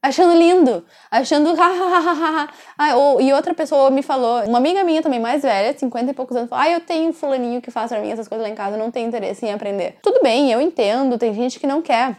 Achando 0.00 0.32
lindo, 0.38 0.84
achando 1.10 1.52
ah, 1.58 2.96
ou, 2.96 3.20
E 3.20 3.32
outra 3.32 3.52
pessoa 3.52 3.90
me 3.90 4.00
falou, 4.00 4.44
uma 4.44 4.58
amiga 4.58 4.84
minha 4.84 5.02
também 5.02 5.18
mais 5.18 5.42
velha, 5.42 5.76
50 5.76 6.12
e 6.12 6.14
poucos 6.14 6.36
anos, 6.36 6.48
falou: 6.48 6.64
Ah, 6.64 6.70
eu 6.70 6.80
tenho 6.80 7.10
um 7.10 7.12
fulaninho 7.12 7.60
que 7.60 7.70
faz 7.70 7.90
pra 7.90 8.00
mim 8.00 8.12
essas 8.12 8.28
coisas 8.28 8.46
lá 8.46 8.52
em 8.52 8.54
casa, 8.54 8.76
não 8.76 8.92
tenho 8.92 9.08
interesse 9.08 9.44
em 9.44 9.52
aprender. 9.52 9.96
Tudo 10.00 10.20
bem, 10.22 10.52
eu 10.52 10.60
entendo, 10.60 11.18
tem 11.18 11.34
gente 11.34 11.58
que 11.58 11.66
não 11.66 11.82
quer. 11.82 12.16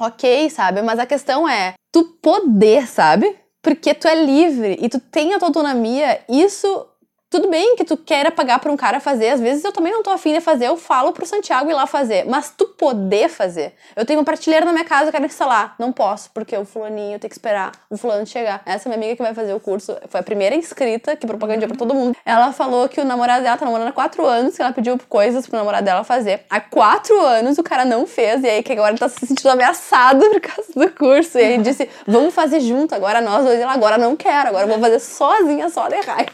Ok, 0.00 0.50
sabe? 0.50 0.82
Mas 0.82 0.98
a 0.98 1.06
questão 1.06 1.48
é 1.48 1.74
tu 1.92 2.02
poder, 2.20 2.88
sabe? 2.88 3.41
Porque 3.62 3.94
tu 3.94 4.08
é 4.08 4.24
livre 4.24 4.76
e 4.80 4.88
tu 4.88 4.98
tem 4.98 5.32
a 5.32 5.38
tua 5.38 5.48
autonomia, 5.48 6.20
isso 6.28 6.86
tudo 7.32 7.48
bem 7.48 7.76
que 7.76 7.84
tu 7.84 7.96
queira 7.96 8.30
pagar 8.30 8.58
pra 8.58 8.70
um 8.70 8.76
cara 8.76 9.00
fazer, 9.00 9.30
às 9.30 9.40
vezes 9.40 9.64
eu 9.64 9.72
também 9.72 9.90
não 9.90 10.02
tô 10.02 10.10
afim 10.10 10.34
de 10.34 10.40
fazer, 10.42 10.66
eu 10.66 10.76
falo 10.76 11.12
pro 11.12 11.24
Santiago 11.24 11.70
ir 11.70 11.72
lá 11.72 11.86
fazer, 11.86 12.26
mas 12.26 12.52
tu 12.54 12.66
poder 12.66 13.30
fazer. 13.30 13.72
Eu 13.96 14.04
tenho 14.04 14.18
uma 14.18 14.24
prateleira 14.24 14.66
na 14.66 14.72
minha 14.72 14.84
casa, 14.84 15.06
eu 15.06 15.12
quero 15.12 15.24
instalar, 15.24 15.74
não 15.78 15.90
posso, 15.92 16.30
porque 16.34 16.54
o 16.54 16.66
fulaninho 16.66 17.18
tem 17.18 17.30
que 17.30 17.34
esperar 17.34 17.72
o 17.88 17.96
fulano 17.96 18.26
chegar. 18.26 18.60
Essa 18.66 18.86
é 18.86 18.90
minha 18.90 18.98
amiga 18.98 19.16
que 19.16 19.22
vai 19.22 19.32
fazer 19.32 19.54
o 19.54 19.60
curso, 19.60 19.96
foi 20.08 20.20
a 20.20 20.22
primeira 20.22 20.54
inscrita 20.54 21.16
que 21.16 21.26
propagandou 21.26 21.68
pra 21.68 21.76
todo 21.76 21.94
mundo. 21.94 22.14
Ela 22.22 22.52
falou 22.52 22.86
que 22.86 23.00
o 23.00 23.04
namorado 23.04 23.42
dela 23.42 23.56
tá 23.56 23.64
namorando 23.64 23.88
há 23.88 23.92
quatro 23.92 24.26
anos, 24.26 24.54
que 24.54 24.60
ela 24.60 24.72
pediu 24.74 25.00
coisas 25.08 25.46
pro 25.46 25.56
namorado 25.56 25.86
dela 25.86 26.04
fazer. 26.04 26.44
Há 26.50 26.60
quatro 26.60 27.18
anos 27.18 27.56
o 27.56 27.62
cara 27.62 27.86
não 27.86 28.06
fez, 28.06 28.44
e 28.44 28.46
aí 28.46 28.62
que 28.62 28.72
agora 28.72 28.90
ele 28.90 28.98
tá 28.98 29.08
se 29.08 29.26
sentindo 29.26 29.48
ameaçado 29.48 30.20
por 30.28 30.40
causa 30.40 30.70
do 30.76 30.90
curso. 30.90 31.38
E 31.38 31.42
ele 31.42 31.62
disse, 31.62 31.88
vamos 32.06 32.34
fazer 32.34 32.60
junto, 32.60 32.94
agora 32.94 33.22
nós 33.22 33.42
dois. 33.42 33.58
Ela, 33.58 33.72
agora 33.72 33.96
não 33.96 34.14
quero, 34.16 34.50
agora 34.50 34.64
eu 34.64 34.68
vou 34.68 34.78
fazer 34.78 34.98
sozinha, 34.98 35.70
só 35.70 35.88
de 35.88 35.96
raiva. 35.96 36.32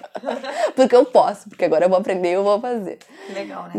porque 0.88 0.96
eu 0.96 1.04
posso, 1.04 1.50
porque 1.50 1.66
agora 1.66 1.84
eu 1.84 1.88
vou 1.90 1.98
aprender 1.98 2.30
e 2.30 2.32
eu 2.32 2.42
vou 2.42 2.58
fazer. 2.58 2.98
Legal, 3.34 3.64
né? 3.64 3.74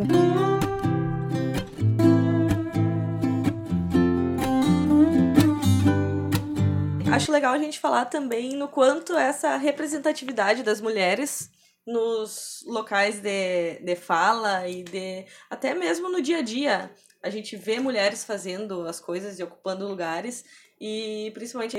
Acho 7.12 7.32
legal 7.32 7.54
a 7.54 7.58
gente 7.58 7.80
falar 7.80 8.06
também 8.06 8.56
no 8.56 8.68
quanto 8.68 9.18
essa 9.18 9.58
representatividade 9.58 10.62
das 10.62 10.80
mulheres 10.80 11.50
nos 11.86 12.64
locais 12.68 13.20
de, 13.20 13.80
de 13.80 13.96
fala 13.96 14.68
e 14.68 14.84
de 14.84 15.26
até 15.50 15.74
mesmo 15.74 16.10
no 16.10 16.22
dia 16.22 16.38
a 16.38 16.42
dia. 16.44 16.92
A 17.24 17.32
gente 17.32 17.58
vê 17.58 17.80
mulheres 17.80 18.24
fazendo 18.24 18.88
as 18.88 19.00
coisas 19.00 19.40
e 19.40 19.44
ocupando 19.44 19.88
lugares 19.88 20.46
e 20.80 21.32
principalmente 21.34 21.78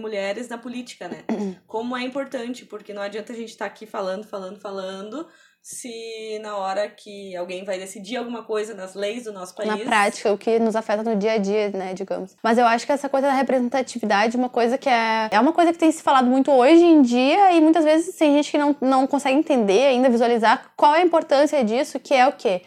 mulheres 0.00 0.48
na 0.48 0.56
política, 0.56 1.08
né? 1.08 1.24
Como 1.66 1.96
é 1.96 2.02
importante, 2.02 2.64
porque 2.64 2.94
não 2.94 3.02
adianta 3.02 3.32
a 3.32 3.36
gente 3.36 3.50
estar 3.50 3.66
tá 3.66 3.70
aqui 3.70 3.84
falando, 3.84 4.26
falando, 4.26 4.58
falando, 4.58 5.26
se 5.62 6.38
na 6.40 6.56
hora 6.56 6.88
que 6.88 7.36
alguém 7.36 7.62
vai 7.62 7.78
decidir 7.78 8.16
alguma 8.16 8.42
coisa 8.42 8.72
nas 8.74 8.94
leis 8.94 9.24
do 9.24 9.34
nosso 9.34 9.54
país. 9.54 9.68
Na 9.68 9.76
prática, 9.78 10.32
o 10.32 10.38
que 10.38 10.58
nos 10.58 10.74
afeta 10.74 11.02
no 11.02 11.14
dia 11.14 11.32
a 11.32 11.38
dia, 11.38 11.68
né, 11.70 11.92
digamos. 11.92 12.34
Mas 12.42 12.56
eu 12.56 12.64
acho 12.64 12.86
que 12.86 12.92
essa 12.92 13.06
coisa 13.06 13.26
da 13.26 13.34
representatividade 13.34 14.34
é 14.34 14.38
uma 14.38 14.48
coisa 14.48 14.78
que 14.78 14.88
é. 14.88 15.28
É 15.30 15.38
uma 15.38 15.52
coisa 15.52 15.70
que 15.70 15.78
tem 15.78 15.92
se 15.92 16.02
falado 16.02 16.26
muito 16.26 16.50
hoje 16.50 16.82
em 16.82 17.02
dia 17.02 17.52
e 17.52 17.60
muitas 17.60 17.84
vezes 17.84 18.16
tem 18.16 18.32
gente 18.32 18.50
que 18.50 18.56
não, 18.56 18.74
não 18.80 19.06
consegue 19.06 19.36
entender, 19.36 19.88
ainda 19.88 20.08
visualizar 20.08 20.72
qual 20.74 20.94
é 20.94 21.02
a 21.02 21.04
importância 21.04 21.62
disso, 21.62 22.00
que 22.00 22.14
é 22.14 22.26
o 22.26 22.32
quê? 22.32 22.62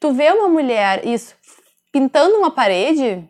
Tu 0.00 0.12
vê 0.12 0.30
uma 0.30 0.48
mulher, 0.48 1.06
isso, 1.06 1.34
pintando 1.92 2.36
uma 2.36 2.50
parede, 2.50 3.28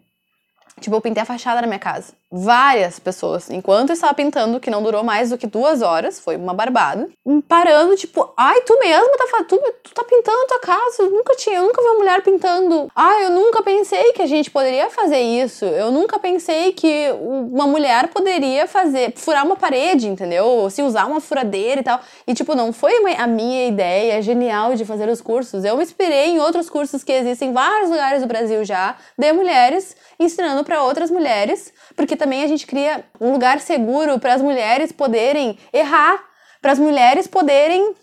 Tipo, 0.80 0.96
eu 0.96 1.00
pintei 1.00 1.22
a 1.22 1.26
fachada 1.26 1.60
da 1.60 1.66
minha 1.66 1.78
casa. 1.78 2.14
Várias 2.30 2.98
pessoas, 2.98 3.48
enquanto 3.50 3.90
eu 3.90 3.94
estava 3.94 4.12
pintando, 4.12 4.58
que 4.58 4.68
não 4.68 4.82
durou 4.82 5.04
mais 5.04 5.30
do 5.30 5.38
que 5.38 5.46
duas 5.46 5.80
horas, 5.80 6.18
foi 6.18 6.36
uma 6.36 6.52
barbada, 6.52 7.08
parando, 7.48 7.94
tipo, 7.94 8.32
ai, 8.36 8.60
tu 8.62 8.76
mesma 8.80 9.16
tá, 9.16 9.44
tu, 9.44 9.56
tu 9.82 9.94
tá 9.94 10.02
pintando 10.02 10.42
a 10.42 10.46
tua 10.48 10.60
casa, 10.60 11.02
eu 11.02 11.10
nunca 11.10 11.36
tinha, 11.36 11.58
eu 11.58 11.62
nunca 11.62 11.80
vi 11.80 11.88
uma 11.88 11.98
mulher 11.98 12.22
pintando. 12.22 12.88
Ai, 12.94 13.26
eu 13.26 13.30
nunca 13.30 13.62
pensei 13.62 14.12
que 14.12 14.22
a 14.22 14.26
gente 14.26 14.50
poderia 14.50 14.90
fazer 14.90 15.20
isso. 15.20 15.64
Eu 15.64 15.92
nunca 15.92 16.18
pensei 16.18 16.72
que 16.72 17.10
uma 17.20 17.66
mulher 17.66 18.08
poderia 18.08 18.66
fazer, 18.66 19.12
furar 19.14 19.44
uma 19.46 19.56
parede, 19.56 20.08
entendeu? 20.08 20.68
Se 20.68 20.82
usar 20.82 21.06
uma 21.06 21.20
furadeira 21.20 21.80
e 21.80 21.84
tal. 21.84 22.00
E, 22.26 22.34
tipo, 22.34 22.56
não 22.56 22.72
foi 22.72 22.92
a 23.16 23.26
minha 23.26 23.68
ideia 23.68 24.20
genial 24.20 24.74
de 24.74 24.84
fazer 24.84 25.08
os 25.08 25.20
cursos. 25.20 25.64
Eu 25.64 25.76
me 25.76 25.84
inspirei 25.84 26.30
em 26.30 26.40
outros 26.40 26.68
cursos 26.68 27.04
que 27.04 27.12
existem 27.12 27.50
em 27.50 27.52
vários 27.52 27.88
lugares 27.88 28.20
do 28.22 28.26
Brasil 28.26 28.64
já, 28.64 28.96
de 29.16 29.32
mulheres 29.32 29.94
ensinando 30.18 30.64
para 30.64 30.82
outras 30.82 31.10
mulheres, 31.10 31.72
porque 31.94 32.15
também 32.16 32.42
a 32.42 32.46
gente 32.46 32.66
cria 32.66 33.04
um 33.20 33.32
lugar 33.32 33.60
seguro 33.60 34.18
para 34.18 34.34
as 34.34 34.42
mulheres 34.42 34.92
poderem 34.92 35.58
errar, 35.72 36.22
para 36.60 36.72
as 36.72 36.78
mulheres 36.78 37.26
poderem 37.26 37.94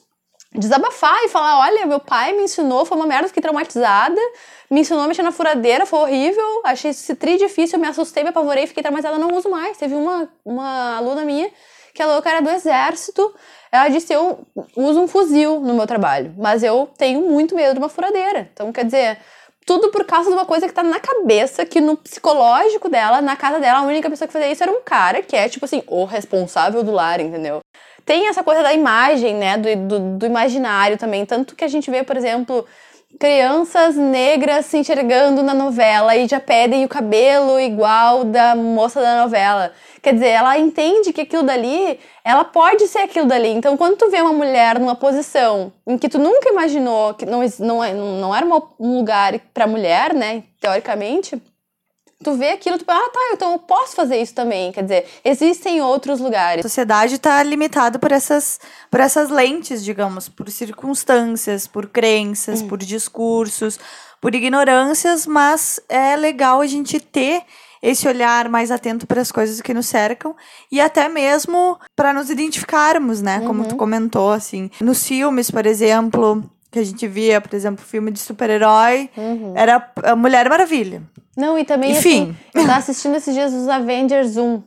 desabafar 0.53 1.23
e 1.23 1.29
falar: 1.29 1.59
olha, 1.59 1.85
meu 1.85 1.99
pai 1.99 2.33
me 2.33 2.43
ensinou, 2.43 2.85
foi 2.85 2.97
uma 2.97 3.07
merda, 3.07 3.27
fiquei 3.27 3.41
traumatizada, 3.41 4.19
me 4.69 4.81
ensinou 4.81 5.03
a 5.03 5.07
mexer 5.07 5.23
na 5.23 5.31
furadeira, 5.31 5.85
foi 5.85 5.99
horrível, 5.99 6.61
achei 6.63 6.91
isso 6.91 7.15
tri 7.15 7.37
difícil, 7.37 7.79
me 7.79 7.87
assustei, 7.87 8.23
me 8.23 8.29
apavorei, 8.29 8.67
fiquei 8.67 8.83
traumatizada, 8.83 9.17
não 9.17 9.35
uso 9.35 9.49
mais. 9.49 9.77
Teve 9.77 9.95
uma, 9.95 10.29
uma 10.45 10.97
aluna 10.97 11.25
minha 11.25 11.49
que 11.93 12.01
ela 12.01 12.21
era 12.25 12.41
do 12.41 12.49
exército, 12.49 13.33
ela 13.71 13.87
disse: 13.89 14.13
eu 14.13 14.45
uso 14.75 15.01
um 15.01 15.07
fuzil 15.07 15.59
no 15.59 15.73
meu 15.73 15.87
trabalho, 15.87 16.33
mas 16.37 16.63
eu 16.63 16.89
tenho 16.97 17.21
muito 17.21 17.55
medo 17.55 17.73
de 17.73 17.79
uma 17.79 17.89
furadeira. 17.89 18.49
Então, 18.53 18.71
quer 18.71 18.85
dizer 18.85 19.19
tudo 19.65 19.89
por 19.89 20.05
causa 20.05 20.29
de 20.29 20.35
uma 20.35 20.45
coisa 20.45 20.67
que 20.67 20.73
tá 20.73 20.83
na 20.83 20.99
cabeça, 20.99 21.65
que 21.65 21.79
no 21.79 21.97
psicológico 21.97 22.89
dela, 22.89 23.21
na 23.21 23.35
casa 23.35 23.59
dela, 23.59 23.79
a 23.79 23.83
única 23.83 24.09
pessoa 24.09 24.27
que 24.27 24.33
fazia 24.33 24.51
isso 24.51 24.63
era 24.63 24.71
um 24.71 24.81
cara 24.81 25.21
que 25.21 25.35
é, 25.35 25.47
tipo 25.49 25.65
assim, 25.65 25.83
o 25.87 26.05
responsável 26.05 26.83
do 26.83 26.91
lar, 26.91 27.19
entendeu? 27.19 27.59
Tem 28.05 28.27
essa 28.27 28.43
coisa 28.43 28.61
da 28.61 28.73
imagem, 28.73 29.35
né? 29.35 29.57
Do, 29.57 29.75
do, 29.87 30.17
do 30.17 30.25
imaginário 30.25 30.97
também. 30.97 31.25
Tanto 31.25 31.55
que 31.55 31.63
a 31.63 31.67
gente 31.67 31.89
vê, 31.89 32.03
por 32.03 32.17
exemplo, 32.17 32.65
crianças 33.19 33.95
negras 33.95 34.65
se 34.65 34.77
enxergando 34.77 35.43
na 35.43 35.53
novela 35.53 36.15
e 36.15 36.27
já 36.27 36.39
pedem 36.39 36.83
o 36.83 36.89
cabelo 36.89 37.59
igual 37.59 38.23
da 38.23 38.55
moça 38.55 39.01
da 39.01 39.23
novela. 39.23 39.71
Quer 40.01 40.15
dizer, 40.15 40.29
ela 40.29 40.57
entende 40.57 41.13
que 41.13 41.21
aquilo 41.21 41.43
dali, 41.43 41.99
ela 42.25 42.43
pode 42.43 42.87
ser 42.87 42.99
aquilo 42.99 43.25
dali. 43.25 43.49
Então, 43.49 43.77
quando 43.77 43.97
tu 43.97 44.09
vê 44.09 44.21
uma 44.21 44.33
mulher 44.33 44.77
numa 44.77 44.95
posição 44.95 45.71
em 45.87 45.97
que 45.97 46.09
tu 46.09 46.19
nunca 46.19 46.49
imaginou 46.49 47.13
que 47.13 47.25
não, 47.25 47.41
não, 47.59 48.19
não 48.19 48.35
era 48.35 48.45
um 48.45 48.97
lugar 48.97 49.39
para 49.53 49.65
mulher, 49.65 50.13
né, 50.13 50.43
teoricamente, 50.59 51.41
tu 52.23 52.33
vê 52.33 52.49
aquilo, 52.49 52.77
tu 52.77 52.85
ah, 52.87 53.09
tá, 53.11 53.19
então 53.33 53.53
eu 53.53 53.59
posso 53.59 53.95
fazer 53.95 54.21
isso 54.21 54.33
também. 54.33 54.71
Quer 54.71 54.83
dizer, 54.83 55.05
existem 55.23 55.81
outros 55.81 56.19
lugares. 56.19 56.65
A 56.65 56.69
sociedade 56.69 57.15
está 57.15 57.43
limitada 57.43 57.99
por 57.99 58.11
essas, 58.11 58.59
por 58.89 58.99
essas 58.99 59.29
lentes, 59.29 59.83
digamos, 59.83 60.29
por 60.29 60.49
circunstâncias, 60.49 61.67
por 61.67 61.87
crenças, 61.87 62.61
hum. 62.61 62.67
por 62.67 62.79
discursos, 62.79 63.79
por 64.21 64.33
ignorâncias, 64.33 65.27
mas 65.27 65.79
é 65.89 66.15
legal 66.15 66.61
a 66.61 66.65
gente 66.65 66.99
ter 66.99 67.43
esse 67.81 68.07
olhar 68.07 68.47
mais 68.47 68.71
atento 68.71 69.05
para 69.05 69.19
as 69.19 69.29
coisas 69.29 69.59
que 69.59 69.73
nos 69.73 69.87
cercam 69.87 70.33
e 70.71 70.79
até 70.79 71.09
mesmo 71.09 71.77
para 71.93 72.13
nos 72.13 72.29
identificarmos, 72.29 73.21
né? 73.21 73.41
Como 73.41 73.65
tu 73.65 73.71
uhum. 73.71 73.77
comentou, 73.77 74.31
assim. 74.31 74.71
Nos 74.79 75.05
filmes, 75.05 75.51
por 75.51 75.65
exemplo, 75.65 76.41
que 76.73 76.79
a 76.79 76.83
gente 76.83 77.07
via, 77.07 77.39
por 77.39 77.53
exemplo, 77.53 77.85
filme 77.85 78.09
de 78.09 78.17
super-herói, 78.17 79.07
uhum. 79.15 79.53
era 79.55 79.91
a 80.03 80.15
Mulher 80.15 80.49
Maravilha. 80.49 81.03
Não, 81.37 81.57
e 81.57 81.63
também, 81.63 81.91
Enfim. 81.91 82.23
assim, 82.23 82.35
eu 82.55 82.65
tava 82.65 82.79
assistindo 82.79 83.15
esses 83.15 83.31
dias 83.31 83.53
os 83.53 83.69
Avengers 83.69 84.37
1. 84.37 84.63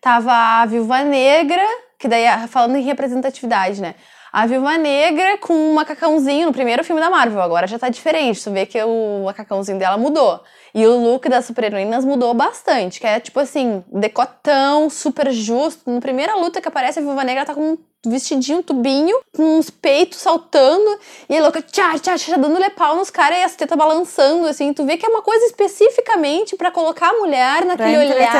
Tava 0.00 0.32
a 0.32 0.66
Viúva 0.66 1.02
Negra, 1.02 1.64
que 1.98 2.06
daí, 2.06 2.26
falando 2.46 2.76
em 2.76 2.82
representatividade, 2.82 3.82
né? 3.82 3.96
A 4.32 4.46
Viúva 4.46 4.78
Negra 4.78 5.38
com 5.38 5.52
um 5.52 5.74
macacãozinho 5.74 6.46
no 6.46 6.52
primeiro 6.52 6.84
filme 6.84 7.00
da 7.00 7.10
Marvel. 7.10 7.42
Agora 7.42 7.66
já 7.66 7.76
tá 7.76 7.88
diferente. 7.88 8.44
Tu 8.44 8.52
vê 8.52 8.64
que 8.64 8.80
o 8.80 9.24
macacãozinho 9.24 9.78
dela 9.78 9.96
mudou. 9.96 10.40
E 10.74 10.86
o 10.86 10.96
look 10.98 11.28
das 11.28 11.44
super-heroínas 11.44 12.04
mudou 12.04 12.32
bastante. 12.34 13.00
Que 13.00 13.06
é 13.06 13.20
tipo 13.20 13.40
assim, 13.40 13.84
decotão, 13.92 14.88
super 14.90 15.30
justo. 15.32 15.90
Na 15.90 16.00
primeira 16.00 16.34
luta 16.36 16.60
que 16.60 16.68
aparece, 16.68 16.98
a 16.98 17.02
Viúva 17.02 17.24
Negra 17.24 17.44
tá 17.44 17.54
com 17.54 17.78
vestidinho, 18.06 18.62
tubinho, 18.62 19.18
com 19.36 19.58
uns 19.58 19.70
peitos 19.70 20.18
saltando, 20.18 20.98
e 21.28 21.36
a 21.36 21.42
louca, 21.42 21.60
tchá, 21.60 21.98
tchá, 21.98 22.16
tchá, 22.16 22.36
dando 22.36 22.58
lepau 22.58 22.96
nos 22.96 23.10
caras 23.10 23.38
e 23.38 23.42
as 23.42 23.56
tetas 23.56 23.76
balançando, 23.76 24.46
assim. 24.46 24.72
Tu 24.72 24.84
vê 24.84 24.96
que 24.96 25.04
é 25.04 25.08
uma 25.08 25.22
coisa 25.22 25.44
especificamente 25.46 26.56
para 26.56 26.70
colocar 26.70 27.10
a 27.10 27.14
mulher 27.14 27.64
naquele 27.64 27.76
pra 27.76 28.14
olhar. 28.14 28.32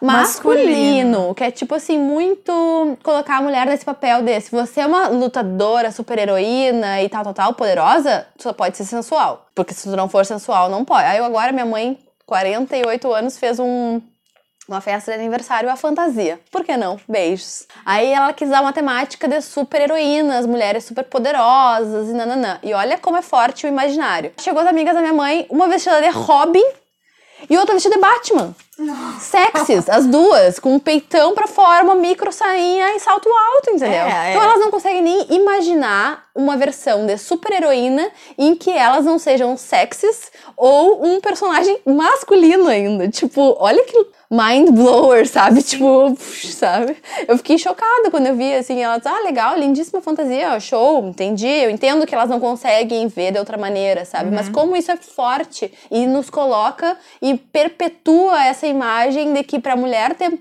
masculino, 0.00 0.72
masculino. 0.72 1.34
Que 1.34 1.44
é 1.44 1.50
tipo 1.50 1.74
assim, 1.74 1.98
muito 1.98 2.98
colocar 3.02 3.38
a 3.38 3.42
mulher 3.42 3.66
nesse 3.66 3.84
papel 3.84 4.22
desse. 4.22 4.50
Você 4.50 4.80
é 4.80 4.86
uma 4.86 5.08
lutadora, 5.08 5.90
super 5.90 6.18
heroína 6.18 7.02
e 7.02 7.08
tal, 7.08 7.24
tal, 7.24 7.34
tal, 7.34 7.54
poderosa, 7.54 8.26
tu 8.36 8.42
só 8.42 8.52
pode 8.52 8.76
ser 8.76 8.84
sensual. 8.84 9.46
Porque 9.54 9.74
se 9.74 9.88
tu 9.88 9.96
não 9.96 10.08
for 10.08 10.24
sensual, 10.24 10.70
não 10.70 10.84
pode. 10.84 11.04
Eu 11.16 11.24
agora, 11.24 11.52
minha 11.52 11.66
mãe, 11.66 11.98
48 12.26 13.12
anos, 13.12 13.38
fez 13.38 13.58
um 13.58 14.00
uma 14.68 14.80
festa 14.80 15.12
de 15.12 15.18
aniversário 15.18 15.68
a 15.68 15.76
fantasia. 15.76 16.40
Por 16.50 16.64
que 16.64 16.76
não? 16.76 16.98
Beijos. 17.08 17.66
Aí 17.84 18.12
ela 18.12 18.32
quis 18.32 18.48
dar 18.48 18.60
uma 18.60 18.72
temática 18.72 19.28
de 19.28 19.40
super 19.42 19.80
heroínas, 19.80 20.46
mulheres 20.46 20.84
super 20.84 21.04
poderosas 21.04 22.08
e 22.08 22.12
nananã. 22.12 22.58
E 22.62 22.72
olha 22.72 22.96
como 22.96 23.16
é 23.16 23.22
forte 23.22 23.66
o 23.66 23.68
imaginário. 23.68 24.32
Chegou 24.40 24.62
as 24.62 24.68
amigas 24.68 24.94
da 24.94 25.00
minha 25.00 25.12
mãe, 25.12 25.46
uma 25.50 25.68
vestida 25.68 26.00
de 26.00 26.08
Robin 26.10 26.64
e 27.50 27.58
outra 27.58 27.74
vestida 27.74 27.96
de 27.96 28.00
Batman. 28.00 28.54
Sexys, 29.20 29.86
as 29.88 30.06
duas, 30.06 30.58
com 30.58 30.74
um 30.74 30.78
peitão 30.78 31.34
pra 31.34 31.46
fora, 31.46 31.84
uma 31.84 31.94
micro 31.94 32.32
sainha 32.32 32.96
e 32.96 33.00
salto 33.00 33.28
alto, 33.28 33.70
entendeu? 33.70 34.00
É, 34.00 34.30
então 34.30 34.42
é. 34.42 34.46
elas 34.46 34.60
não 34.60 34.70
conseguem 34.70 35.02
nem 35.02 35.26
imaginar 35.28 36.24
uma 36.34 36.56
versão 36.56 37.04
de 37.04 37.18
super-heroína 37.18 38.10
em 38.38 38.54
que 38.54 38.70
elas 38.70 39.04
não 39.04 39.18
sejam 39.18 39.56
sexys 39.56 40.32
ou 40.56 41.04
um 41.04 41.20
personagem 41.20 41.78
masculino 41.84 42.66
ainda. 42.68 43.08
Tipo, 43.08 43.56
olha 43.58 43.84
que 43.84 44.06
mind 44.32 44.70
blower, 44.70 45.28
sabe? 45.28 45.62
Tipo, 45.62 46.16
sabe? 46.18 46.96
Eu 47.28 47.36
fiquei 47.36 47.58
chocada 47.58 48.10
quando 48.10 48.26
eu 48.26 48.34
vi 48.34 48.54
assim, 48.54 48.82
elas, 48.82 49.06
ah, 49.06 49.20
legal, 49.24 49.58
lindíssima 49.58 50.00
fantasia, 50.00 50.58
show, 50.58 51.06
entendi. 51.06 51.46
Eu 51.46 51.70
entendo 51.70 52.06
que 52.06 52.14
elas 52.14 52.30
não 52.30 52.40
conseguem 52.40 53.06
ver 53.08 53.32
de 53.32 53.38
outra 53.38 53.58
maneira, 53.58 54.04
sabe? 54.04 54.30
Mas 54.30 54.48
como 54.48 54.74
isso 54.74 54.90
é 54.90 54.96
forte 54.96 55.72
e 55.90 56.06
nos 56.06 56.30
coloca 56.30 56.96
e 57.20 57.36
perpetua 57.36 58.42
essa 58.44 58.61
imagem 58.66 59.32
de 59.32 59.42
que 59.42 59.58
pra 59.58 59.76
mulher 59.76 60.14
ter 60.14 60.38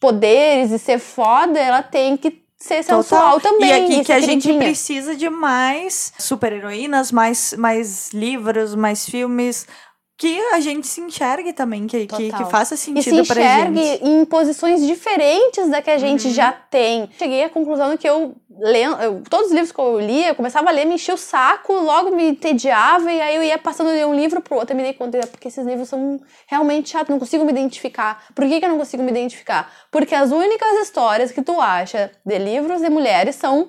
poderes 0.00 0.70
e 0.70 0.78
ser 0.78 0.98
foda, 0.98 1.58
ela 1.58 1.82
tem 1.82 2.16
que 2.16 2.42
ser 2.56 2.82
sensual 2.82 3.40
também. 3.40 3.68
E 3.68 3.72
aqui 3.72 4.00
e 4.00 4.04
que 4.04 4.12
a 4.12 4.20
gente 4.20 4.52
precisa 4.54 5.14
de 5.14 5.30
mais 5.30 6.12
super-heroínas, 6.18 7.12
mais, 7.12 7.54
mais 7.56 8.10
livros, 8.12 8.74
mais 8.74 9.08
filmes. 9.08 9.66
Que 10.20 10.36
a 10.52 10.58
gente 10.58 10.84
se 10.88 11.00
enxergue 11.00 11.52
também, 11.52 11.86
que, 11.86 12.04
que, 12.08 12.32
que 12.32 12.44
faça 12.46 12.74
e 12.74 12.76
se 12.76 12.86
sentido 12.86 13.24
pra 13.24 13.40
enxergue 13.40 13.80
gente. 13.84 14.04
em 14.04 14.24
posições 14.24 14.84
diferentes 14.84 15.68
da 15.70 15.80
que 15.80 15.90
a 15.90 15.96
gente 15.96 16.26
Uhum. 16.26 16.34
já 16.34 16.50
tem. 16.50 17.08
Cheguei 17.16 17.44
à 17.44 17.48
conclusão 17.48 17.96
que 17.96 18.08
eu, 18.08 18.34
lendo, 18.58 19.00
eu- 19.00 19.22
todos 19.30 19.46
os 19.46 19.52
livros 19.52 19.70
que 19.70 19.78
eu 19.80 20.00
lia, 20.00 20.26
eu 20.30 20.34
começava 20.34 20.70
a 20.70 20.72
ler, 20.72 20.86
me 20.86 20.96
enchia 20.96 21.14
o 21.14 21.16
saco, 21.16 21.72
logo 21.72 22.10
me 22.16 22.30
entediava, 22.30 23.12
e 23.12 23.20
aí 23.20 23.36
eu 23.36 23.44
ia 23.44 23.56
passando 23.58 23.92
de 23.96 24.04
um 24.04 24.12
livro 24.12 24.40
pro 24.40 24.56
outro 24.56 24.74
e 24.74 24.76
me 24.76 24.82
dei 24.82 24.92
conta, 24.92 25.24
porque 25.28 25.46
esses 25.46 25.64
livros 25.64 25.88
são 25.88 26.20
realmente 26.48 26.90
chatos, 26.90 27.10
não 27.10 27.20
consigo 27.20 27.44
me 27.44 27.52
identificar. 27.52 28.24
Por 28.34 28.44
que, 28.48 28.58
que 28.58 28.64
eu 28.66 28.70
não 28.70 28.78
consigo 28.78 29.04
me 29.04 29.12
identificar? 29.12 29.72
Porque 29.88 30.16
as 30.16 30.32
únicas 30.32 30.78
histórias 30.82 31.30
que 31.30 31.42
tu 31.42 31.60
acha 31.60 32.10
de 32.26 32.38
livros 32.38 32.80
de 32.82 32.90
mulheres 32.90 33.36
são 33.36 33.68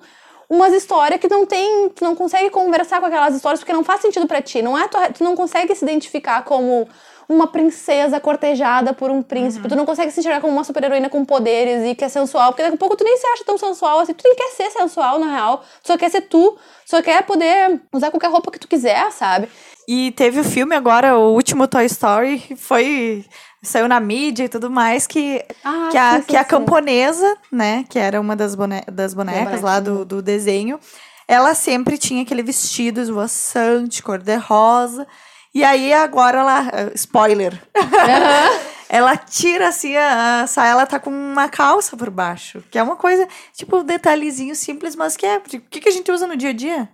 umas 0.50 0.74
histórias 0.74 1.20
que 1.20 1.28
não 1.28 1.46
tem, 1.46 1.90
tu 1.90 2.04
não 2.04 2.16
consegue 2.16 2.50
conversar 2.50 3.00
com 3.00 3.06
aquelas 3.06 3.36
histórias 3.36 3.60
porque 3.60 3.74
não 3.74 3.84
faz 3.84 4.02
sentido 4.02 4.26
pra 4.26 4.42
ti. 4.42 4.62
Não 4.62 4.78
é 4.78 4.88
tu, 4.88 4.98
tu 5.14 5.24
não 5.24 5.36
consegue 5.36 5.76
se 5.76 5.86
identificar 5.86 6.44
como 6.44 6.90
uma 7.30 7.46
princesa 7.46 8.20
cortejada 8.20 8.92
por 8.92 9.12
um 9.12 9.22
príncipe. 9.22 9.70
Tu 9.70 9.76
não 9.76 9.86
consegue 9.86 10.12
se 10.12 10.20
enxergar 10.20 10.42
como 10.42 10.52
uma 10.52 10.64
super-heroína 10.64 11.10
com 11.10 11.24
poderes 11.24 11.86
e 11.86 11.94
que 11.94 12.04
é 12.04 12.10
sensual, 12.10 12.52
porque 12.52 12.64
daqui 12.64 12.74
a 12.74 12.78
pouco 12.80 12.98
tu 12.98 13.04
nem 13.04 13.16
se 13.18 13.28
acha 13.28 13.44
tão 13.46 13.56
sensual 13.56 14.00
assim. 14.00 14.14
Tu 14.16 14.24
nem 14.26 14.36
quer 14.36 14.50
ser 14.50 14.72
sensual, 14.72 15.20
na 15.20 15.32
real. 15.32 15.64
Tu 15.84 15.88
só 15.88 15.98
quer 15.98 16.10
ser 16.10 16.22
tu. 16.22 16.58
Só 16.84 17.04
quer 17.04 17.22
poder 17.24 17.80
usar 17.94 18.10
qualquer 18.10 18.32
roupa 18.32 18.50
que 18.50 18.60
tu 18.60 18.68
quiser, 18.68 19.12
sabe? 19.12 19.48
E 19.88 20.12
teve 20.12 20.40
o 20.40 20.44
filme 20.44 20.76
agora, 20.76 21.18
o 21.18 21.34
último 21.34 21.68
Toy 21.68 21.86
Story, 21.86 22.40
que 22.40 22.56
foi. 22.56 23.24
Saiu 23.62 23.88
na 23.88 24.00
mídia 24.00 24.46
e 24.46 24.50
tudo 24.50 24.70
mais, 24.70 25.06
que, 25.06 25.44
Ah, 25.64 25.90
que, 25.92 25.98
a, 25.98 26.12
sim, 26.14 26.20
sim, 26.22 26.28
que 26.28 26.38
a 26.38 26.44
camponesa, 26.46 27.38
né, 27.52 27.84
que 27.90 28.00
era 28.00 28.20
uma 28.22 28.36
das, 28.36 28.56
bone 28.56 28.82
das 28.92 29.14
bonecas 29.14 29.44
boneca, 29.44 29.66
lá 29.66 29.80
do, 29.80 30.06
do 30.06 30.22
desenho, 30.22 30.80
ela 31.28 31.54
sempre 31.54 31.98
tinha 31.98 32.22
aquele 32.24 32.42
vestido 32.42 33.02
esvoaçante, 33.02 34.02
cor-de-rosa. 34.02 35.06
E 35.54 35.64
aí 35.64 35.92
agora 35.94 36.40
ela. 36.40 36.70
eh, 36.74 36.92
Spoiler! 36.96 37.60
ela 38.88 39.16
tira 39.18 39.68
assim 39.68 39.96
a, 39.96 40.42
a 40.42 40.48
saia, 40.48 40.72
ela 40.72 40.86
tá 40.86 41.00
com 41.00 41.10
uma 41.10 41.48
calça 41.50 41.96
por 41.98 42.10
baixo. 42.10 42.64
Que 42.72 42.78
é 42.80 42.84
uma 42.84 42.96
coisa, 42.96 43.28
tipo, 43.54 43.78
um 43.78 43.84
detalhezinho 43.84 44.56
simples, 44.56 44.96
mas 44.96 45.16
que 45.18 45.26
é. 45.26 45.38
O 45.38 45.42
que, 45.42 45.60
que 45.82 45.90
a 45.90 45.92
gente 45.92 46.12
usa 46.12 46.26
no 46.26 46.36
dia 46.38 46.50
a 46.50 46.54
dia? 46.54 46.90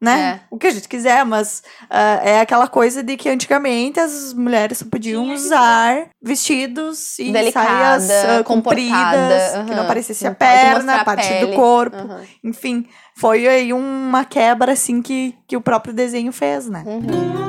Né? 0.00 0.42
O 0.48 0.56
que 0.56 0.68
a 0.68 0.70
gente 0.70 0.88
quiser, 0.88 1.24
mas 1.24 1.60
ah, 1.90 2.20
é 2.22 2.40
aquela 2.40 2.68
coisa 2.68 3.02
de 3.02 3.16
que 3.16 3.28
antigamente 3.28 3.98
as 3.98 4.32
mulheres 4.32 4.78
só 4.78 4.84
podiam 4.84 5.32
usar 5.34 6.10
vestidos 6.22 7.18
e 7.18 7.32
Delicada, 7.32 8.00
saias 8.00 8.46
comportada, 8.46 8.84
compridas, 8.84 9.66
que 9.66 9.74
não 9.74 9.82
aparecesse 9.82 10.24
a 10.24 10.32
perna, 10.32 11.00
a 11.00 11.04
parte 11.04 11.26
do 11.40 11.46
pele. 11.46 11.56
corpo. 11.56 11.96
Aham. 11.96 12.22
Enfim, 12.44 12.86
foi 13.16 13.48
aí 13.48 13.72
uma 13.72 14.24
quebra 14.24 14.72
assim 14.72 15.02
que, 15.02 15.34
que 15.48 15.56
o 15.56 15.60
próprio 15.60 15.92
desenho 15.92 16.30
fez, 16.30 16.68
né? 16.68 16.84
Uhum. 16.86 17.48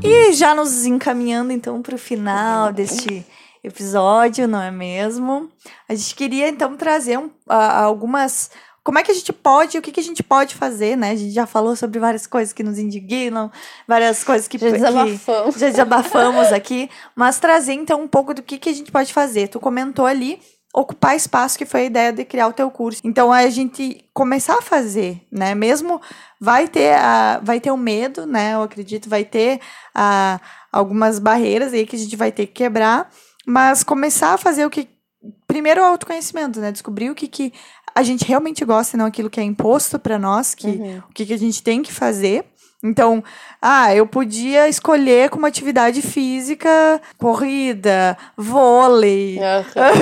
E 0.00 0.32
já 0.32 0.54
nos 0.54 0.86
encaminhando 0.86 1.52
então 1.52 1.82
para 1.82 1.96
o 1.96 1.98
final 1.98 2.72
deste 2.72 3.26
episódio, 3.62 4.46
não 4.48 4.60
é 4.62 4.70
mesmo? 4.70 5.48
A 5.88 5.94
gente 5.94 6.14
queria 6.14 6.48
então 6.48 6.76
trazer 6.76 7.18
um- 7.18 7.30
a- 7.48 7.82
algumas. 7.82 8.50
Como 8.84 8.98
é 8.98 9.02
que 9.02 9.10
a 9.10 9.14
gente 9.14 9.32
pode, 9.34 9.76
o 9.76 9.82
que, 9.82 9.92
que 9.92 10.00
a 10.00 10.02
gente 10.02 10.22
pode 10.22 10.54
fazer, 10.54 10.96
né? 10.96 11.10
A 11.10 11.14
gente 11.16 11.32
já 11.32 11.46
falou 11.46 11.76
sobre 11.76 11.98
várias 11.98 12.26
coisas 12.26 12.54
que 12.54 12.62
nos 12.62 12.78
indignam, 12.78 13.50
várias 13.86 14.24
coisas 14.24 14.48
que, 14.48 14.56
Já 14.56 14.66
que 14.66 14.72
desabafamos. 14.72 15.54
já 15.56 15.68
desabafamos 15.68 16.52
aqui, 16.52 16.88
mas 17.14 17.38
trazer 17.38 17.74
então 17.74 18.00
um 18.00 18.08
pouco 18.08 18.32
do 18.32 18.42
que, 18.42 18.58
que 18.58 18.70
a 18.70 18.72
gente 18.72 18.90
pode 18.90 19.12
fazer. 19.12 19.48
Tu 19.48 19.60
comentou 19.60 20.06
ali 20.06 20.40
ocupar 20.74 21.16
espaço, 21.16 21.58
que 21.58 21.66
foi 21.66 21.80
a 21.80 21.84
ideia 21.84 22.12
de 22.12 22.24
criar 22.24 22.46
o 22.46 22.52
teu 22.52 22.70
curso. 22.70 23.00
Então 23.04 23.30
a 23.32 23.48
gente 23.50 24.04
começar 24.14 24.54
a 24.58 24.62
fazer, 24.62 25.20
né? 25.30 25.54
Mesmo 25.54 26.00
vai 26.40 26.66
ter 26.68 26.94
a, 26.94 27.40
vai 27.42 27.58
ter 27.60 27.70
o 27.70 27.76
medo, 27.76 28.26
né? 28.26 28.54
Eu 28.54 28.62
acredito, 28.62 29.08
vai 29.08 29.24
ter 29.24 29.60
a, 29.94 30.40
algumas 30.72 31.18
barreiras 31.18 31.72
aí 31.74 31.84
que 31.84 31.96
a 31.96 31.98
gente 31.98 32.14
vai 32.16 32.30
ter 32.32 32.46
que 32.46 32.52
quebrar, 32.52 33.10
mas 33.48 33.82
começar 33.82 34.34
a 34.34 34.38
fazer 34.38 34.66
o 34.66 34.70
que 34.70 34.88
primeiro 35.46 35.80
o 35.80 35.84
autoconhecimento, 35.84 36.60
né? 36.60 36.70
Descobrir 36.70 37.10
o 37.10 37.14
que 37.14 37.26
que 37.26 37.52
a 37.94 38.02
gente 38.02 38.24
realmente 38.24 38.64
gosta 38.64 38.94
e 38.96 38.98
não 38.98 39.06
aquilo 39.06 39.30
que 39.30 39.40
é 39.40 39.42
imposto 39.42 39.98
para 39.98 40.18
nós, 40.18 40.54
que 40.54 40.66
Uhum. 40.68 41.02
o 41.10 41.12
que, 41.14 41.24
que 41.26 41.32
a 41.32 41.38
gente 41.38 41.62
tem 41.62 41.82
que 41.82 41.92
fazer. 41.92 42.44
Então, 42.84 43.24
ah, 43.60 43.92
eu 43.92 44.06
podia 44.06 44.68
escolher 44.68 45.30
como 45.30 45.44
atividade 45.46 46.00
física 46.00 47.00
corrida, 47.18 48.16
vôlei. 48.36 49.38
Aham. 49.40 49.92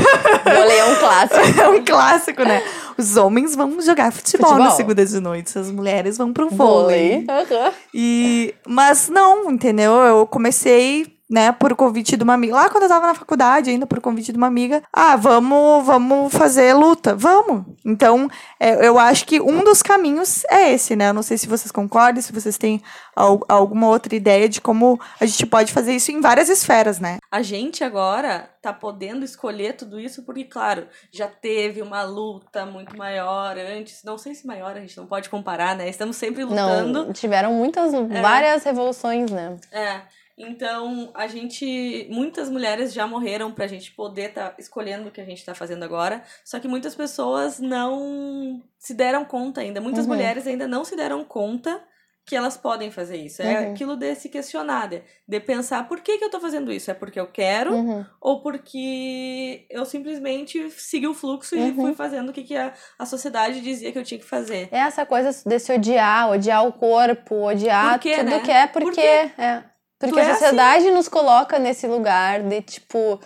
Vôlei 0.45 0.79
é 0.79 0.85
um 0.85 0.97
clássico. 0.97 1.37
É 1.63 1.69
um 1.71 1.85
clássico, 1.85 2.43
né? 2.45 2.63
Os 2.99 3.17
homens 3.17 3.55
vão 3.55 3.81
jogar 3.81 4.13
futebol, 4.13 4.49
Futebol. 4.51 4.67
na 4.69 4.75
segunda 4.75 5.07
de 5.07 5.21
noite, 5.21 5.59
as 5.59 5.71
mulheres 5.71 6.19
vão 6.19 6.35
pro 6.35 6.51
vôlei. 6.51 7.25
Aham. 7.29 7.73
E, 7.95 8.55
mas 8.67 9.09
não, 9.09 9.51
entendeu? 9.51 9.93
Eu 9.93 10.27
comecei, 10.27 11.16
né, 11.29 11.51
por 11.53 11.75
convite 11.75 12.17
de 12.17 12.23
uma 12.23 12.35
amiga. 12.35 12.55
Lá 12.55 12.71
quando 12.71 12.85
eu 12.85 12.89
tava 12.89 13.07
na 13.07 13.15
faculdade, 13.15 13.71
ainda 13.71 13.87
por 13.87 14.01
convite 14.01 14.31
de 14.33 14.39
uma 14.39 14.47
amiga. 14.47 14.83
Ah, 14.93 15.17
vamos, 15.17 15.85
vamos 15.85 16.33
fazer 16.33 16.73
luta. 16.75 17.15
Vamos. 17.15 17.65
Então, 17.85 18.29
é, 18.61 18.87
eu 18.87 18.99
acho 18.99 19.27
que 19.27 19.41
um 19.41 19.65
dos 19.65 19.83
caminhos 19.83 20.45
é 20.51 20.73
esse, 20.73 20.95
né? 20.95 21.09
Eu 21.09 21.15
não 21.15 21.23
sei 21.23 21.37
se 21.37 21.47
vocês 21.49 21.71
concordam, 21.73 22.23
se 22.23 22.33
vocês 22.33 22.57
têm 22.57 22.81
al- 23.15 23.41
alguma 23.49 23.89
outra 23.89 24.15
ideia 24.15 24.49
de 24.49 24.61
como 24.61 25.01
a 25.21 25.27
gente 25.27 25.47
pode 25.47 25.73
fazer 25.73 25.95
isso 25.95 26.13
em 26.13 26.21
várias 26.21 26.49
esferas, 26.49 27.01
né? 27.01 27.19
A 27.31 27.43
gente 27.43 27.83
agora 27.83 28.51
tá 28.63 28.73
podendo 28.73 29.25
escolher 29.25 29.75
tudo 29.77 29.99
isso 30.01 30.25
porque, 30.25 30.45
claro, 30.45 30.87
já 31.13 31.27
teve 31.29 31.83
uma 31.83 32.03
luta 32.03 32.65
muito 32.67 32.97
maior 32.97 33.57
antes. 33.59 34.03
Não 34.05 34.17
sei 34.19 34.35
se 34.35 34.47
maior, 34.47 34.77
a 34.77 34.81
gente 34.81 34.97
não 34.97 35.07
pode 35.07 35.29
comparar, 35.29 35.77
né? 35.77 35.89
Estamos 35.89 36.17
sempre 36.17 36.45
lutando. 36.45 37.07
Não, 37.07 37.13
tiveram 37.13 37.53
muitas, 37.53 37.93
várias 38.21 38.65
revoluções, 38.65 39.31
né? 39.31 39.57
É. 39.73 40.01
Então, 40.39 41.11
a 41.15 41.27
gente. 41.27 42.07
Muitas 42.11 42.51
mulheres 42.51 42.93
já 42.93 43.07
morreram 43.07 43.51
pra 43.53 43.67
gente 43.67 43.91
poder 43.93 44.29
estar 44.31 44.55
escolhendo 44.59 45.09
o 45.09 45.11
que 45.11 45.21
a 45.21 45.25
gente 45.25 45.45
tá 45.45 45.55
fazendo 45.55 45.83
agora. 45.83 46.23
Só 46.45 46.61
que 46.61 46.69
muitas 46.69 46.95
pessoas 46.95 47.59
não 47.59 48.63
se 48.79 48.93
deram 48.93 49.25
conta 49.25 49.63
ainda. 49.63 49.81
Muitas 49.81 50.05
Uhum. 50.07 50.13
mulheres 50.13 50.47
ainda 50.47 50.69
não 50.69 50.85
se 50.85 50.95
deram 50.95 51.25
conta 51.25 51.83
que 52.27 52.35
elas 52.35 52.57
podem 52.57 52.91
fazer 52.91 53.17
isso. 53.19 53.41
É 53.41 53.61
Uhum. 53.61 53.71
aquilo 53.71 53.97
de 53.97 54.13
se 54.17 54.29
questionar, 54.29 54.89
de, 54.89 55.01
de 55.29 55.39
pensar 55.41 55.87
por 55.89 56.01
que, 56.01 56.19
que 56.19 56.25
eu 56.25 56.31
tô 56.31 56.41
fazendo 56.41 56.73
isso? 56.73 56.91
É 56.91 56.95
porque 56.95 57.21
eu 57.21 57.29
quero 57.29 57.73
Uhum. 57.73 58.05
ou 58.21 58.43
porque 58.43 59.65
eu 59.71 59.85
simplesmente 59.85 60.69
segui 60.73 61.07
o 61.07 61.15
fluxo 61.15 61.55
e 61.55 61.61
Uhum. 61.71 61.75
fui 61.77 61.95
fazendo 61.95 62.31
o 62.31 62.33
que, 62.33 62.43
que 62.43 62.57
a, 62.57 62.75
a 62.99 63.07
sociedade 63.07 63.61
dizia 63.61 63.93
que 63.93 63.99
eu 63.99 64.03
tinha 64.03 64.19
que 64.19 64.27
fazer. 64.27 64.69
É 64.73 64.79
essa 64.79 65.07
coisa 65.07 65.31
de 65.49 65.59
se 65.61 65.73
odiar, 65.73 66.29
odiar 66.31 66.67
o 66.67 66.73
corpo, 66.73 67.37
odiar 67.47 67.99
Por 68.01 68.11
tudo 68.11 68.25
né? 68.25 68.41
que 68.41 68.51
é 68.51 68.67
Por 68.67 68.83
porque. 68.83 69.01
quê? 69.01 69.31
é. 69.39 69.63
Porque 69.99 70.21
é 70.21 70.31
a 70.31 70.35
sociedade 70.35 70.91
nos 70.91 71.09
coloca 71.09 71.59
nesse 71.59 71.87
lugar 71.87 72.43
de, 72.43 72.61
tipo, 72.63 73.21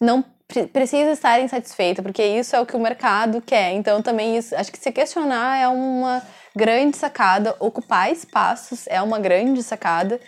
não 0.00 0.24
pre- 0.48 0.66
precisa 0.66 1.10
estar 1.10 1.40
insatisfeita, 1.40 2.02
porque 2.02 2.22
isso 2.24 2.56
é 2.56 2.60
o 2.60 2.66
que 2.66 2.76
o 2.76 2.80
mercado 2.80 3.40
quer. 3.42 3.72
Então, 3.72 4.00
também, 4.00 4.36
isso, 4.36 4.54
acho 4.56 4.72
que 4.72 4.78
se 4.78 4.90
questionar 4.92 5.58
é 5.58 5.68
uma 5.68 6.22
grande 6.56 6.96
sacada. 6.96 7.54
Ocupar 7.60 8.10
espaços 8.10 8.86
é 8.86 9.02
uma 9.02 9.18
grande 9.18 9.62
sacada. 9.62 10.20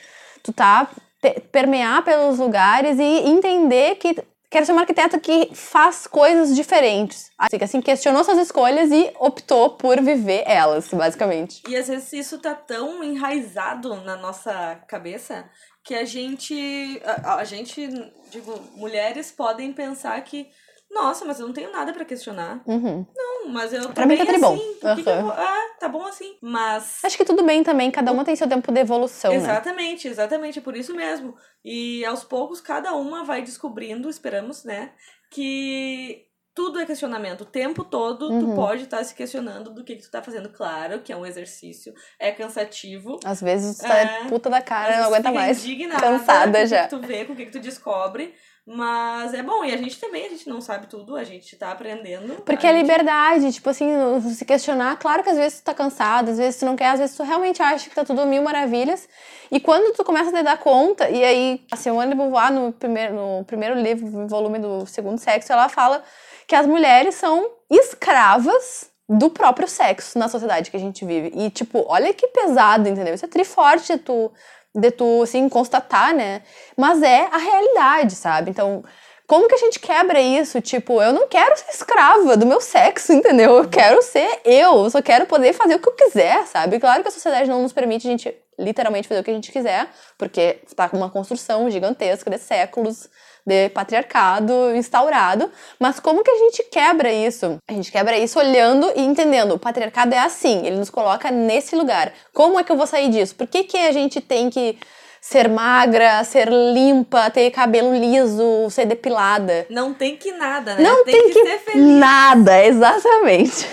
Tu 0.42 0.52
tá 0.52 0.88
pe- 1.20 1.40
permear 1.40 2.02
pelos 2.04 2.38
lugares 2.38 2.98
e 2.98 3.02
entender 3.28 3.96
que 3.96 4.16
quero 4.50 4.64
ser 4.64 4.72
uma 4.72 4.82
arquiteta 4.82 5.18
que 5.18 5.50
faz 5.54 6.06
coisas 6.06 6.54
diferentes. 6.54 7.30
Assim, 7.38 7.58
que, 7.58 7.64
assim, 7.64 7.80
questionou 7.80 8.22
suas 8.22 8.38
escolhas 8.38 8.90
e 8.90 9.12
optou 9.18 9.70
por 9.70 10.00
viver 10.00 10.44
elas, 10.46 10.88
basicamente. 10.88 11.62
E 11.68 11.76
às 11.76 11.88
vezes 11.88 12.12
isso 12.12 12.38
tá 12.38 12.54
tão 12.54 13.02
enraizado 13.02 13.94
na 14.02 14.16
nossa 14.16 14.78
cabeça 14.88 15.44
que 15.86 15.94
a 15.94 16.04
gente. 16.04 17.00
A, 17.04 17.36
a 17.36 17.44
gente, 17.44 17.88
digo, 18.30 18.60
mulheres 18.74 19.30
podem 19.30 19.72
pensar 19.72 20.20
que. 20.22 20.50
Nossa, 20.90 21.24
mas 21.24 21.40
eu 21.40 21.46
não 21.46 21.54
tenho 21.54 21.72
nada 21.72 21.92
pra 21.92 22.04
questionar. 22.04 22.62
Uhum. 22.66 23.06
Não, 23.16 23.48
mas 23.48 23.72
eu 23.72 23.88
Pra 23.90 24.06
mim 24.06 24.16
tá 24.16 24.22
assim. 24.24 24.74
Por 24.80 24.96
que 24.96 25.02
que 25.02 25.08
eu. 25.08 25.30
Ah, 25.30 25.76
tá 25.80 25.88
bom 25.88 26.04
assim. 26.06 26.36
Mas... 26.40 27.04
Acho 27.04 27.16
que 27.16 27.24
tudo 27.24 27.42
bem 27.42 27.62
também, 27.64 27.90
cada 27.90 28.12
uma 28.12 28.24
tem 28.24 28.36
seu 28.36 28.48
tempo 28.48 28.70
de 28.72 28.80
evolução, 28.80 29.30
né? 29.32 29.36
Exatamente, 29.36 30.06
exatamente, 30.06 30.58
é 30.60 30.62
por 30.62 30.76
isso 30.76 30.94
mesmo. 30.94 31.34
E 31.64 32.04
aos 32.04 32.22
poucos 32.22 32.60
cada 32.60 32.94
uma 32.94 33.24
vai 33.24 33.42
descobrindo, 33.42 34.08
esperamos, 34.08 34.62
né, 34.62 34.92
que 35.30 36.24
tudo 36.56 36.80
é 36.80 36.86
questionamento. 36.86 37.42
O 37.42 37.44
tempo 37.44 37.84
todo 37.84 38.28
tu 38.28 38.46
Uhum. 38.46 38.56
pode 38.56 38.84
estar 38.84 39.04
se 39.04 39.14
questionando 39.14 39.70
do 39.70 39.84
que, 39.84 39.94
que 39.94 40.02
tu 40.02 40.10
tá 40.10 40.22
fazendo. 40.22 40.48
Claro 40.48 41.00
que 41.00 41.12
é 41.12 41.16
um 41.16 41.24
exercício, 41.26 41.92
é 42.18 42.32
cansativo. 42.32 43.20
Às 43.24 43.40
vezes 43.42 43.76
tu 43.76 43.82
tá 43.86 43.96
É. 43.98 44.24
puta 44.28 44.48
da 44.50 44.62
cara, 44.62 44.96
não 44.96 45.04
aguenta 45.04 45.30
mais. 45.30 45.62
indignada 45.64 46.00
cansada 46.00 46.58
com 46.58 46.64
o 46.64 46.66
já. 46.66 46.82
que 46.84 46.90
tu 46.90 47.00
vê, 47.00 47.24
com 47.26 47.32
o 47.34 47.36
que, 47.36 47.44
que 47.46 47.52
tu 47.52 47.60
descobre. 47.60 48.34
Mas 48.68 49.32
é 49.32 49.44
bom, 49.44 49.64
e 49.64 49.72
a 49.72 49.76
gente 49.76 49.96
também, 50.00 50.26
a 50.26 50.28
gente 50.30 50.48
não 50.48 50.60
sabe 50.60 50.88
tudo, 50.88 51.14
a 51.14 51.22
gente 51.22 51.54
tá 51.54 51.70
aprendendo. 51.70 52.42
Porque 52.42 52.66
a 52.66 52.70
é 52.70 52.72
gente- 52.72 52.82
liberdade, 52.82 53.52
tipo 53.52 53.70
assim, 53.70 53.88
se 54.34 54.44
questionar, 54.44 54.98
claro 54.98 55.22
que 55.22 55.30
às 55.30 55.36
vezes 55.36 55.60
tu 55.60 55.64
tá 55.66 55.72
cansado, 55.72 56.32
às 56.32 56.38
vezes 56.38 56.58
tu 56.58 56.66
não 56.66 56.74
quer, 56.74 56.88
às 56.88 56.98
vezes 56.98 57.16
tu 57.16 57.22
realmente 57.22 57.62
acha 57.62 57.88
que 57.88 57.94
tá 57.94 58.04
tudo 58.04 58.26
mil 58.26 58.42
maravilhas. 58.42 59.08
E 59.52 59.60
quando 59.60 59.94
tu 59.94 60.02
começa 60.02 60.30
a 60.30 60.32
te 60.32 60.42
dar 60.42 60.58
conta, 60.58 61.08
e 61.08 61.22
aí 61.22 61.64
a 61.70 61.76
Simone 61.76 62.10
de 62.10 62.16
Beauvoir, 62.16 62.52
no 62.52 62.72
primeiro, 62.72 63.14
no 63.14 63.44
primeiro 63.44 63.76
livro, 63.80 64.26
volume 64.26 64.58
do 64.58 64.84
Segundo 64.84 65.18
Sexo, 65.18 65.52
ela 65.52 65.68
fala 65.68 66.02
que 66.46 66.54
as 66.54 66.66
mulheres 66.66 67.14
são 67.16 67.50
escravas 67.70 68.90
do 69.08 69.30
próprio 69.30 69.68
sexo 69.68 70.18
na 70.18 70.28
sociedade 70.28 70.70
que 70.70 70.76
a 70.76 70.80
gente 70.80 71.04
vive. 71.04 71.32
E, 71.34 71.50
tipo, 71.50 71.84
olha 71.88 72.12
que 72.12 72.28
pesado, 72.28 72.88
entendeu? 72.88 73.14
Isso 73.14 73.24
é 73.24 73.28
triforte 73.28 73.96
tu, 73.98 74.32
de 74.74 74.90
tu, 74.90 75.22
assim, 75.22 75.48
constatar, 75.48 76.14
né? 76.14 76.42
Mas 76.76 77.02
é 77.02 77.28
a 77.30 77.38
realidade, 77.38 78.14
sabe? 78.14 78.50
Então, 78.50 78.84
como 79.26 79.48
que 79.48 79.54
a 79.54 79.58
gente 79.58 79.80
quebra 79.80 80.20
isso? 80.20 80.60
Tipo, 80.60 81.02
eu 81.02 81.12
não 81.12 81.26
quero 81.26 81.56
ser 81.56 81.70
escrava 81.70 82.36
do 82.36 82.46
meu 82.46 82.60
sexo, 82.60 83.12
entendeu? 83.12 83.56
Eu 83.56 83.68
quero 83.68 84.00
ser 84.02 84.40
eu, 84.44 84.84
eu 84.84 84.90
só 84.90 85.02
quero 85.02 85.26
poder 85.26 85.52
fazer 85.52 85.74
o 85.74 85.78
que 85.78 85.88
eu 85.88 85.94
quiser, 85.94 86.46
sabe? 86.46 86.78
Claro 86.78 87.02
que 87.02 87.08
a 87.08 87.12
sociedade 87.12 87.50
não 87.50 87.62
nos 87.62 87.72
permite 87.72 88.06
a 88.06 88.10
gente 88.10 88.34
literalmente 88.58 89.06
fazer 89.08 89.20
o 89.20 89.24
que 89.24 89.30
a 89.30 89.34
gente 89.34 89.52
quiser, 89.52 89.88
porque 90.16 90.60
tá 90.74 90.88
com 90.88 90.96
uma 90.96 91.10
construção 91.10 91.68
gigantesca 91.70 92.30
de 92.30 92.38
séculos 92.38 93.08
de 93.46 93.68
patriarcado 93.68 94.74
instaurado, 94.74 95.50
mas 95.78 96.00
como 96.00 96.24
que 96.24 96.30
a 96.30 96.38
gente 96.38 96.64
quebra 96.64 97.12
isso? 97.12 97.58
A 97.68 97.72
gente 97.72 97.92
quebra 97.92 98.18
isso 98.18 98.38
olhando 98.38 98.92
e 98.96 99.02
entendendo, 99.02 99.54
o 99.54 99.58
patriarcado 99.58 100.14
é 100.14 100.18
assim, 100.18 100.66
ele 100.66 100.76
nos 100.76 100.90
coloca 100.90 101.30
nesse 101.30 101.76
lugar. 101.76 102.12
Como 102.34 102.58
é 102.58 102.64
que 102.64 102.72
eu 102.72 102.76
vou 102.76 102.86
sair 102.86 103.08
disso? 103.08 103.36
Por 103.36 103.46
que 103.46 103.64
que 103.64 103.76
a 103.76 103.92
gente 103.92 104.20
tem 104.20 104.50
que 104.50 104.76
ser 105.20 105.48
magra, 105.48 106.22
ser 106.24 106.48
limpa, 106.48 107.30
ter 107.30 107.50
cabelo 107.50 107.94
liso, 107.94 108.68
ser 108.70 108.86
depilada? 108.86 109.66
Não 109.70 109.94
tem 109.94 110.16
que 110.16 110.32
nada, 110.32 110.74
né? 110.74 110.82
Não 110.82 111.04
tem, 111.04 111.14
tem 111.14 111.32
que, 111.32 111.40
que 111.40 111.46
ser 111.46 111.58
feliz. 111.58 111.82
Nada, 111.82 112.62
exatamente. 112.66 113.66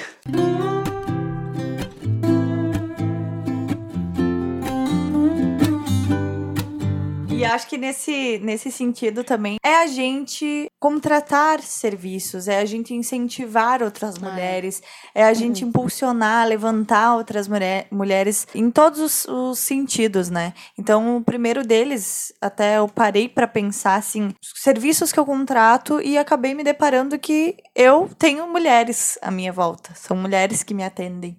E 7.43 7.45
acho 7.45 7.67
que 7.67 7.77
nesse, 7.77 8.39
nesse 8.43 8.71
sentido 8.71 9.23
também 9.23 9.57
é 9.63 9.75
a 9.75 9.87
gente 9.87 10.67
contratar 10.79 11.61
serviços, 11.61 12.47
é 12.47 12.59
a 12.59 12.65
gente 12.65 12.93
incentivar 12.93 13.81
outras 13.83 14.17
mulheres, 14.17 14.81
é 15.15 15.23
a 15.23 15.33
gente 15.33 15.63
impulsionar, 15.63 16.47
levantar 16.47 17.15
outras 17.15 17.47
mulher, 17.47 17.87
mulheres 17.91 18.47
em 18.53 18.69
todos 18.69 18.99
os, 18.99 19.25
os 19.25 19.59
sentidos, 19.59 20.29
né? 20.29 20.53
Então, 20.77 21.17
o 21.17 21.21
primeiro 21.23 21.63
deles, 21.65 22.33
até 22.41 22.77
eu 22.77 22.87
parei 22.87 23.27
para 23.29 23.47
pensar 23.47 23.95
assim, 23.95 24.27
os 24.41 24.61
serviços 24.61 25.11
que 25.11 25.19
eu 25.19 25.25
contrato 25.25 26.01
e 26.01 26.17
acabei 26.17 26.53
me 26.53 26.63
deparando 26.63 27.17
que 27.19 27.55
eu 27.75 28.09
tenho 28.17 28.47
mulheres 28.47 29.17
à 29.21 29.31
minha 29.31 29.51
volta, 29.51 29.91
são 29.95 30.15
mulheres 30.17 30.63
que 30.63 30.73
me 30.73 30.83
atendem. 30.83 31.37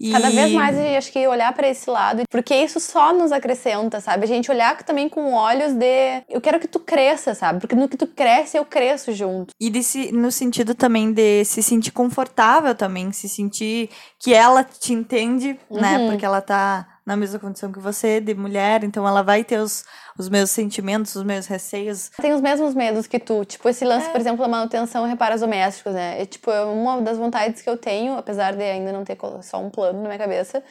E- 0.00 0.12
Cada 0.12 0.30
vez 0.30 0.52
mais 0.52 0.76
eu 0.76 0.98
acho 0.98 1.12
que 1.12 1.26
olhar 1.28 1.52
pra 1.52 1.68
esse 1.68 1.88
lado, 1.88 2.22
porque 2.30 2.54
isso 2.54 2.80
só 2.80 3.12
nos 3.12 3.32
acrescenta, 3.32 4.00
sabe? 4.00 4.24
A 4.24 4.28
gente 4.28 4.50
olhar 4.50 4.76
também 4.82 5.08
com 5.08 5.32
olhos 5.40 5.72
de 5.72 6.22
eu 6.28 6.40
quero 6.40 6.60
que 6.60 6.68
tu 6.68 6.78
cresça, 6.78 7.34
sabe? 7.34 7.60
Porque 7.60 7.74
no 7.74 7.88
que 7.88 7.96
tu 7.96 8.06
cresce, 8.06 8.56
eu 8.56 8.64
cresço 8.64 9.12
junto. 9.12 9.52
E 9.60 9.70
desse, 9.70 10.12
no 10.12 10.30
sentido 10.30 10.74
também 10.74 11.12
de 11.12 11.44
se 11.44 11.62
sentir 11.62 11.90
confortável 11.90 12.74
também, 12.74 13.10
se 13.12 13.28
sentir 13.28 13.90
que 14.18 14.34
ela 14.34 14.62
te 14.64 14.92
entende, 14.92 15.58
né? 15.70 15.98
Uhum. 15.98 16.10
Porque 16.10 16.24
ela 16.24 16.40
tá 16.40 16.86
na 17.04 17.16
mesma 17.16 17.38
condição 17.40 17.72
que 17.72 17.80
você, 17.80 18.20
de 18.20 18.34
mulher, 18.34 18.84
então 18.84 19.08
ela 19.08 19.22
vai 19.22 19.42
ter 19.42 19.58
os, 19.58 19.84
os 20.16 20.28
meus 20.28 20.50
sentimentos, 20.50 21.16
os 21.16 21.24
meus 21.24 21.46
receios. 21.46 22.10
Tem 22.20 22.32
os 22.32 22.40
mesmos 22.40 22.72
medos 22.74 23.06
que 23.08 23.18
tu, 23.18 23.44
tipo 23.44 23.68
esse 23.68 23.84
lance, 23.84 24.06
É. 24.06 24.10
por 24.10 24.20
exemplo, 24.20 24.42
da 24.42 24.48
manutenção 24.48 25.06
e 25.06 25.10
reparos 25.10 25.40
domésticos, 25.40 25.92
né? 25.92 26.22
É, 26.22 26.26
tipo, 26.26 26.50
é 26.50 26.62
uma 26.64 27.00
das 27.00 27.18
vontades 27.18 27.62
que 27.62 27.68
eu 27.70 27.76
tenho, 27.76 28.16
apesar 28.16 28.54
de 28.54 28.62
ainda 28.62 28.92
não 28.92 29.02
ter 29.02 29.18
só 29.42 29.58
um 29.60 29.70
plano 29.70 30.00
na 30.02 30.08
minha 30.08 30.18
cabeça, 30.18 30.62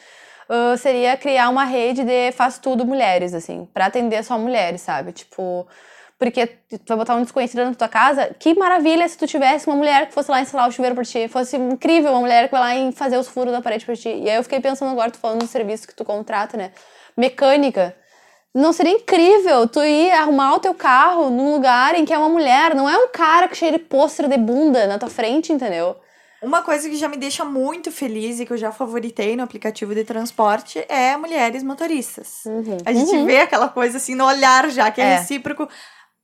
ah, 0.50 0.76
seria 0.76 1.16
criar 1.16 1.48
uma 1.48 1.64
rede 1.64 2.02
de 2.02 2.32
faz 2.32 2.58
tudo 2.58 2.84
mulheres, 2.84 3.32
assim, 3.34 3.68
pra 3.72 3.86
atender 3.86 4.24
só 4.24 4.36
mulheres, 4.36 4.80
sabe? 4.80 5.12
Tipo, 5.12 5.64
porque 6.18 6.44
tu 6.46 6.80
vai 6.88 6.96
botar 6.98 7.14
um 7.14 7.22
desconhecido 7.22 7.64
na 7.64 7.72
tua 7.72 7.88
casa, 7.88 8.34
que 8.36 8.52
maravilha 8.54 9.08
se 9.08 9.16
tu 9.16 9.28
tivesse 9.28 9.68
uma 9.68 9.76
mulher 9.76 10.08
que 10.08 10.12
fosse 10.12 10.28
lá 10.28 10.40
instalar 10.40 10.68
o 10.68 10.72
chuveiro 10.72 10.96
por 10.96 11.06
ti, 11.06 11.28
fosse 11.28 11.56
incrível 11.56 12.10
uma 12.10 12.20
mulher 12.20 12.46
que 12.46 12.50
vai 12.52 12.60
lá 12.60 12.76
e 12.76 12.92
fazer 12.92 13.16
os 13.16 13.28
furos 13.28 13.52
da 13.52 13.62
parede 13.62 13.86
por 13.86 13.96
ti. 13.96 14.08
E 14.08 14.28
aí 14.28 14.36
eu 14.36 14.42
fiquei 14.42 14.58
pensando 14.60 14.90
agora, 14.90 15.10
tu 15.12 15.18
falando 15.18 15.38
do 15.40 15.46
serviço 15.46 15.86
que 15.86 15.94
tu 15.94 16.04
contrata, 16.04 16.56
né? 16.56 16.72
Mecânica. 17.16 17.94
Não 18.52 18.72
seria 18.72 18.94
incrível 18.94 19.68
tu 19.68 19.80
ir 19.84 20.10
arrumar 20.10 20.56
o 20.56 20.58
teu 20.58 20.74
carro 20.74 21.30
num 21.30 21.52
lugar 21.52 21.94
em 21.94 22.04
que 22.04 22.12
é 22.12 22.18
uma 22.18 22.28
mulher, 22.28 22.74
não 22.74 22.90
é 22.90 22.98
um 22.98 23.08
cara 23.08 23.46
que 23.46 23.56
cheia 23.56 23.70
de 23.72 23.78
pôster 23.78 24.28
de 24.28 24.36
bunda 24.36 24.88
na 24.88 24.98
tua 24.98 25.08
frente, 25.08 25.52
entendeu? 25.52 25.96
Uma 26.42 26.62
coisa 26.62 26.88
que 26.88 26.96
já 26.96 27.08
me 27.08 27.16
deixa 27.18 27.44
muito 27.44 27.92
feliz 27.92 28.40
e 28.40 28.46
que 28.46 28.52
eu 28.52 28.56
já 28.56 28.72
favoritei 28.72 29.36
no 29.36 29.42
aplicativo 29.42 29.94
de 29.94 30.04
transporte 30.04 30.78
é 30.88 31.16
mulheres 31.16 31.62
motoristas. 31.62 32.42
A 32.86 32.92
gente 32.92 33.14
Uhum. 33.14 33.26
vê 33.26 33.40
aquela 33.40 33.68
coisa 33.68 33.98
assim 33.98 34.14
no 34.14 34.24
olhar 34.24 34.70
já, 34.70 34.90
que 34.90 35.00
é, 35.00 35.04
É. 35.04 35.16
recíproco. 35.18 35.68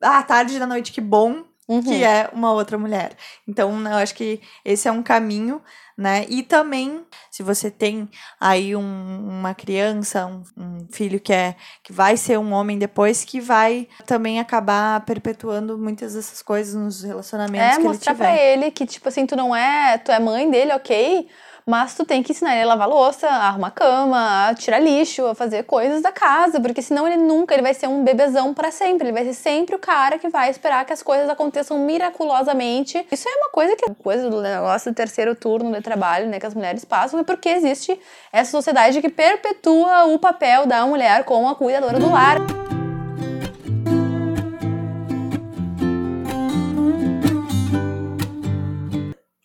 Ah, 0.01 0.23
tarde 0.23 0.59
da 0.59 0.67
noite, 0.67 0.93
que 0.93 1.01
bom 1.01 1.45
Uhum. 1.69 1.83
que 1.83 2.05
é 2.05 2.31
uma 2.33 2.53
outra 2.53 2.79
mulher. 2.79 3.13
Então, 3.47 3.79
eu 3.89 3.97
acho 3.97 4.15
que 4.15 4.41
esse 4.65 4.87
é 4.87 4.93
um 4.93 5.03
caminho, 5.03 5.61
né? 5.99 6.25
E 6.29 6.43
também, 6.43 7.05
se 7.31 7.43
você 7.43 7.71
tem 7.71 8.09
aí 8.39 8.77
um- 8.77 9.29
uma 9.29 9.53
criança, 9.55 10.27
um, 10.27 10.43
um 10.57 10.87
filho 10.93 11.19
que 11.19 11.33
é 11.33 11.57
que 11.83 11.93
vai 11.93 12.17
ser 12.17 12.39
um 12.39 12.53
homem 12.53 12.79
depois, 12.79 13.25
que 13.25 13.41
vai 13.41 13.89
também 14.05 14.39
acabar 14.39 15.01
perpetuando 15.05 15.77
muitas 15.77 16.15
dessas 16.15 16.41
coisas 16.43 16.75
nos 16.75 17.03
relacionamentos 17.03 17.67
É, 17.67 17.73
que 17.77 17.81
ele 17.81 17.89
mostrar 17.89 18.13
tiver. 18.15 18.25
pra 18.27 18.37
ele 18.43 18.71
que, 18.71 18.87
tipo 18.87 19.09
assim, 19.09 19.27
tu 19.27 19.35
não 19.35 19.55
é. 19.57 19.99
Tu 19.99 20.13
é 20.13 20.21
mãe 20.21 20.49
dele, 20.51 20.73
ok? 20.73 21.27
Mas 21.69 21.97
tu 21.97 22.05
tem 22.05 22.23
que 22.23 22.31
ensinar 22.31 22.55
ele 22.55 22.63
a 22.63 22.67
lavar 22.69 22.89
louça, 22.89 23.27
a 23.27 23.49
arrumar 23.49 23.73
cama, 23.73 24.49
a 24.49 24.55
tirar 24.55 24.79
lixo, 24.79 25.27
a 25.27 25.35
fazer 25.35 25.65
coisas 25.65 26.01
da 26.01 26.13
casa. 26.13 26.61
Porque 26.61 26.81
senão 26.81 27.09
ele 27.09 27.17
nunca, 27.17 27.55
ele 27.55 27.63
vai 27.63 27.75
ser 27.75 27.89
um 27.89 28.05
bebezão 28.05 28.55
pra 28.55 28.71
sempre. 28.71 29.09
Ele 29.09 29.13
vai 29.13 29.25
ser 29.25 29.35
sempre 29.35 29.75
o 29.75 29.79
cara 29.79 30.17
que 30.17 30.29
vai 30.29 30.49
esperar 30.49 30.85
que 30.85 30.93
as 30.93 31.03
coisas 31.03 31.29
aconteçam 31.29 31.77
miraculosamente. 31.81 33.05
Isso 33.11 33.29
é 33.29 33.33
uma 33.35 33.51
coisa 33.51 33.75
que 33.75 33.93
coisa 33.97 34.31
do 34.31 34.41
negócio 34.41 34.93
do 34.93 34.95
terceiro 34.95 35.35
turno 35.35 35.73
de 35.73 35.81
trabalho, 35.81 36.29
né? 36.29 36.39
Que 36.39 36.47
as 36.47 36.55
mulheres 36.55 36.85
passam, 36.85 37.19
é 37.19 37.25
porque 37.25 37.49
existe 37.49 37.99
essa 38.33 38.53
sociedade 38.53 39.01
que 39.01 39.09
perpetua 39.09 40.05
o 40.05 40.21
papel 40.21 40.67
da 40.67 40.87
mulher 40.87 41.25
como 41.25 41.49
a 41.49 41.57
cuidadora 41.57 41.99
do 41.99 42.13
lar. 42.13 42.66